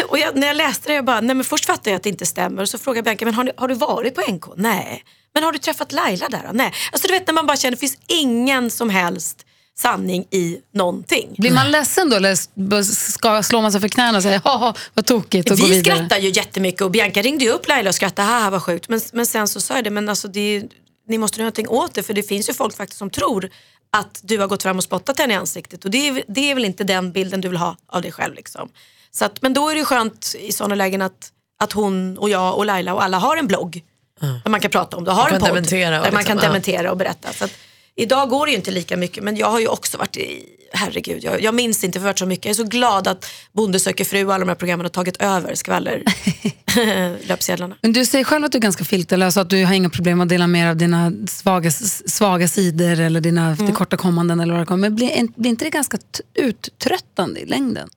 Och 0.08 0.18
jag, 0.18 0.36
när 0.36 0.46
jag 0.46 0.56
läste 0.56 0.88
det, 0.88 0.94
jag 0.94 1.04
bara, 1.04 1.20
nej 1.20 1.36
men 1.36 1.44
först 1.44 1.64
fattade 1.64 1.90
jag 1.90 1.96
att 1.96 2.02
det 2.02 2.08
inte 2.08 2.26
stämmer. 2.26 2.62
Och 2.62 2.68
så 2.68 2.78
frågade 2.78 3.02
Bianca, 3.02 3.24
men 3.24 3.34
har, 3.34 3.44
ni, 3.44 3.52
har 3.56 3.68
du 3.68 3.74
varit 3.74 4.14
på 4.14 4.32
NK? 4.32 4.44
Nej. 4.56 5.04
Men 5.34 5.44
har 5.44 5.52
du 5.52 5.58
träffat 5.58 5.92
Laila 5.92 6.28
där 6.28 6.42
då? 6.46 6.52
Nej. 6.52 6.72
Alltså 6.92 7.08
du 7.08 7.14
vet 7.14 7.26
när 7.26 7.34
man 7.34 7.46
bara 7.46 7.56
känner, 7.56 7.70
det 7.70 7.80
finns 7.80 7.98
ingen 8.06 8.70
som 8.70 8.90
helst 8.90 9.46
sanning 9.78 10.26
i 10.30 10.58
någonting. 10.74 11.34
Blir 11.38 11.50
man 11.52 11.70
ledsen 11.70 12.10
då 12.10 12.16
eller 12.16 12.34
ska, 12.84 13.42
slår 13.42 13.62
man 13.62 13.72
sig 13.72 13.80
för 13.80 13.88
knäna 13.88 14.16
och 14.16 14.22
säger 14.22 14.40
haha 14.44 14.74
vad 14.94 15.06
tokigt 15.06 15.50
och 15.50 15.58
går 15.58 15.66
Vi 15.66 15.72
vidare? 15.72 15.96
skrattar 15.96 16.18
ju 16.18 16.28
jättemycket 16.30 16.80
och 16.82 16.90
Bianca 16.90 17.22
ringde 17.22 17.44
ju 17.44 17.50
upp 17.50 17.68
Laila 17.68 17.88
och 17.88 17.94
skrattade, 17.94 18.28
haha 18.28 18.50
vad 18.50 18.62
sjukt. 18.62 18.88
Men, 18.88 19.00
men 19.12 19.26
sen 19.26 19.48
så 19.48 19.60
sa 19.60 19.74
jag 19.74 19.84
det, 19.84 19.90
men 19.90 20.08
alltså 20.08 20.28
det 20.28 20.62
ni 21.08 21.18
måste 21.18 21.38
göra 21.38 21.44
någonting 21.44 21.68
åt 21.68 21.94
det 21.94 22.02
för 22.02 22.14
det 22.14 22.22
finns 22.22 22.48
ju 22.48 22.54
folk 22.54 22.76
faktiskt 22.76 22.98
som 22.98 23.10
tror 23.10 23.50
att 23.92 24.20
du 24.22 24.38
har 24.38 24.46
gått 24.46 24.62
fram 24.62 24.76
och 24.76 24.84
spottat 24.84 25.18
henne 25.18 25.34
i 25.34 25.36
ansiktet 25.36 25.84
och 25.84 25.90
det 25.90 26.08
är, 26.08 26.24
det 26.28 26.50
är 26.50 26.54
väl 26.54 26.64
inte 26.64 26.84
den 26.84 27.12
bilden 27.12 27.40
du 27.40 27.48
vill 27.48 27.58
ha 27.58 27.76
av 27.86 28.02
dig 28.02 28.12
själv. 28.12 28.34
Liksom. 28.34 28.68
Så 29.10 29.24
att, 29.24 29.42
men 29.42 29.54
då 29.54 29.68
är 29.68 29.74
det 29.74 29.84
skönt 29.84 30.34
i 30.38 30.52
sådana 30.52 30.74
lägen 30.74 31.02
att, 31.02 31.32
att 31.62 31.72
hon 31.72 32.18
och 32.18 32.30
jag 32.30 32.56
och 32.56 32.66
Laila 32.66 32.94
och 32.94 33.02
alla 33.02 33.18
har 33.18 33.36
en 33.36 33.46
blogg 33.46 33.84
där 34.20 34.50
man 34.50 34.60
kan 34.60 34.70
prata 34.70 34.96
om 34.96 35.04
det. 35.04 35.10
Har 35.10 35.24
Man 35.24 35.34
en 35.34 35.40
podd 35.40 35.50
och 35.50 35.64
där 35.64 35.90
man 35.90 36.02
liksom, 36.02 36.24
kan 36.24 36.36
dementera 36.36 36.90
och 36.90 36.96
berätta. 36.96 37.32
Så 37.32 37.44
att, 37.44 37.52
idag 37.96 38.28
går 38.28 38.46
det 38.46 38.50
ju 38.52 38.56
inte 38.56 38.70
lika 38.70 38.96
mycket 38.96 39.24
men 39.24 39.36
jag 39.36 39.50
har 39.50 39.60
ju 39.60 39.66
också 39.68 39.98
varit 39.98 40.16
i, 40.16 40.44
herregud, 40.72 41.24
jag, 41.24 41.42
jag 41.42 41.54
minns 41.54 41.84
inte 41.84 41.98
för 41.98 42.04
varit 42.06 42.18
så 42.18 42.26
mycket. 42.26 42.44
Jag 42.44 42.50
är 42.50 42.54
så 42.54 42.64
glad 42.64 43.08
att 43.08 43.26
Bonde 43.52 43.80
söker 43.80 44.04
fru 44.04 44.24
och 44.24 44.34
alla 44.34 44.44
de 44.44 44.48
här 44.48 44.54
programmen 44.56 44.84
har 44.84 44.90
tagit 44.90 45.16
över 45.22 45.54
skvaller 45.54 46.02
löpsedlarna. 47.28 47.76
Men 47.82 47.92
du 47.92 48.04
säger 48.06 48.24
själv 48.24 48.44
att 48.44 48.52
du 48.52 48.58
är 48.58 48.62
ganska 48.62 48.84
filterlös 48.84 49.36
och 49.36 49.40
att 49.42 49.50
du 49.50 49.64
har 49.64 49.74
inga 49.74 49.90
problem 49.90 50.20
att 50.20 50.28
dela 50.28 50.46
med 50.46 50.70
av 50.70 50.76
dina 50.76 51.12
svaga, 51.28 51.70
svaga 51.70 52.48
sidor 52.48 53.00
eller 53.00 53.20
dina 53.20 53.46
Mm. 53.50 53.66
tillkortakommanden. 53.66 54.40
Eller 54.40 54.52
vad 54.52 54.62
det 54.62 54.66
kommer. 54.66 54.80
Men 54.88 54.94
blir, 54.96 55.28
blir 55.40 55.50
inte 55.50 55.64
det 55.64 55.70
ganska 55.70 55.98
uttröttande 56.34 57.40
i 57.40 57.46
längden? 57.46 57.88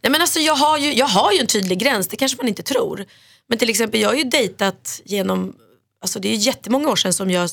Nej, 0.00 0.12
men 0.12 0.20
alltså, 0.20 0.38
jag, 0.40 0.54
har 0.54 0.78
ju, 0.78 0.92
jag 0.94 1.06
har 1.06 1.32
ju 1.32 1.38
en 1.38 1.46
tydlig 1.46 1.78
gräns, 1.78 2.08
det 2.08 2.16
kanske 2.16 2.36
man 2.36 2.48
inte 2.48 2.62
tror. 2.62 3.04
Men 3.48 3.58
till 3.58 3.70
exempel 3.70 4.00
jag 4.00 4.08
har 4.08 4.16
ju 4.16 4.24
dejtat 4.24 5.00
genom, 5.04 5.54
alltså 6.02 6.18
det 6.18 6.28
är 6.28 6.32
ju 6.32 6.38
jättemånga 6.38 6.88
år 6.88 6.96
sedan 6.96 7.12
som 7.12 7.30
jag 7.30 7.42
eh, 7.42 7.48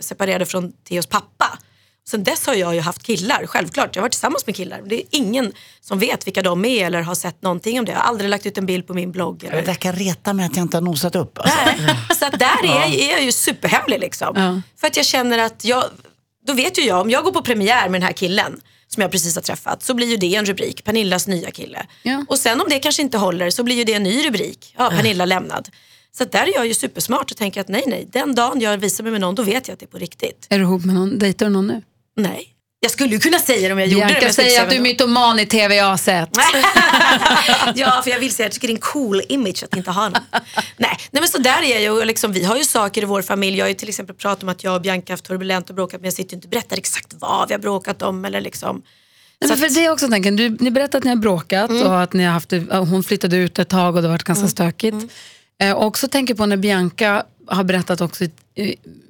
separerade 0.00 0.46
från 0.46 0.72
Theos 0.72 1.06
pappa. 1.06 1.58
Sen 2.08 2.24
dess 2.24 2.46
har 2.46 2.54
jag 2.54 2.74
ju 2.74 2.80
haft 2.80 3.02
killar, 3.02 3.46
självklart. 3.46 3.96
Jag 3.96 4.00
har 4.00 4.04
varit 4.04 4.12
tillsammans 4.12 4.46
med 4.46 4.56
killar. 4.56 4.82
Det 4.86 4.94
är 4.94 5.06
ingen 5.10 5.52
som 5.80 5.98
vet 5.98 6.26
vilka 6.26 6.42
de 6.42 6.64
är 6.64 6.86
eller 6.86 7.02
har 7.02 7.14
sett 7.14 7.42
någonting 7.42 7.78
om 7.78 7.84
det. 7.84 7.92
Jag 7.92 7.98
har 7.98 8.04
aldrig 8.04 8.30
lagt 8.30 8.46
ut 8.46 8.58
en 8.58 8.66
bild 8.66 8.86
på 8.86 8.94
min 8.94 9.12
blogg. 9.12 9.44
Eller... 9.44 9.56
Det 9.56 9.62
där 9.62 9.74
kan 9.74 9.92
reta 9.92 10.32
mig 10.32 10.46
att 10.46 10.56
jag 10.56 10.64
inte 10.64 10.76
har 10.76 10.82
nosat 10.82 11.16
upp. 11.16 11.38
Alltså. 11.38 11.58
Nej, 11.66 11.96
så 12.18 12.26
att 12.26 12.38
där 12.38 12.64
är, 12.64 12.66
jag, 12.66 12.94
är 12.94 13.10
jag 13.10 13.22
ju 13.22 13.32
superhemlig 13.32 14.00
liksom. 14.00 14.32
Ja. 14.36 14.60
För 14.80 14.86
att 14.86 14.96
jag 14.96 15.06
känner 15.06 15.38
att 15.38 15.64
jag, 15.64 15.84
då 16.46 16.52
vet 16.52 16.78
ju 16.78 16.82
jag, 16.82 17.00
om 17.00 17.10
jag 17.10 17.24
går 17.24 17.32
på 17.32 17.42
premiär 17.42 17.88
med 17.88 18.00
den 18.00 18.06
här 18.06 18.12
killen 18.12 18.60
som 18.88 19.00
jag 19.00 19.10
precis 19.10 19.34
har 19.34 19.42
träffat 19.42 19.82
så 19.82 19.94
blir 19.94 20.06
ju 20.06 20.16
det 20.16 20.34
en 20.34 20.44
rubrik, 20.44 20.84
Pernillas 20.84 21.26
nya 21.26 21.50
kille. 21.50 21.86
Ja. 22.02 22.24
Och 22.28 22.38
sen 22.38 22.60
om 22.60 22.66
det 22.70 22.78
kanske 22.78 23.02
inte 23.02 23.18
håller 23.18 23.50
så 23.50 23.62
blir 23.62 23.76
ju 23.76 23.84
det 23.84 23.94
en 23.94 24.02
ny 24.02 24.26
rubrik, 24.26 24.74
ja, 24.78 24.90
Pernilla 24.90 25.24
lämnad. 25.24 25.68
Så 26.18 26.24
där 26.24 26.42
är 26.42 26.54
jag 26.54 26.66
ju 26.66 26.74
supersmart 26.74 27.30
och 27.30 27.36
tänker 27.36 27.60
att 27.60 27.68
nej 27.68 27.84
nej, 27.86 28.08
den 28.12 28.34
dagen 28.34 28.60
jag 28.60 28.78
visar 28.78 29.04
mig 29.04 29.12
med 29.12 29.20
någon 29.20 29.34
då 29.34 29.42
vet 29.42 29.68
jag 29.68 29.72
att 29.72 29.80
det 29.80 29.86
är 29.86 29.88
på 29.88 29.98
riktigt. 29.98 30.46
Är 30.48 30.58
du 30.58 30.64
ihop 30.64 30.84
med 30.84 30.94
någon? 30.94 31.18
Dejtar 31.18 31.46
du 31.46 31.52
någon 31.52 31.66
nu? 31.66 31.82
Nej. 32.16 32.48
Jag 32.80 32.90
skulle 32.90 33.10
ju 33.10 33.18
kunna 33.20 33.38
säga 33.38 33.68
det 33.68 33.72
om 33.72 33.78
jag 33.78 33.88
gjorde 33.88 34.06
det. 34.06 34.08
Bianca 34.08 34.32
ska 34.32 34.42
inte 34.42 34.50
säger 34.50 34.62
att 34.64 34.70
du 34.70 34.76
är 34.76 34.80
mytoman 34.80 35.38
i 35.40 35.46
tv 35.46 35.74
jag 35.74 35.84
har 35.84 35.96
sett. 35.96 36.28
ja, 37.74 38.00
för 38.04 38.10
jag 38.10 38.18
vill 38.18 38.32
säga 38.32 38.46
att 38.46 38.52
jag 38.52 38.52
tycker 38.52 38.68
det 38.68 38.72
är 38.72 38.74
en 38.74 38.80
cool 38.80 39.22
image 39.28 39.62
att 39.64 39.76
inte 39.76 39.90
ha 39.90 40.08
någon. 40.08 40.22
nej, 40.32 40.96
nej, 41.10 41.20
men 41.20 41.28
så 41.28 41.38
där 41.38 41.62
är 41.62 41.80
jag 41.80 41.82
ju. 41.98 42.04
Liksom, 42.04 42.32
vi 42.32 42.44
har 42.44 42.56
ju 42.56 42.64
saker 42.64 43.02
i 43.02 43.04
vår 43.04 43.22
familj. 43.22 43.58
Jag 43.58 43.64
har 43.64 43.68
ju 43.68 43.74
till 43.74 43.88
exempel 43.88 44.16
pratat 44.16 44.42
om 44.42 44.48
att 44.48 44.64
jag 44.64 44.74
och 44.74 44.80
Bianca 44.82 45.04
har 45.08 45.12
haft 45.12 45.24
turbulent 45.24 45.68
och 45.70 45.76
bråkat 45.76 46.00
men 46.00 46.04
jag 46.04 46.14
sitter 46.14 46.30
ju 46.30 46.34
inte 46.36 46.46
och 46.46 46.50
berättar 46.50 46.76
exakt 46.76 47.14
vad 47.18 47.48
vi 47.48 47.54
har 47.54 47.58
bråkat 47.60 48.02
om. 48.02 48.24
Eller 48.24 48.40
liksom. 48.40 48.82
Nej, 49.40 49.56
för 49.56 49.68
det 49.74 49.84
är 49.84 49.90
också 49.92 50.08
tanken. 50.08 50.36
Du, 50.36 50.48
ni 50.60 50.70
berättade 50.70 50.98
att 50.98 51.04
ni 51.04 51.10
har 51.10 51.16
bråkat 51.16 51.70
Mm. 51.70 51.82
och 51.86 52.00
att 52.02 52.12
ni 52.12 52.24
har 52.24 52.32
haft, 52.32 52.48
det- 52.48 52.76
hon 52.76 53.02
flyttade 53.04 53.36
ut 53.36 53.58
ett 53.58 53.68
tag 53.68 53.96
och 53.96 54.02
det 54.02 54.08
har 54.08 54.12
varit 54.14 54.22
ganska 54.24 54.48
stökigt. 54.48 54.92
Mm. 54.94 55.08
Eh, 55.60 55.72
och 55.72 55.86
också 55.86 56.08
tänker 56.08 56.34
på 56.34 56.46
när 56.46 56.56
Bianca 56.56 57.24
har 57.46 57.64
berättat 57.64 58.00
också 58.00 58.24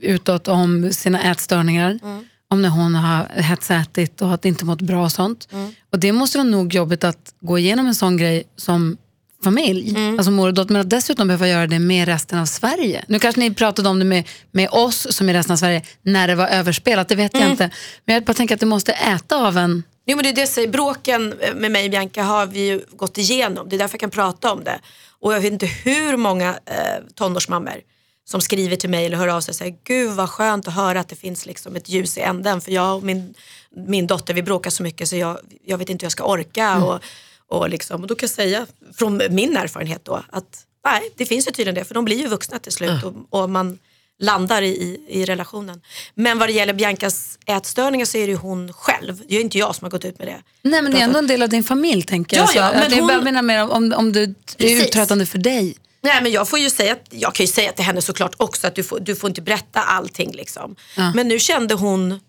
utåt 0.01 0.49
om 0.49 0.93
sina 0.93 1.23
ätstörningar. 1.31 1.99
Mm. 2.03 2.25
Om 2.49 2.63
när 2.63 2.69
hon 2.69 2.95
har 2.95 3.25
hetsätit 3.43 4.23
och 4.23 4.35
att 4.35 4.45
inte 4.45 4.65
mått 4.65 4.81
bra 4.81 5.05
och 5.05 5.13
sånt. 5.13 5.49
Mm. 5.53 5.75
Och 5.93 5.99
det 5.99 6.13
måste 6.13 6.39
vara 6.39 6.49
nog 6.49 6.75
jobbigt 6.75 7.05
att 7.05 7.35
gå 7.41 7.59
igenom 7.59 7.87
en 7.87 7.95
sån 7.95 8.17
grej 8.17 8.45
som 8.57 8.97
familj, 9.45 9.91
Mm. 9.91 10.19
alltså 10.19 10.31
mor 10.31 10.49
och 10.49 10.55
dotter, 10.55 10.73
men 10.73 10.81
att 10.81 10.91
dessutom 10.91 11.27
behöva 11.29 11.49
göra 11.49 11.67
det 11.67 11.79
med 11.79 12.09
resten 12.09 12.39
av 12.39 12.47
Sverige. 12.47 13.05
Nu 13.09 13.19
kanske 13.19 13.41
ni 13.41 13.55
pratade 13.55 13.89
om 13.89 13.99
det 13.99 14.05
med, 14.05 14.29
med 14.51 14.69
oss 14.71 15.07
som 15.17 15.29
är 15.29 15.33
resten 15.33 15.53
av 15.53 15.57
Sverige 15.57 15.83
när 16.03 16.29
det 16.29 16.35
var 16.35 16.47
överspelat, 16.49 17.09
det 17.09 17.15
vet 17.15 17.33
jag 17.35 17.41
Mm. 17.41 17.53
inte. 17.53 17.71
Men 18.05 18.15
jag 18.15 18.25
bara 18.25 18.35
tänker 18.35 18.55
att 18.55 18.61
det 18.61 18.67
måste 18.67 18.93
äta 18.93 19.37
av 19.37 19.59
en 19.59 19.83
Jo 20.07 20.17
men 20.17 20.23
det 20.23 20.29
är 20.29 20.35
det 20.35 20.41
jag 20.41 20.49
säger, 20.49 20.69
bråken 20.69 21.35
med 21.57 21.71
mig 21.71 21.85
och 21.85 21.91
Bianca 21.91 22.23
har 22.23 22.47
vi 22.47 22.67
ju 22.67 22.81
gått 22.97 23.19
igenom. 23.19 23.69
Det 23.69 23.77
är 23.77 23.79
därför 23.79 23.95
jag 23.95 24.01
kan 24.01 24.11
prata 24.11 24.53
om 24.53 24.65
det. 24.65 24.81
Och 25.23 25.33
jag 25.33 25.41
vet 25.41 25.53
inte 25.53 25.67
hur 25.67 26.17
många 26.17 26.59
eh, 26.67 27.05
tonårsmammor 27.15 27.81
som 28.25 28.41
skriver 28.41 28.77
till 28.77 28.91
mig 28.91 29.07
eller 29.07 29.17
hör 29.17 29.29
av 29.29 29.41
sig 29.41 29.53
och 29.53 29.57
säger 29.57 29.77
Gud 29.85 30.11
vad 30.11 30.31
skönt 30.31 30.69
att 30.69 30.75
höra 30.75 31.01
att 31.01 31.09
det 31.09 31.17
finns 31.17 31.47
liksom 31.47 31.77
ett 31.77 31.89
ljus 31.89 32.19
i 32.19 32.21
änden. 32.21 32.61
För 32.61 32.73
jag 32.73 32.97
och 32.97 33.03
min, 33.03 33.35
min 33.71 34.07
dotter 34.07 34.35
vi 34.35 34.43
bråkar 34.43 34.71
så 34.71 34.83
mycket 34.83 35.09
så 35.09 35.17
jag, 35.17 35.39
jag 35.65 35.79
vet 35.79 35.89
inte 35.89 36.03
hur 36.03 36.07
jag 36.07 36.13
ska 36.13 36.25
orka. 36.25 36.85
Och, 36.85 37.01
och, 37.49 37.69
liksom, 37.69 38.01
och 38.03 38.07
då 38.07 38.15
kan 38.15 38.27
jag 38.27 38.31
säga 38.31 38.67
från 38.95 39.23
min 39.31 39.57
erfarenhet 39.57 40.05
då 40.05 40.23
att 40.31 40.67
nej, 40.85 41.11
det 41.17 41.27
finns 41.27 41.49
ju 41.49 41.51
tydligen 41.51 41.75
det. 41.75 41.85
För 41.85 41.95
de 41.95 42.05
blir 42.05 42.17
ju 42.17 42.27
vuxna 42.27 42.59
till 42.59 42.73
slut 42.73 43.05
och, 43.05 43.15
och 43.31 43.51
man 43.51 43.79
landar 44.23 44.63
i, 44.63 45.01
i, 45.09 45.25
relationen. 45.25 45.81
Men 46.15 46.39
vad 46.39 46.49
det 46.49 46.53
gäller 46.53 46.73
Biancas 46.73 47.39
ätstörningar 47.47 48.07
så 48.07 48.19
är 48.19 48.27
det 48.27 48.31
ju 48.33 48.37
hon 48.37 48.73
själv. 48.73 49.23
Det 49.29 49.37
är 49.37 49.41
inte 49.41 49.59
jag 49.59 49.75
som 49.75 49.85
har 49.85 49.91
gått 49.91 50.05
ut 50.05 50.19
med 50.19 50.29
det. 50.29 50.43
Nej 50.63 50.83
men 50.83 50.93
det 50.93 50.99
är 50.99 51.05
ändå 51.05 51.19
en 51.19 51.27
del 51.27 51.43
av 51.43 51.49
din 51.49 51.65
familj 51.65 52.03
tänker 52.03 52.37
jag. 52.37 52.45
Ja, 52.45 52.47
Så 52.49 52.59
ja, 52.59 52.71
men 52.75 52.93
är 52.93 52.99
hon- 52.99 53.09
bara 53.09 53.21
menar 53.21 53.43
mer 53.43 53.69
om, 53.69 53.93
om 53.97 54.13
det 54.13 54.21
är 54.21 54.35
Precis. 54.57 54.87
uttröttande 54.87 55.27
för 55.27 55.39
dig. 55.39 55.77
Nej 56.03 56.23
men 56.23 56.33
jag 56.33 56.49
får 56.49 56.59
ju 56.59 56.71
säga 56.71 56.93
att, 56.93 57.07
jag 57.11 57.35
kan 57.35 57.47
ju 57.47 57.53
säga 57.53 57.73
till 57.73 57.85
henne 57.85 58.03
såklart 58.03 58.35
också 58.37 58.67
att 58.67 58.75
du 58.75 58.83
får, 58.83 59.01
du 59.01 59.17
får 59.17 59.31
inte 59.31 59.43
berätta 59.43 59.81
allting 59.83 60.33
liksom. 60.33 60.77
Ja. 60.97 61.13
Men 61.15 61.29
nu 61.29 61.39
kände 61.39 61.75
hon 61.75 62.21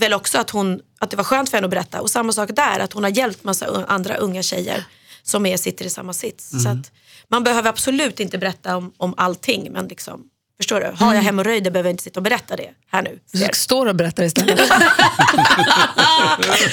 väl 0.00 0.12
också 0.12 0.38
att, 0.38 0.50
hon, 0.50 0.80
att 0.98 1.10
det 1.10 1.16
var 1.16 1.24
skönt 1.24 1.50
för 1.50 1.56
henne 1.56 1.64
att 1.64 1.70
berätta. 1.70 2.00
Och 2.00 2.10
samma 2.10 2.32
sak 2.32 2.50
där, 2.56 2.80
att 2.80 2.92
hon 2.92 3.02
har 3.02 3.10
hjälpt 3.10 3.44
massa 3.44 3.84
andra 3.88 4.14
unga 4.16 4.42
tjejer 4.42 4.84
som 5.22 5.46
är, 5.46 5.56
sitter 5.56 5.84
i 5.84 5.90
samma 5.90 6.12
sits. 6.12 6.50
Så 6.62 6.68
att 6.68 6.92
man 7.28 7.44
behöver 7.44 7.68
absolut 7.68 8.20
inte 8.20 8.38
berätta 8.38 8.76
om, 8.76 8.92
om 8.96 9.14
allting. 9.16 9.72
Men 9.72 9.88
liksom, 9.88 10.20
förstår 10.62 10.80
du? 10.80 11.04
Har 11.04 11.14
jag 11.14 11.22
hemorrojder 11.22 11.70
behöver 11.70 11.88
jag 11.88 11.92
inte 11.92 12.02
sitta 12.02 12.20
och 12.20 12.24
berätta 12.24 12.56
det 12.56 12.70
här 12.90 13.02
nu. 13.02 13.18
Du 13.32 13.48
står 13.52 13.86
och 13.86 13.96
berättar 13.96 14.22
istället. 14.22 14.58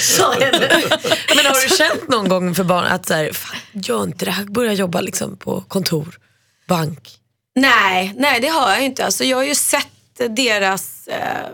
Så 0.00 0.32
är 0.32 0.52
det. 0.52 0.98
Men 1.36 1.46
har 1.46 1.68
du 1.68 1.76
känt 1.76 2.08
någon 2.08 2.28
gång 2.28 2.54
för 2.54 2.64
barn 2.64 2.86
att 2.86 3.06
så 3.06 3.14
här, 3.14 3.32
fan, 3.32 3.56
gör 3.72 4.02
inte 4.02 4.24
det 4.24 4.30
här, 4.30 4.44
börja 4.44 4.72
jobba 4.72 5.00
liksom 5.00 5.36
på 5.36 5.60
kontor, 5.60 6.18
bank? 6.68 7.20
Nej, 7.54 8.14
nej 8.16 8.40
det 8.40 8.48
har 8.48 8.70
jag 8.70 8.84
inte. 8.84 9.04
Alltså, 9.04 9.24
jag 9.24 9.36
har 9.36 9.44
ju 9.44 9.54
sett 9.54 9.86
deras 10.28 11.08
eh, 11.08 11.48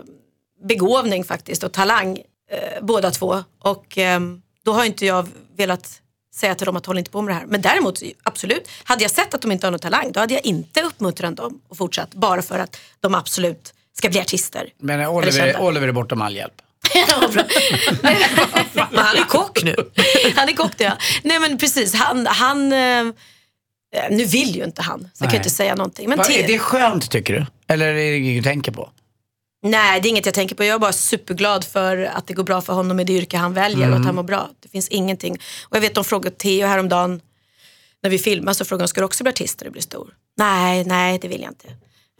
begåvning 0.67 1.23
faktiskt 1.23 1.63
och 1.63 1.71
talang 1.73 2.17
eh, 2.51 2.81
båda 2.81 3.11
två. 3.11 3.43
Och 3.59 3.97
eh, 3.97 4.19
då 4.65 4.73
har 4.73 4.85
inte 4.85 5.05
jag 5.05 5.27
velat 5.57 6.01
säga 6.37 6.55
till 6.55 6.65
dem 6.65 6.75
att 6.75 6.85
håll 6.85 6.97
inte 6.97 7.11
på 7.11 7.21
med 7.21 7.35
det 7.35 7.39
här. 7.39 7.45
Men 7.45 7.61
däremot 7.61 8.01
absolut, 8.23 8.69
hade 8.83 9.03
jag 9.03 9.11
sett 9.11 9.33
att 9.33 9.41
de 9.41 9.51
inte 9.51 9.67
har 9.67 9.71
någon 9.71 9.79
talang 9.79 10.11
då 10.11 10.19
hade 10.19 10.33
jag 10.33 10.45
inte 10.45 10.81
uppmuntrat 10.81 11.35
dem 11.35 11.61
och 11.67 11.77
fortsatt 11.77 12.13
bara 12.13 12.41
för 12.41 12.59
att 12.59 12.79
de 12.99 13.15
absolut 13.15 13.73
ska 13.97 14.09
bli 14.09 14.19
artister. 14.19 14.69
Men 14.77 15.07
Oliver. 15.07 15.61
Oliver 15.61 15.87
är 15.87 15.91
bortom 15.91 16.21
all 16.21 16.35
hjälp. 16.35 16.53
Men 18.01 18.15
han 19.05 19.17
är 19.17 19.27
kock 19.27 19.63
nu. 19.63 19.75
han 20.35 20.49
är 20.49 20.53
kock 20.53 20.77
det, 20.77 20.83
ja. 20.83 20.97
Nej 21.23 21.39
men 21.39 21.57
precis, 21.57 21.93
han, 21.93 22.27
han 22.27 22.71
eh, 22.71 23.03
nu 24.09 24.25
vill 24.25 24.55
ju 24.55 24.63
inte 24.63 24.81
han, 24.81 24.99
så 25.13 25.23
jag 25.23 25.29
kan 25.29 25.37
inte 25.37 25.49
säga 25.49 25.75
någonting. 25.75 26.09
Men 26.09 26.17
Va, 26.17 26.25
är 26.29 26.47
det 26.47 26.59
skönt 26.59 27.11
tycker 27.11 27.33
du? 27.33 27.45
Eller 27.73 27.87
är 27.87 27.93
det 27.93 28.17
inget 28.17 28.43
du 28.43 28.49
tänker 28.49 28.71
på? 28.71 28.89
Nej, 29.69 30.01
det 30.01 30.07
är 30.07 30.09
inget 30.09 30.25
jag 30.25 30.35
tänker 30.35 30.55
på. 30.55 30.63
Jag 30.63 30.75
är 30.75 30.79
bara 30.79 30.93
superglad 30.93 31.65
för 31.65 31.97
att 31.97 32.27
det 32.27 32.33
går 32.33 32.43
bra 32.43 32.61
för 32.61 32.73
honom 32.73 32.99
i 32.99 33.03
det 33.03 33.13
yrke 33.13 33.37
han 33.37 33.53
väljer 33.53 33.89
och 33.89 33.97
att 33.97 34.05
han 34.05 34.15
mår 34.15 34.23
bra. 34.23 34.49
Det 34.59 34.69
finns 34.69 34.87
ingenting. 34.87 35.33
Och 35.69 35.75
jag 35.75 35.81
vet 35.81 35.95
de 35.95 36.03
frågade 36.03 36.35
Theo 36.35 36.67
häromdagen 36.67 37.21
när 38.03 38.09
vi 38.09 38.19
filmar 38.19 38.53
så 38.53 38.65
frågade 38.65 38.83
de, 38.83 38.87
ska 38.87 39.01
du 39.01 39.05
också 39.05 39.23
bli 39.23 39.29
artist 39.31 39.59
när 39.59 39.65
du 39.65 39.71
blir 39.71 39.81
stor? 39.81 40.13
Nej, 40.37 40.83
nej 40.83 41.19
det 41.19 41.27
vill 41.27 41.41
jag 41.41 41.51
inte. 41.51 41.67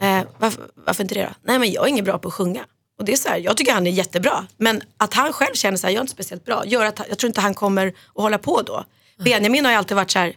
Eh, 0.01 0.27
varför, 0.37 0.63
varför 0.85 1.03
inte 1.03 1.15
det 1.15 1.23
då? 1.23 1.33
Nej 1.43 1.59
men 1.59 1.71
jag 1.71 1.85
är 1.85 1.89
ingen 1.89 2.05
bra 2.05 2.17
på 2.17 2.27
att 2.27 2.33
sjunga. 2.33 2.65
Och 2.99 3.05
det 3.05 3.11
är 3.11 3.17
så 3.17 3.29
här, 3.29 3.37
jag 3.37 3.57
tycker 3.57 3.73
han 3.73 3.87
är 3.87 3.91
jättebra. 3.91 4.47
Men 4.57 4.81
att 4.97 5.13
han 5.13 5.33
själv 5.33 5.53
känner 5.53 5.77
så 5.77 5.87
här, 5.87 5.93
jag 5.93 5.99
är 5.99 6.01
inte 6.01 6.13
speciellt 6.13 6.45
bra, 6.45 6.65
gör 6.65 6.85
att 6.85 7.01
jag 7.09 7.17
tror 7.17 7.27
inte 7.27 7.41
han 7.41 7.53
kommer 7.53 7.87
att 7.87 7.93
hålla 8.15 8.37
på 8.37 8.61
då. 8.61 8.85
Benjamin 9.23 9.65
har 9.65 9.71
ju 9.71 9.77
alltid 9.77 9.97
varit 9.97 10.11
så 10.11 10.19
här, 10.19 10.35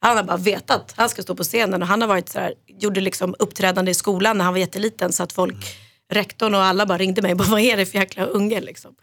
han 0.00 0.16
har 0.16 0.24
bara 0.24 0.36
vetat 0.36 0.70
att 0.70 0.94
han 0.96 1.08
ska 1.08 1.22
stå 1.22 1.34
på 1.34 1.42
scenen 1.42 1.82
och 1.82 1.88
han 1.88 2.00
har 2.00 2.08
varit 2.08 2.28
så 2.28 2.40
här, 2.40 2.54
gjorde 2.78 3.00
liksom 3.00 3.34
uppträdande 3.38 3.90
i 3.90 3.94
skolan 3.94 4.38
när 4.38 4.44
han 4.44 4.54
var 4.54 4.60
jätteliten 4.60 5.12
så 5.12 5.22
att 5.22 5.32
folk, 5.32 5.56
rektorn 6.14 6.54
och 6.54 6.62
alla 6.62 6.86
bara 6.86 6.98
ringde 6.98 7.22
mig 7.22 7.34
bara, 7.34 7.48
vad 7.48 7.60
är 7.60 7.76
det 7.76 7.86
för 7.86 7.98
jäkla 7.98 8.24
unge 8.24 8.60
liksom. 8.60 8.94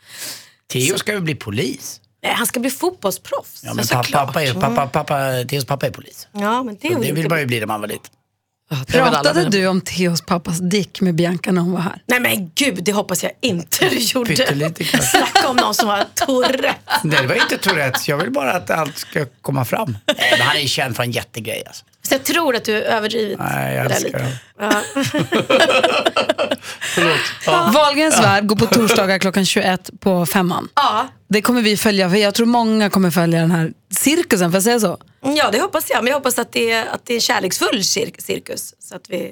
Theo 0.73 0.97
ska 0.97 1.13
ju 1.13 1.19
bli 1.19 1.35
polis. 1.35 2.01
Nej, 2.23 2.33
han 2.33 2.47
ska 2.47 2.59
bli 2.59 2.69
fotbollsproffs. 2.69 3.61
Ja, 3.63 3.73
men 3.73 3.87
pappa, 3.87 4.25
pappa, 4.25 4.43
är, 4.43 4.53
pappa, 4.53 4.87
pappa, 4.87 5.43
Theos 5.49 5.65
pappa 5.65 5.87
är 5.87 5.91
polis. 5.91 6.27
Ja, 6.31 6.63
men 6.63 6.77
det, 6.81 6.95
Det 6.95 7.11
vill 7.11 7.29
man 7.29 7.39
ju 7.39 7.45
bli 7.45 7.59
när 7.59 7.67
man 7.67 7.81
var 7.81 7.87
liten. 7.87 8.11
Pratade 8.87 9.49
du 9.49 9.67
om 9.67 9.81
Theos 9.81 10.21
pappas 10.21 10.59
dick 10.59 11.01
med 11.01 11.15
Bianca 11.15 11.51
när 11.51 11.61
hon 11.61 11.71
var 11.71 11.79
här? 11.79 12.03
Nej 12.05 12.19
men 12.19 12.51
gud, 12.55 12.83
det 12.83 12.91
hoppas 12.91 13.23
jag 13.23 13.31
inte 13.41 13.89
du 13.89 13.97
gjorde. 13.97 14.35
Pyttelite 14.35 14.83
kanske. 14.83 15.17
Snacka 15.17 15.49
om 15.49 15.55
någon 15.55 15.73
som 15.75 15.87
har 15.87 16.05
Tourette. 16.15 16.99
Nej, 17.03 17.21
det 17.21 17.27
var 17.27 17.35
inte 17.35 17.57
Tourettes. 17.57 18.09
Jag 18.09 18.17
vill 18.17 18.31
bara 18.31 18.51
att 18.53 18.69
allt 18.69 18.97
ska 18.97 19.25
komma 19.41 19.65
fram. 19.65 19.97
Nej, 20.07 20.27
men 20.31 20.41
han 20.41 20.55
är 20.55 20.61
ju 20.61 20.67
känd 20.67 20.95
för 20.95 21.03
en 21.03 21.11
jättegrej 21.11 21.63
alltså. 21.67 21.85
Så 22.07 22.13
jag 22.13 22.23
tror 22.23 22.55
att 22.55 22.63
du 22.63 22.77
är 22.77 22.81
överdrivet. 22.81 23.39
Nej, 23.39 23.75
jag 23.75 23.85
älskar 23.85 24.19
honom. 24.19 24.33
Ja. 27.45 27.71
Wahlgrens 27.73 28.19
värld 28.19 28.47
går 28.47 28.55
på 28.55 28.65
torsdagar 28.65 29.19
klockan 29.19 29.45
21 29.45 29.89
på 29.99 30.25
femman. 30.25 30.67
Ja. 30.75 31.07
Det 31.29 31.41
kommer 31.41 31.61
vi 31.61 31.77
följa, 31.77 32.09
för 32.09 32.17
jag 32.17 32.33
tror 32.33 32.45
många 32.45 32.89
kommer 32.89 33.11
följa 33.11 33.39
den 33.41 33.51
här 33.51 33.71
cirkusen, 33.95 34.51
får 34.51 34.55
jag 34.55 34.63
säga 34.63 34.79
så? 34.79 34.97
ja, 35.37 35.49
det 35.51 35.59
hoppas 35.59 35.89
jag. 35.89 36.03
Men 36.03 36.07
jag 36.11 36.15
hoppas 36.17 36.39
att 36.39 36.51
det 36.51 36.71
är, 36.71 36.85
att 36.85 37.05
det 37.05 37.13
är 37.13 37.15
en 37.15 37.21
kärleksfull 37.21 37.79
cir- 37.81 38.15
cirkus. 38.21 38.73
Så 38.79 38.95
att, 38.95 39.01
vi, 39.09 39.31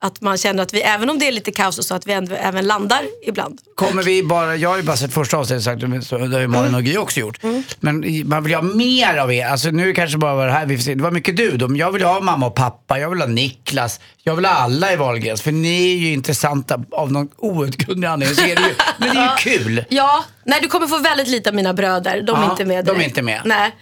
att 0.00 0.20
man 0.20 0.38
känner 0.38 0.62
att 0.62 0.74
vi, 0.74 0.80
även 0.82 1.10
om 1.10 1.18
det 1.18 1.28
är 1.28 1.32
lite 1.32 1.52
kaos 1.52 1.78
och 1.78 1.84
så, 1.84 1.94
att 1.94 2.06
vi 2.06 2.12
ändå, 2.12 2.34
även 2.34 2.66
landar 2.66 3.00
ibland. 3.26 3.58
Kommer 3.74 4.02
vi 4.02 4.22
bara, 4.22 4.56
jag 4.56 4.68
har 4.68 4.76
ju 4.76 4.82
bara 4.82 4.96
sett 4.96 5.12
första 5.14 5.36
avsnittet 5.36 5.64
sagt, 5.64 5.82
men 5.88 6.02
så- 6.02 6.18
det 6.18 6.34
har 6.36 6.40
ju 6.40 6.46
Malin 6.48 6.74
och 6.74 6.82
Gry 6.84 6.96
också 6.96 7.20
gjort. 7.20 7.38
Men 7.80 8.04
i- 8.04 8.24
man 8.24 8.42
vill 8.42 8.50
ju 8.50 8.56
ha 8.56 8.62
mer 8.62 9.16
av 9.16 9.32
er. 9.32 9.46
Alltså 9.46 9.70
nu 9.70 9.92
kanske 9.92 10.18
bara 10.18 10.34
var 10.34 10.46
det 10.46 10.52
här, 10.52 10.66
vi 10.66 10.78
se. 10.78 10.94
Det 10.94 11.02
var 11.02 11.10
mycket 11.10 11.36
du 11.36 11.56
då, 11.56 11.68
men 11.68 11.76
jag 11.76 11.92
vill 11.92 12.02
ha 12.02 12.20
mamma 12.20 12.46
och 12.46 12.54
pappa, 12.54 12.98
jag 12.98 13.10
vill 13.10 13.20
ha 13.20 13.26
Niklas, 13.28 14.00
jag 14.22 14.36
vill 14.36 14.44
ha 14.44 14.52
alla 14.52 14.92
i 14.92 14.96
Wahlgrens. 14.96 15.42
För 15.42 15.52
ni 15.52 15.92
är 15.92 15.96
ju 15.96 16.12
intressanta 16.12 16.80
av 16.92 17.12
någon 17.12 17.28
outgrundlig 17.36 18.08
anledning. 18.08 18.36
Så 18.36 18.42
är 18.42 18.56
det 18.56 18.62
ju, 18.62 18.74
men 18.98 19.14
det 19.14 19.20
är 19.20 19.24
ju 19.50 19.58
kul. 19.58 19.84
Ja, 19.88 20.24
nej 20.44 20.58
du 20.62 20.68
kommer 20.68 20.86
få 20.86 20.98
väldigt 20.98 21.28
lite 21.28 21.48
av 21.50 21.54
mina 21.56 21.74
bröder. 21.74 22.22
De 22.22 22.36
är 22.36 22.42
Ja, 22.42 22.50
inte 22.50 22.64
med 22.64 22.84
de 22.84 22.96
är 22.96 23.04
inte 23.04 23.22
med. 23.22 23.40
Nej. 23.44 23.74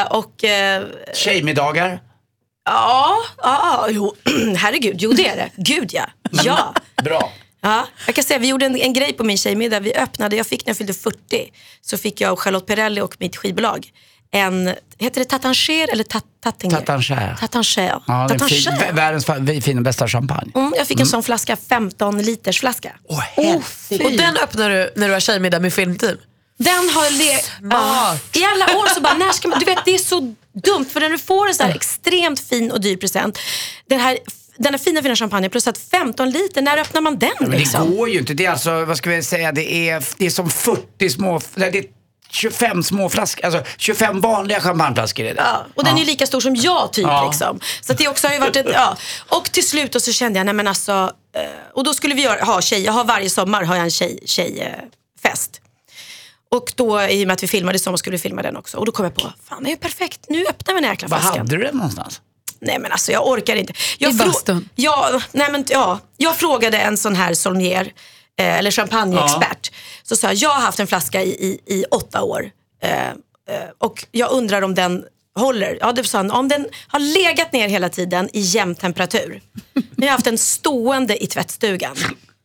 Eh, 0.00 0.06
och 0.12 0.44
eh, 0.44 0.82
Tjejmiddagar. 1.14 2.00
Ja, 2.64 3.16
ja, 3.42 3.60
ja, 3.62 3.88
jo, 3.90 4.14
herregud, 4.56 4.96
jo 5.02 5.12
det 5.12 5.28
är 5.28 5.36
det. 5.36 5.50
Gud 5.56 5.90
ja. 5.94 6.06
Ja. 6.30 6.74
Bra. 7.04 7.32
Ja, 7.60 7.86
jag 8.06 8.14
kan 8.14 8.24
säga, 8.24 8.38
vi 8.38 8.48
gjorde 8.48 8.66
en, 8.66 8.76
en 8.76 8.92
grej 8.92 9.12
på 9.12 9.24
min 9.24 9.38
tjejmiddag. 9.38 9.80
Vi 9.80 9.94
öppnade, 9.94 10.36
jag 10.36 10.46
fick 10.46 10.66
när 10.66 10.70
jag 10.70 10.76
fyllde 10.76 10.94
40, 10.94 11.16
så 11.82 11.98
fick 11.98 12.20
jag 12.20 12.30
av 12.30 12.36
Charlotte 12.36 12.66
Perrelli 12.66 13.00
och 13.00 13.16
mitt 13.18 13.36
skivbolag 13.36 13.88
en, 14.30 14.74
heter 14.98 15.20
det 15.20 15.24
Tatancher 15.24 15.92
eller 15.92 16.04
tat, 16.04 16.24
Tattinger? 16.44 16.76
Tatancher. 16.76 17.36
Tatancher. 17.40 18.00
Ja, 18.06 18.28
fin, 18.28 18.72
vä- 18.72 18.92
världens 18.92 19.64
fina 19.64 19.80
bästa 19.80 20.08
champagne. 20.08 20.52
Mm, 20.54 20.74
jag 20.76 20.86
fick 20.86 21.00
en 21.00 21.06
sån 21.06 21.22
flaska, 21.22 21.56
15 21.68 22.22
liters 22.22 22.60
flaska. 22.60 22.92
Åh, 23.08 23.20
helsike. 23.20 24.04
Och 24.04 24.10
den 24.12 24.36
öppnar 24.36 24.70
du 24.70 24.92
när 24.96 25.06
du 25.08 25.12
har 25.12 25.20
tjejmiddag 25.20 25.60
med 25.60 25.72
filmteam? 25.74 26.16
Den 26.58 26.74
har 26.88 27.10
le- 27.18 27.74
Ah, 27.76 28.14
I 28.32 28.44
alla 28.44 28.78
år 28.78 28.86
så 28.94 29.00
bara, 29.00 29.14
när 29.14 29.32
ska 29.32 29.48
man, 29.48 29.58
du 29.58 29.64
vet 29.64 29.84
det 29.84 29.94
är 29.94 29.98
så 29.98 30.34
dumt 30.54 30.84
för 30.84 31.00
när 31.00 31.10
du 31.10 31.18
får 31.18 31.48
en 31.48 31.54
så 31.54 31.62
här 31.62 31.74
extremt 31.74 32.40
fin 32.40 32.70
och 32.70 32.80
dyr 32.80 32.96
present, 32.96 33.38
den 33.88 34.00
här, 34.00 34.18
den 34.56 34.74
här 34.74 34.78
fina 34.78 35.02
fina 35.02 35.16
champagnen 35.16 35.50
plus 35.50 35.66
att 35.66 35.78
15 35.78 36.30
liter, 36.30 36.62
när 36.62 36.78
öppnar 36.78 37.00
man 37.00 37.18
den 37.18 37.30
det 37.40 37.46
liksom? 37.46 37.96
går 37.96 38.08
ju 38.08 38.18
inte. 38.18 38.34
Det 38.34 38.46
är 38.46 38.50
alltså, 38.50 38.84
vad 38.84 38.96
ska 38.96 39.10
vi 39.10 39.22
säga, 39.22 39.52
det 39.52 39.88
är, 39.88 40.04
det 40.16 40.26
är 40.26 40.30
som 40.30 40.50
40 40.50 41.10
små, 41.10 41.40
nej, 41.54 41.70
det 41.70 41.78
är 41.78 41.84
25 42.30 42.82
små 42.82 43.08
flaskor, 43.08 43.44
alltså 43.44 43.62
25 43.76 44.20
vanliga 44.20 44.60
champagneflaskor 44.60 45.24
är 45.24 45.34
det. 45.34 45.40
Ja, 45.40 45.66
och 45.74 45.84
den 45.84 45.94
är 45.94 45.98
ju 45.98 46.04
lika 46.04 46.26
stor 46.26 46.40
som 46.40 46.56
jag 46.56 46.92
typ. 46.92 47.06
Ja. 47.06 47.26
Liksom. 47.26 47.60
Så 47.80 47.92
att 47.92 47.98
det 47.98 48.08
också 48.08 48.26
har 48.26 48.34
ju 48.34 48.40
varit 48.40 48.56
ett, 48.56 48.66
ja. 48.72 48.96
Och 49.28 49.52
till 49.52 49.68
slut 49.68 49.92
då 49.92 50.00
så 50.00 50.12
kände 50.12 50.38
jag, 50.38 50.44
nej 50.44 50.54
men 50.54 50.66
alltså, 50.66 51.12
eh, 51.36 51.42
och 51.74 51.84
då 51.84 51.94
skulle 51.94 52.14
vi 52.14 52.26
ha 52.26 52.62
tjej, 52.62 52.84
jag 52.84 52.92
har 52.92 53.04
varje 53.04 53.30
sommar 53.30 53.64
har 53.64 53.76
jag 53.76 53.84
en 53.84 53.90
tjej, 53.90 54.18
tjejfest. 54.26 55.60
Och 56.54 56.72
då 56.76 57.02
i 57.02 57.24
och 57.24 57.26
med 57.26 57.34
att 57.34 57.42
vi 57.42 57.48
filmade 57.48 57.78
sommar 57.78 57.96
skulle 57.96 58.16
vi 58.16 58.18
filma 58.22 58.42
den 58.42 58.56
också. 58.56 58.78
Och 58.78 58.86
då 58.86 58.92
kom 58.92 59.04
jag 59.04 59.14
på, 59.14 59.32
fan 59.44 59.62
det 59.62 59.68
är 59.68 59.70
ju 59.70 59.76
perfekt, 59.76 60.20
nu 60.28 60.46
öppnar 60.46 60.74
vi 60.74 60.80
den 60.80 60.84
här 60.84 60.92
jäkla 60.92 61.08
Var 61.08 61.18
flaskan. 61.18 61.38
hade 61.38 61.56
du 61.56 61.62
den 61.64 61.76
någonstans? 61.76 62.20
Nej 62.60 62.78
men 62.78 62.92
alltså 62.92 63.12
jag 63.12 63.28
orkar 63.28 63.56
inte. 63.56 63.72
Jag 63.98 64.12
I 64.12 64.14
bastun? 64.14 64.68
Ja, 64.74 65.20
nej 65.32 65.52
men 65.52 65.64
ja. 65.68 66.00
Jag 66.16 66.36
frågade 66.36 66.78
en 66.78 66.96
sån 66.96 67.16
här 67.16 67.34
sommelier, 67.34 67.92
eh, 68.38 68.58
eller 68.58 68.70
champagneexpert. 68.70 69.72
Så 70.02 70.16
sa 70.16 70.26
jag, 70.26 70.34
jag 70.34 70.50
har 70.50 70.60
haft 70.60 70.80
en 70.80 70.86
flaska 70.86 71.22
i, 71.22 71.28
i, 71.30 71.60
i 71.74 71.84
åtta 71.90 72.22
år. 72.22 72.50
Eh, 72.82 73.08
eh, 73.08 73.14
och 73.78 74.06
jag 74.10 74.30
undrar 74.32 74.62
om 74.62 74.74
den 74.74 75.04
håller. 75.38 75.78
Ja, 75.80 75.92
det 75.92 76.04
sa 76.04 76.18
han, 76.18 76.30
om 76.30 76.48
den 76.48 76.66
har 76.88 76.98
legat 76.98 77.52
ner 77.52 77.68
hela 77.68 77.88
tiden 77.88 78.28
i 78.32 78.40
jämn 78.40 78.74
temperatur. 78.74 79.42
Jag 79.96 80.06
har 80.06 80.10
haft 80.10 80.24
den 80.24 80.38
stående 80.38 81.24
i 81.24 81.26
tvättstugan. 81.26 81.96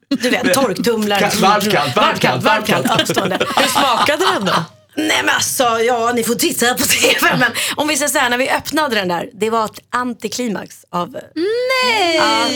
Du 0.09 0.29
vet, 0.29 0.53
torktumlare. 0.53 1.19
Kallt, 1.19 1.35
varmt, 1.35 1.71
kallt, 1.71 1.95
varmt, 1.95 2.19
kallt, 2.19 2.43
varmt, 2.43 2.67
kallt. 2.67 2.87
varmt, 2.87 3.01
uppstående. 3.01 3.37
Hur 3.55 3.67
smakade 3.67 4.25
den 4.33 4.45
då? 4.45 4.53
Nej 4.95 5.23
men 5.23 5.35
alltså, 5.35 5.63
ja 5.63 6.11
ni 6.15 6.23
får 6.23 6.35
titta 6.35 6.73
på 6.73 6.83
TV. 6.83 7.37
Men 7.37 7.51
om 7.75 7.87
vi 7.87 7.97
säger 7.97 8.09
så 8.09 8.17
här, 8.17 8.29
när 8.29 8.37
vi 8.37 8.49
öppnade 8.49 8.95
den 8.95 9.07
där, 9.07 9.29
det 9.33 9.49
var 9.49 9.65
ett 9.65 9.79
antiklimax 9.89 10.85
av... 10.89 11.17
Nej! 11.35 12.15
Ja, 12.15 12.47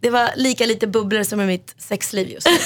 det 0.00 0.10
var 0.10 0.30
lika 0.36 0.66
lite 0.66 0.86
bubblor 0.86 1.22
som 1.22 1.40
i 1.40 1.46
mitt 1.46 1.74
sexliv 1.78 2.28
just 2.28 2.46
nu. 2.46 2.58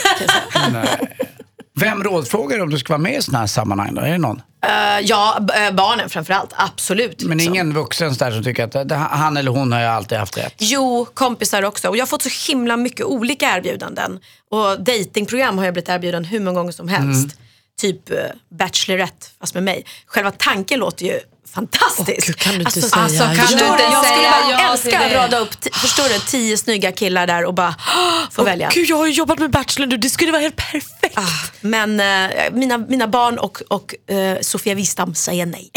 Vem 1.80 2.04
rådfrågar 2.04 2.58
om 2.60 2.70
du 2.70 2.78
ska 2.78 2.92
vara 2.92 2.98
med 3.02 3.18
i 3.18 3.22
sådana 3.22 3.38
här 3.38 3.46
sammanhang 3.46 3.94
då? 3.94 4.00
Är 4.00 4.10
det 4.12 4.18
någon? 4.18 4.42
Eh, 4.66 5.00
ja, 5.02 5.38
b- 5.40 5.54
eh, 5.66 5.74
barnen 5.74 6.08
framförallt, 6.08 6.50
absolut. 6.56 7.22
Men 7.24 7.38
liksom. 7.38 7.54
ingen 7.54 7.74
vuxen 7.74 8.12
där 8.14 8.30
som 8.30 8.44
tycker 8.44 8.64
att 8.64 8.88
det- 8.88 8.94
han 8.94 9.36
eller 9.36 9.50
hon 9.50 9.72
har 9.72 9.80
ju 9.80 9.86
alltid 9.86 10.18
haft 10.18 10.36
rätt. 10.38 10.54
Jo, 10.58 11.06
kompisar 11.14 11.62
också. 11.62 11.88
Och 11.88 11.96
jag 11.96 12.02
har 12.02 12.06
fått 12.06 12.22
så 12.22 12.52
himla 12.52 12.76
mycket 12.76 13.06
olika 13.06 13.56
erbjudanden. 13.56 14.20
Och 14.50 14.80
datingprogram 14.84 15.58
har 15.58 15.64
jag 15.64 15.74
blivit 15.74 15.88
erbjuden 15.88 16.24
hur 16.24 16.40
många 16.40 16.58
gånger 16.58 16.72
som 16.72 16.88
helst. 16.88 17.36
Typ 17.80 18.10
uh, 18.10 18.16
Bachelorette, 18.58 19.26
fast 19.40 19.54
med 19.54 19.62
mig. 19.62 19.84
Själva 20.06 20.30
tanken 20.30 20.78
låter 20.80 21.04
ju 21.06 21.20
fantastisk. 21.54 22.26
Gud, 22.26 22.36
kan 22.36 22.52
du 22.52 22.58
inte 22.58 22.66
alltså, 22.66 22.88
säga 22.88 23.02
alltså, 23.02 23.18
kan 23.18 23.34
du 23.34 23.42
inte 23.42 23.82
Jag 23.82 24.04
skulle 24.04 24.16
säga 24.16 24.30
bara 24.30 24.50
ja 24.50 24.72
älska 24.72 25.00
att 25.00 25.12
rada 25.12 25.38
upp, 25.38 25.74
förstår 25.74 26.08
du, 26.08 26.18
tio 26.18 26.56
snygga 26.56 26.92
killar 26.92 27.26
där 27.26 27.44
och 27.44 27.54
bara 27.54 27.74
få 28.30 28.44
välja. 28.44 28.70
Gud, 28.74 28.88
jag 28.88 28.96
har 28.96 29.06
ju 29.06 29.12
jobbat 29.12 29.38
med 29.38 29.50
Bachelor 29.50 29.86
nu, 29.86 29.96
det 29.96 30.10
skulle 30.10 30.32
vara 30.32 30.42
helt 30.42 30.56
perfekt. 30.56 31.18
Ah, 31.18 31.22
men 31.60 32.00
eh, 32.00 32.30
mina, 32.52 32.78
mina 32.78 33.08
barn 33.08 33.38
och, 33.38 33.62
och 33.68 34.14
eh, 34.14 34.38
Sofia 34.40 34.74
Wistam 34.74 35.14
säger 35.14 35.46
nej. 35.46 35.70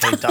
50, 0.00 0.26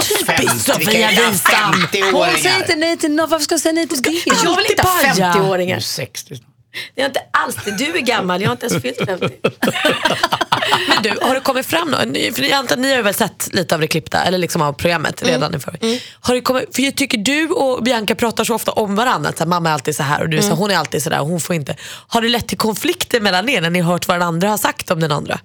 Sofia 0.58 1.08
Wistam. 1.08 1.74
'Hon 2.12 2.26
säger 2.42 2.56
inte 2.56 2.72
50-åringar. 2.72 2.76
nej 2.76 2.96
till 2.96 3.10
något, 3.10 3.30
varför 3.30 3.44
ska 3.44 3.52
jag 3.54 3.60
säga 3.60 3.72
nej 3.72 3.88
till 3.88 4.02
det? 4.02 4.22
jag 4.44 4.56
vill 4.56 4.66
inte 4.70 4.82
ha 4.82 4.98
Paja. 5.02 5.32
50-åringar. 5.34 5.80
60 5.80 6.36
snart. 6.36 6.51
Det 6.94 7.02
är 7.02 7.06
inte 7.06 7.22
alls 7.30 7.56
det. 7.64 7.70
Du 7.70 7.96
är 7.96 8.00
gammal, 8.00 8.42
jag 8.42 8.48
har 8.48 8.52
inte 8.52 8.66
ens 8.66 8.82
fyllt 8.82 9.06
50. 9.06 9.28
Men 10.88 11.02
du, 11.02 11.18
har 11.22 11.34
det 11.34 11.40
kommit 11.40 11.66
fram 11.66 11.90
något? 11.90 12.36
För 12.36 12.42
jag 12.42 12.52
antar, 12.52 12.76
ni 12.76 12.94
har 12.94 13.02
väl 13.02 13.14
sett 13.14 13.48
lite 13.52 13.74
av 13.74 13.80
det 13.80 13.86
klippta, 13.86 14.22
eller 14.22 14.38
liksom 14.38 14.62
av 14.62 14.72
programmet 14.72 15.22
redan 15.22 15.54
i 15.54 15.58
förväg. 15.58 16.02
Har 16.20 16.34
det 16.34 16.40
kommit, 16.40 16.76
för 16.76 16.82
jag 16.82 16.96
tycker 16.96 17.18
du 17.18 17.48
och 17.48 17.82
Bianca 17.82 18.14
pratar 18.14 18.44
så 18.44 18.54
ofta 18.54 18.72
om 18.72 18.94
varandra. 18.94 19.28
Att 19.28 19.38
så 19.38 19.44
här, 19.44 19.48
mamma 19.48 19.68
är 19.68 19.72
alltid 19.72 19.96
så 19.96 20.02
här 20.02 20.22
och 20.22 20.28
du 20.28 20.36
är 20.38 20.42
så, 20.42 20.48
här, 20.48 20.56
hon 20.56 20.70
är 20.70 20.76
alltid 20.76 21.02
så 21.02 21.10
där 21.10 21.20
och 21.20 21.26
hon 21.26 21.40
får 21.40 21.56
inte. 21.56 21.76
Har 22.08 22.22
det 22.22 22.28
lett 22.28 22.48
till 22.48 22.58
konflikter 22.58 23.20
mellan 23.20 23.48
er 23.48 23.60
när 23.60 23.70
ni 23.70 23.80
har 23.80 23.92
hört 23.92 24.08
vad 24.08 24.14
den 24.14 24.28
andra 24.28 24.48
har 24.48 24.58
sagt 24.58 24.90
om 24.90 25.00
den 25.00 25.12
andra? 25.12 25.40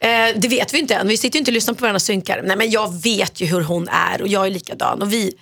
Eh, 0.00 0.08
det 0.36 0.48
vet 0.48 0.74
vi 0.74 0.78
inte 0.78 0.94
än. 0.94 1.08
Vi 1.08 1.16
sitter 1.16 1.36
ju 1.36 1.38
inte 1.38 1.50
och 1.50 1.54
lyssnar 1.54 1.74
på 1.74 1.80
varandra 1.80 2.00
synkar. 2.00 2.42
Nej, 2.44 2.56
men 2.56 2.70
jag 2.70 3.02
vet 3.02 3.40
ju 3.40 3.46
hur 3.46 3.60
hon 3.60 3.88
är 3.88 4.22
och 4.22 4.28
jag 4.28 4.46
är 4.46 4.50
likadan. 4.50 5.02
Och 5.02 5.12
vi, 5.12 5.32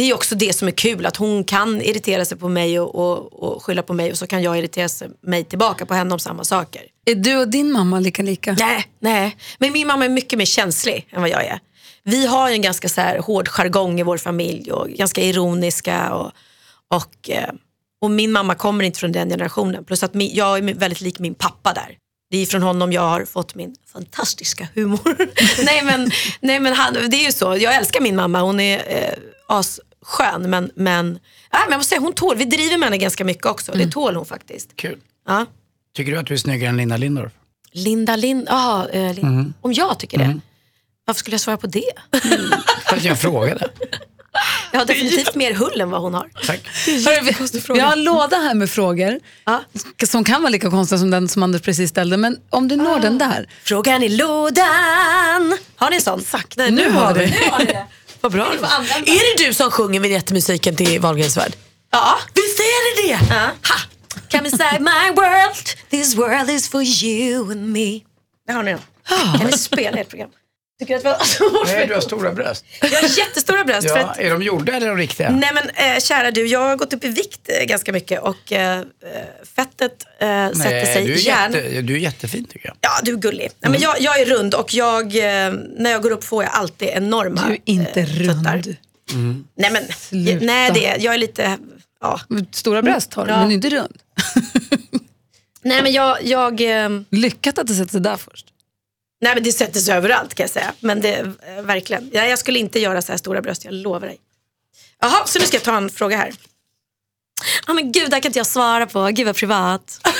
det 0.00 0.10
är 0.10 0.14
också 0.14 0.34
det 0.34 0.56
som 0.56 0.68
är 0.68 0.72
kul, 0.72 1.06
att 1.06 1.16
hon 1.16 1.44
kan 1.44 1.82
irritera 1.82 2.24
sig 2.24 2.38
på 2.38 2.48
mig 2.48 2.80
och, 2.80 2.94
och, 2.94 3.32
och 3.32 3.62
skylla 3.62 3.82
på 3.82 3.92
mig 3.92 4.10
och 4.10 4.18
så 4.18 4.26
kan 4.26 4.42
jag 4.42 4.58
irritera 4.58 4.88
sig, 4.88 5.08
mig 5.22 5.44
tillbaka 5.44 5.86
på 5.86 5.94
henne 5.94 6.12
om 6.12 6.18
samma 6.18 6.44
saker. 6.44 6.82
Är 7.06 7.14
du 7.14 7.36
och 7.36 7.48
din 7.48 7.72
mamma 7.72 8.00
lika 8.00 8.22
lika? 8.22 8.52
Nej, 8.52 8.86
nej. 9.00 9.36
Men 9.58 9.72
min 9.72 9.86
mamma 9.86 10.04
är 10.04 10.08
mycket 10.08 10.38
mer 10.38 10.44
känslig 10.44 11.08
än 11.10 11.20
vad 11.20 11.30
jag 11.30 11.44
är. 11.44 11.60
Vi 12.02 12.26
har 12.26 12.48
ju 12.48 12.54
en 12.54 12.62
ganska 12.62 12.88
så 12.88 13.00
här 13.00 13.18
hård 13.18 13.48
jargong 13.48 14.00
i 14.00 14.02
vår 14.02 14.16
familj 14.16 14.72
och 14.72 14.88
ganska 14.88 15.20
ironiska. 15.20 16.14
Och, 16.14 16.32
och, 16.88 17.30
eh, 17.30 17.50
och 18.00 18.10
min 18.10 18.32
mamma 18.32 18.54
kommer 18.54 18.84
inte 18.84 18.98
från 18.98 19.12
den 19.12 19.28
generationen. 19.28 19.84
Plus 19.84 20.02
att 20.02 20.14
min, 20.14 20.30
jag 20.34 20.58
är 20.58 20.74
väldigt 20.74 21.00
lik 21.00 21.18
min 21.18 21.34
pappa 21.34 21.72
där. 21.72 21.96
Det 22.30 22.38
är 22.38 22.46
från 22.46 22.62
honom 22.62 22.92
jag 22.92 23.02
har 23.02 23.24
fått 23.24 23.54
min 23.54 23.74
fantastiska 23.92 24.68
humor. 24.74 25.16
nej 25.64 25.84
men, 25.84 26.10
nej, 26.40 26.60
men 26.60 26.72
han, 26.72 26.94
det 26.94 27.16
är 27.16 27.26
ju 27.26 27.32
så, 27.32 27.56
jag 27.56 27.74
älskar 27.74 28.00
min 28.00 28.16
mamma, 28.16 28.40
hon 28.40 28.60
är 28.60 28.78
eh, 28.86 29.14
asskön 30.06 30.50
men, 30.50 30.70
men, 30.74 31.06
äh, 31.16 31.18
men 31.52 31.60
jag 31.70 31.78
måste 31.78 31.88
säga, 31.88 32.00
hon 32.00 32.12
tål, 32.12 32.36
vi 32.36 32.44
driver 32.44 32.78
med 32.78 32.86
henne 32.86 32.98
ganska 32.98 33.24
mycket 33.24 33.46
också, 33.46 33.72
det 33.72 33.90
tål 33.90 34.16
hon 34.16 34.26
faktiskt. 34.26 34.76
Kul. 34.76 34.98
Ja. 35.28 35.46
Tycker 35.96 36.12
du 36.12 36.18
att 36.18 36.26
du 36.26 36.34
är 36.34 36.38
snyggare 36.38 36.68
än 36.70 36.76
Linda 36.76 36.96
Lindorff? 36.96 37.32
Linda 37.72 38.16
Lind, 38.16 38.48
aha, 38.48 38.88
eh, 38.88 39.14
Lin- 39.14 39.54
om 39.60 39.72
jag 39.72 39.98
tycker 39.98 40.18
det? 40.18 40.40
Varför 41.04 41.18
skulle 41.18 41.34
jag 41.34 41.40
svara 41.40 41.56
på 41.56 41.66
det? 41.66 41.92
För 42.88 42.96
att 42.96 43.04
jag 43.04 43.20
frågade. 43.20 43.68
Jag 44.72 44.80
har 44.80 44.86
definitivt 44.86 45.34
mer 45.34 45.54
hull 45.54 45.80
än 45.80 45.90
vad 45.90 46.00
hon 46.02 46.14
har. 46.14 46.30
Tack. 46.46 46.60
Hörru, 46.86 47.24
vi, 47.24 47.74
vi 47.74 47.80
har 47.80 47.92
en 47.92 48.04
låda 48.04 48.36
här 48.36 48.54
med 48.54 48.70
frågor 48.70 49.20
Ja. 49.44 49.60
som 50.06 50.24
kan 50.24 50.42
vara 50.42 50.50
lika 50.50 50.70
konstiga 50.70 50.98
som 50.98 51.10
den 51.10 51.28
som 51.28 51.42
Anders 51.42 51.62
precis 51.62 51.90
ställde. 51.90 52.16
Men 52.16 52.36
om 52.50 52.68
du 52.68 52.76
når 52.76 53.00
den 53.00 53.18
där. 53.18 53.48
Frågan 53.62 54.02
i 54.02 54.08
lådan. 54.08 55.58
Har 55.76 55.90
ni 55.90 55.96
en 55.96 56.02
sån? 56.02 56.20
Exakt. 56.20 56.56
Nej, 56.56 56.70
Nu 56.70 56.90
har 56.90 57.14
vi. 57.14 57.34
Vad 58.22 58.32
bra. 58.32 58.52
Är 58.52 59.38
det 59.38 59.46
du 59.46 59.54
som 59.54 59.70
sjunger 59.70 60.00
vignettmusiken 60.00 60.76
till 60.76 61.00
Wahlgrens 61.00 61.36
värld? 61.36 61.52
Ja. 61.90 62.18
Visst 62.34 62.60
är 62.60 62.96
det 62.96 63.08
det? 63.08 63.34
Ja. 63.34 63.50
Come 64.30 64.48
inside 64.48 64.80
my 64.80 65.10
world, 65.16 65.90
this 65.90 66.14
world 66.14 66.50
is 66.50 66.68
for 66.68 66.82
you 66.82 67.52
and 67.52 67.72
me. 67.72 68.00
Där 68.46 68.54
har 68.54 68.62
ni 68.62 68.70
den. 68.70 68.80
Kan 69.38 69.46
ni 69.46 69.52
spela 69.52 69.98
ert 69.98 70.08
program? 70.08 70.30
Tycker 70.80 71.00
du 71.00 71.08
att 71.08 71.40
vi 71.40 71.44
har 71.44 71.64
Nej, 71.76 71.86
du 71.86 71.94
har 71.94 72.00
stora 72.00 72.32
bröst. 72.32 72.64
Jag 72.80 72.88
har 72.88 73.18
jättestora 73.18 73.64
bröst. 73.64 73.90
För 73.90 73.98
Ja, 73.98 74.04
att, 74.06 74.18
är 74.18 74.30
de 74.30 74.42
gjorda 74.42 74.72
eller 74.72 74.86
är 74.86 74.90
de 74.90 74.98
riktiga? 74.98 75.30
nej 75.30 75.50
men 75.54 75.94
eh, 75.94 76.00
kära 76.00 76.30
du, 76.30 76.46
jag 76.46 76.60
har 76.60 76.76
gått 76.76 76.92
upp 76.92 77.04
i 77.04 77.08
vikt 77.08 77.40
eh, 77.48 77.64
ganska 77.66 77.92
mycket 77.92 78.20
och 78.22 78.52
eh, 78.52 78.78
eh, 78.78 78.84
fettet 79.56 79.92
eh, 80.18 80.50
sätter 80.50 80.84
sig 80.94 81.04
du, 81.06 81.12
är 81.12 81.16
gärna. 81.16 81.56
jätte, 81.58 81.82
du 81.82 81.94
är 81.94 81.98
jättefin 81.98 82.44
tycker 82.44 82.68
jag. 82.68 82.76
Ja, 82.80 82.90
du 83.02 83.12
är 83.12 83.16
gullig. 83.16 83.50
Nej, 83.60 83.70
men 83.72 83.80
jag, 83.80 84.00
jag 84.00 84.20
är 84.20 84.24
rund 84.26 84.54
och 84.54 84.74
jag, 84.74 85.04
eh, 85.16 85.52
när 85.76 85.90
jag 85.90 86.02
går 86.02 86.10
upp 86.10 86.24
får 86.24 86.44
jag 86.44 86.52
alltid 86.52 86.88
enorma 86.88 87.44
Du 87.46 87.52
är 87.52 87.58
inte 87.64 88.00
eh, 88.00 88.06
rund. 88.06 88.76
Nej, 89.54 89.70
men, 89.70 89.82
Sluta. 89.98 90.44
nej 90.44 90.70
det, 90.74 90.96
jag 91.00 91.14
är 91.14 91.18
lite... 91.18 91.58
Ja. 92.00 92.20
Stora 92.52 92.82
bröst 92.82 93.14
har 93.14 93.24
du, 93.26 93.30
Ja. 93.32 93.38
men 93.38 93.48
du 93.48 93.54
inte 93.54 93.70
rund. 93.70 93.98
Nej, 95.62 95.82
men 95.82 95.92
jag... 95.92 96.16
jag 96.24 96.84
eh, 96.84 96.88
Lyckat 97.10 97.58
att 97.58 97.66
det 97.66 97.74
sätter 97.74 97.90
sig 97.90 98.00
där 98.00 98.16
först. 98.16 98.46
Nej, 99.20 99.34
men 99.34 99.42
det 99.42 99.52
sätter 99.52 99.80
sig 99.80 99.94
överallt 99.94 100.34
kan 100.34 100.44
jag 100.44 100.50
säga. 100.50 100.72
Men 100.80 101.00
det, 101.00 101.14
eh, 101.18 101.62
verkligen. 101.62 102.10
Ja, 102.12 102.24
jag 102.26 102.38
skulle 102.38 102.58
inte 102.58 102.80
göra 102.80 103.02
så 103.02 103.12
här 103.12 103.16
stora 103.18 103.42
bröst, 103.42 103.64
jag 103.64 103.74
lovar 103.74 104.06
dig. 104.06 104.18
Jaha, 105.00 105.26
så 105.26 105.38
nu 105.38 105.46
ska 105.46 105.56
jag 105.56 105.64
ta 105.64 105.76
en 105.76 105.90
fråga 105.90 106.16
här. 106.16 106.32
Ja 107.66 107.72
men 107.72 107.92
gud, 107.92 108.10
det 108.10 108.16
här 108.16 108.20
kan 108.22 108.28
inte 108.28 108.38
jag 108.38 108.46
svara 108.46 108.86
på. 108.86 109.06
Gud 109.12 109.26
vad 109.26 109.36
privat. 109.36 110.00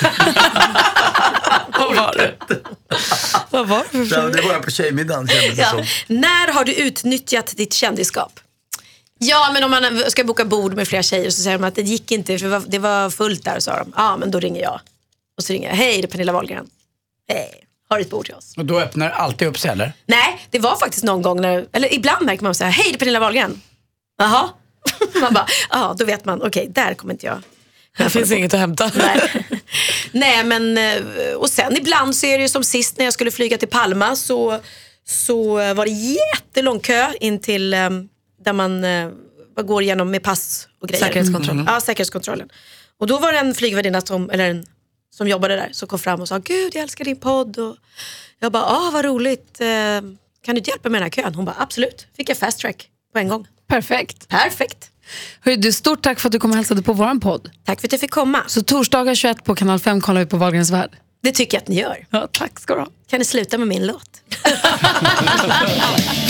Vad 1.79 1.97
var 1.97 2.15
det? 2.17 2.35
Vad 3.51 3.69
var 3.69 3.85
det 3.93 4.07
för 4.07 4.17
Ja, 4.17 4.23
det 4.29 4.41
var 4.43 4.59
på 4.61 4.71
tjejmiddagen 4.71 5.29
kändes 5.29 5.57
det 5.57 5.63
Ja. 5.63 5.71
som. 5.71 5.85
När 6.07 6.53
har 6.53 6.65
du 6.65 6.75
utnyttjat 6.75 7.57
ditt 7.57 7.73
kändisskap? 7.73 8.41
Ja, 9.19 9.51
men 9.53 9.65
om 9.65 9.71
man 9.71 10.03
ska 10.11 10.25
boka 10.25 10.45
bord 10.45 10.75
med 10.75 10.89
flera 10.89 11.03
tjejer 11.03 11.31
så 11.31 11.43
säger 11.43 11.59
de 11.59 11.65
att 11.65 11.75
det 11.75 11.83
gick 11.83 12.11
inte 12.11 12.39
för 12.39 12.47
det 12.47 12.51
var- 12.59 12.65
det 12.69 12.79
var 12.79 13.11
fullt 13.11 13.45
där. 13.45 13.61
sa 13.61 13.77
de. 13.79 13.93
Ja, 13.97 14.17
men 14.17 14.31
då 14.31 14.41
ringer 14.41 14.63
jag. 14.63 14.81
Och 15.37 15.45
så 15.45 15.53
ringer 15.53 15.69
jag. 15.69 15.77
Hej, 15.77 16.03
det 16.03 16.07
är 16.09 16.11
Pernilla 16.11 16.33
Wahlgren. 16.33 16.67
Hej, 17.29 17.65
har 17.91 18.01
ett 18.01 18.11
bord 18.11 18.25
till 18.25 18.35
oss? 18.35 18.55
Och 18.57 18.65
då 18.65 18.81
öppnar 18.81 19.11
alltid 19.11 19.49
upp 19.49 19.59
sig 19.59 19.71
eller? 19.71 19.93
Nej, 20.07 20.47
det 20.51 20.59
var 20.59 20.77
faktiskt 20.77 21.05
någon 21.05 21.23
gång 21.23 21.41
när, 21.41 21.67
eller 21.73 21.95
ibland 21.95 22.27
märker 22.27 22.43
man 22.43 22.55
så 22.55 22.65
här, 22.65 22.71
hej 22.71 22.87
det 22.89 22.97
är 22.97 22.99
Pernilla 22.99 23.21
Wahlgren. 23.21 23.61
Jaha. 24.19 24.49
man 25.21 25.35
bara, 25.35 25.47
ja 25.71 25.95
då 25.99 26.05
vet 26.05 26.25
man, 26.25 26.43
okej 26.43 26.71
där 26.75 26.95
kommer 26.95 27.15
inte 27.15 27.27
jag. 27.27 27.43
Här 27.93 28.09
finns 28.09 28.33
inget 28.33 28.55
att 28.55 28.61
hämta. 28.61 28.91
Nej. 28.95 29.47
Nej 30.13 30.45
men, 30.45 30.79
eh, 30.79 31.35
och 31.37 31.51
sen 31.51 31.77
ibland 31.77 32.17
så 32.17 32.27
är 32.27 32.39
det 32.39 32.43
ju 32.43 32.49
som 32.49 32.65
sist 32.65 32.99
när 32.99 33.05
jag 33.05 33.15
skulle 33.15 33.31
flyga 33.31 33.59
till 33.59 33.69
Palma 33.69 34.17
så, 34.17 34.61
så 35.07 35.55
var 35.55 35.85
det 35.85 35.91
jättelång 35.91 36.81
kö 36.81 37.13
in 37.21 37.41
till 37.41 37.75
eh, 37.75 37.91
där 38.45 38.53
man 38.53 38.85
eh, 38.85 39.11
går 39.63 39.83
igenom 39.83 40.11
med 40.11 40.23
pass 40.23 40.69
och 40.83 40.89
grejer. 40.89 41.05
Säkerhetskontrollen. 41.05 41.65
Ja, 41.69 41.81
säkerhetskontrollen. 41.81 42.49
Och 42.99 43.07
då 43.07 43.19
var 43.19 43.33
det 43.33 43.39
en 43.39 43.55
flygvärdinna 43.55 44.01
som, 44.01 44.31
eller 44.31 44.51
en, 44.51 44.67
som 45.11 45.29
jobbade 45.29 45.57
där 45.57 45.69
som 45.73 45.89
kom 45.89 45.99
fram 45.99 46.21
och 46.21 46.29
sa, 46.29 46.39
gud 46.39 46.75
jag 46.75 46.83
älskar 46.83 47.05
din 47.05 47.17
podd. 47.17 47.59
Och 47.59 47.77
jag 48.39 48.53
bara, 48.53 48.65
ah 48.65 48.91
vad 48.93 49.05
roligt. 49.05 49.61
Eh, 49.61 49.67
kan 50.43 50.55
du 50.55 50.59
inte 50.59 50.71
hjälpa 50.71 50.89
mig 50.89 51.01
med 51.01 51.11
den 51.11 51.13
här 51.17 51.25
kön? 51.25 51.35
Hon 51.35 51.45
bara, 51.45 51.57
absolut. 51.59 52.07
Fick 52.17 52.29
jag 52.31 52.37
fast 52.37 52.59
track 52.59 52.89
på 53.13 53.19
en 53.19 53.29
gång. 53.29 53.47
Perfekt. 53.69 54.29
Perfekt. 54.29 54.91
Hörru, 55.41 55.57
du, 55.57 55.73
stort 55.73 56.03
tack 56.03 56.21
för 56.21 56.29
att 56.29 56.33
du 56.33 56.39
kom 56.39 56.51
och 56.51 56.57
hälsade 56.57 56.83
på 56.83 56.93
vår 56.93 57.21
podd. 57.21 57.51
Tack 57.65 57.81
för 57.81 57.89
att 57.89 57.93
jag 57.93 58.01
fick 58.01 58.11
komma. 58.11 58.43
Så 58.47 58.63
torsdagar 58.63 59.15
21 59.15 59.45
på 59.45 59.55
kanal 59.55 59.79
5 59.79 60.01
kollar 60.01 60.21
vi 60.21 60.27
på 60.27 60.37
Wahlgrens 60.37 60.71
värld. 60.71 60.91
Det 61.23 61.33
tycker 61.33 61.57
jag 61.57 61.63
att 61.63 61.69
ni 61.69 61.81
gör. 61.81 62.07
Ja, 62.11 62.29
tack 62.33 62.61
ska 62.61 62.75
du 62.75 62.81
ha. 62.81 62.89
Kan 63.11 63.19
ni 63.19 63.25
sluta 63.25 63.59
med 63.59 63.69
min 63.69 63.87
låt? 63.87 64.23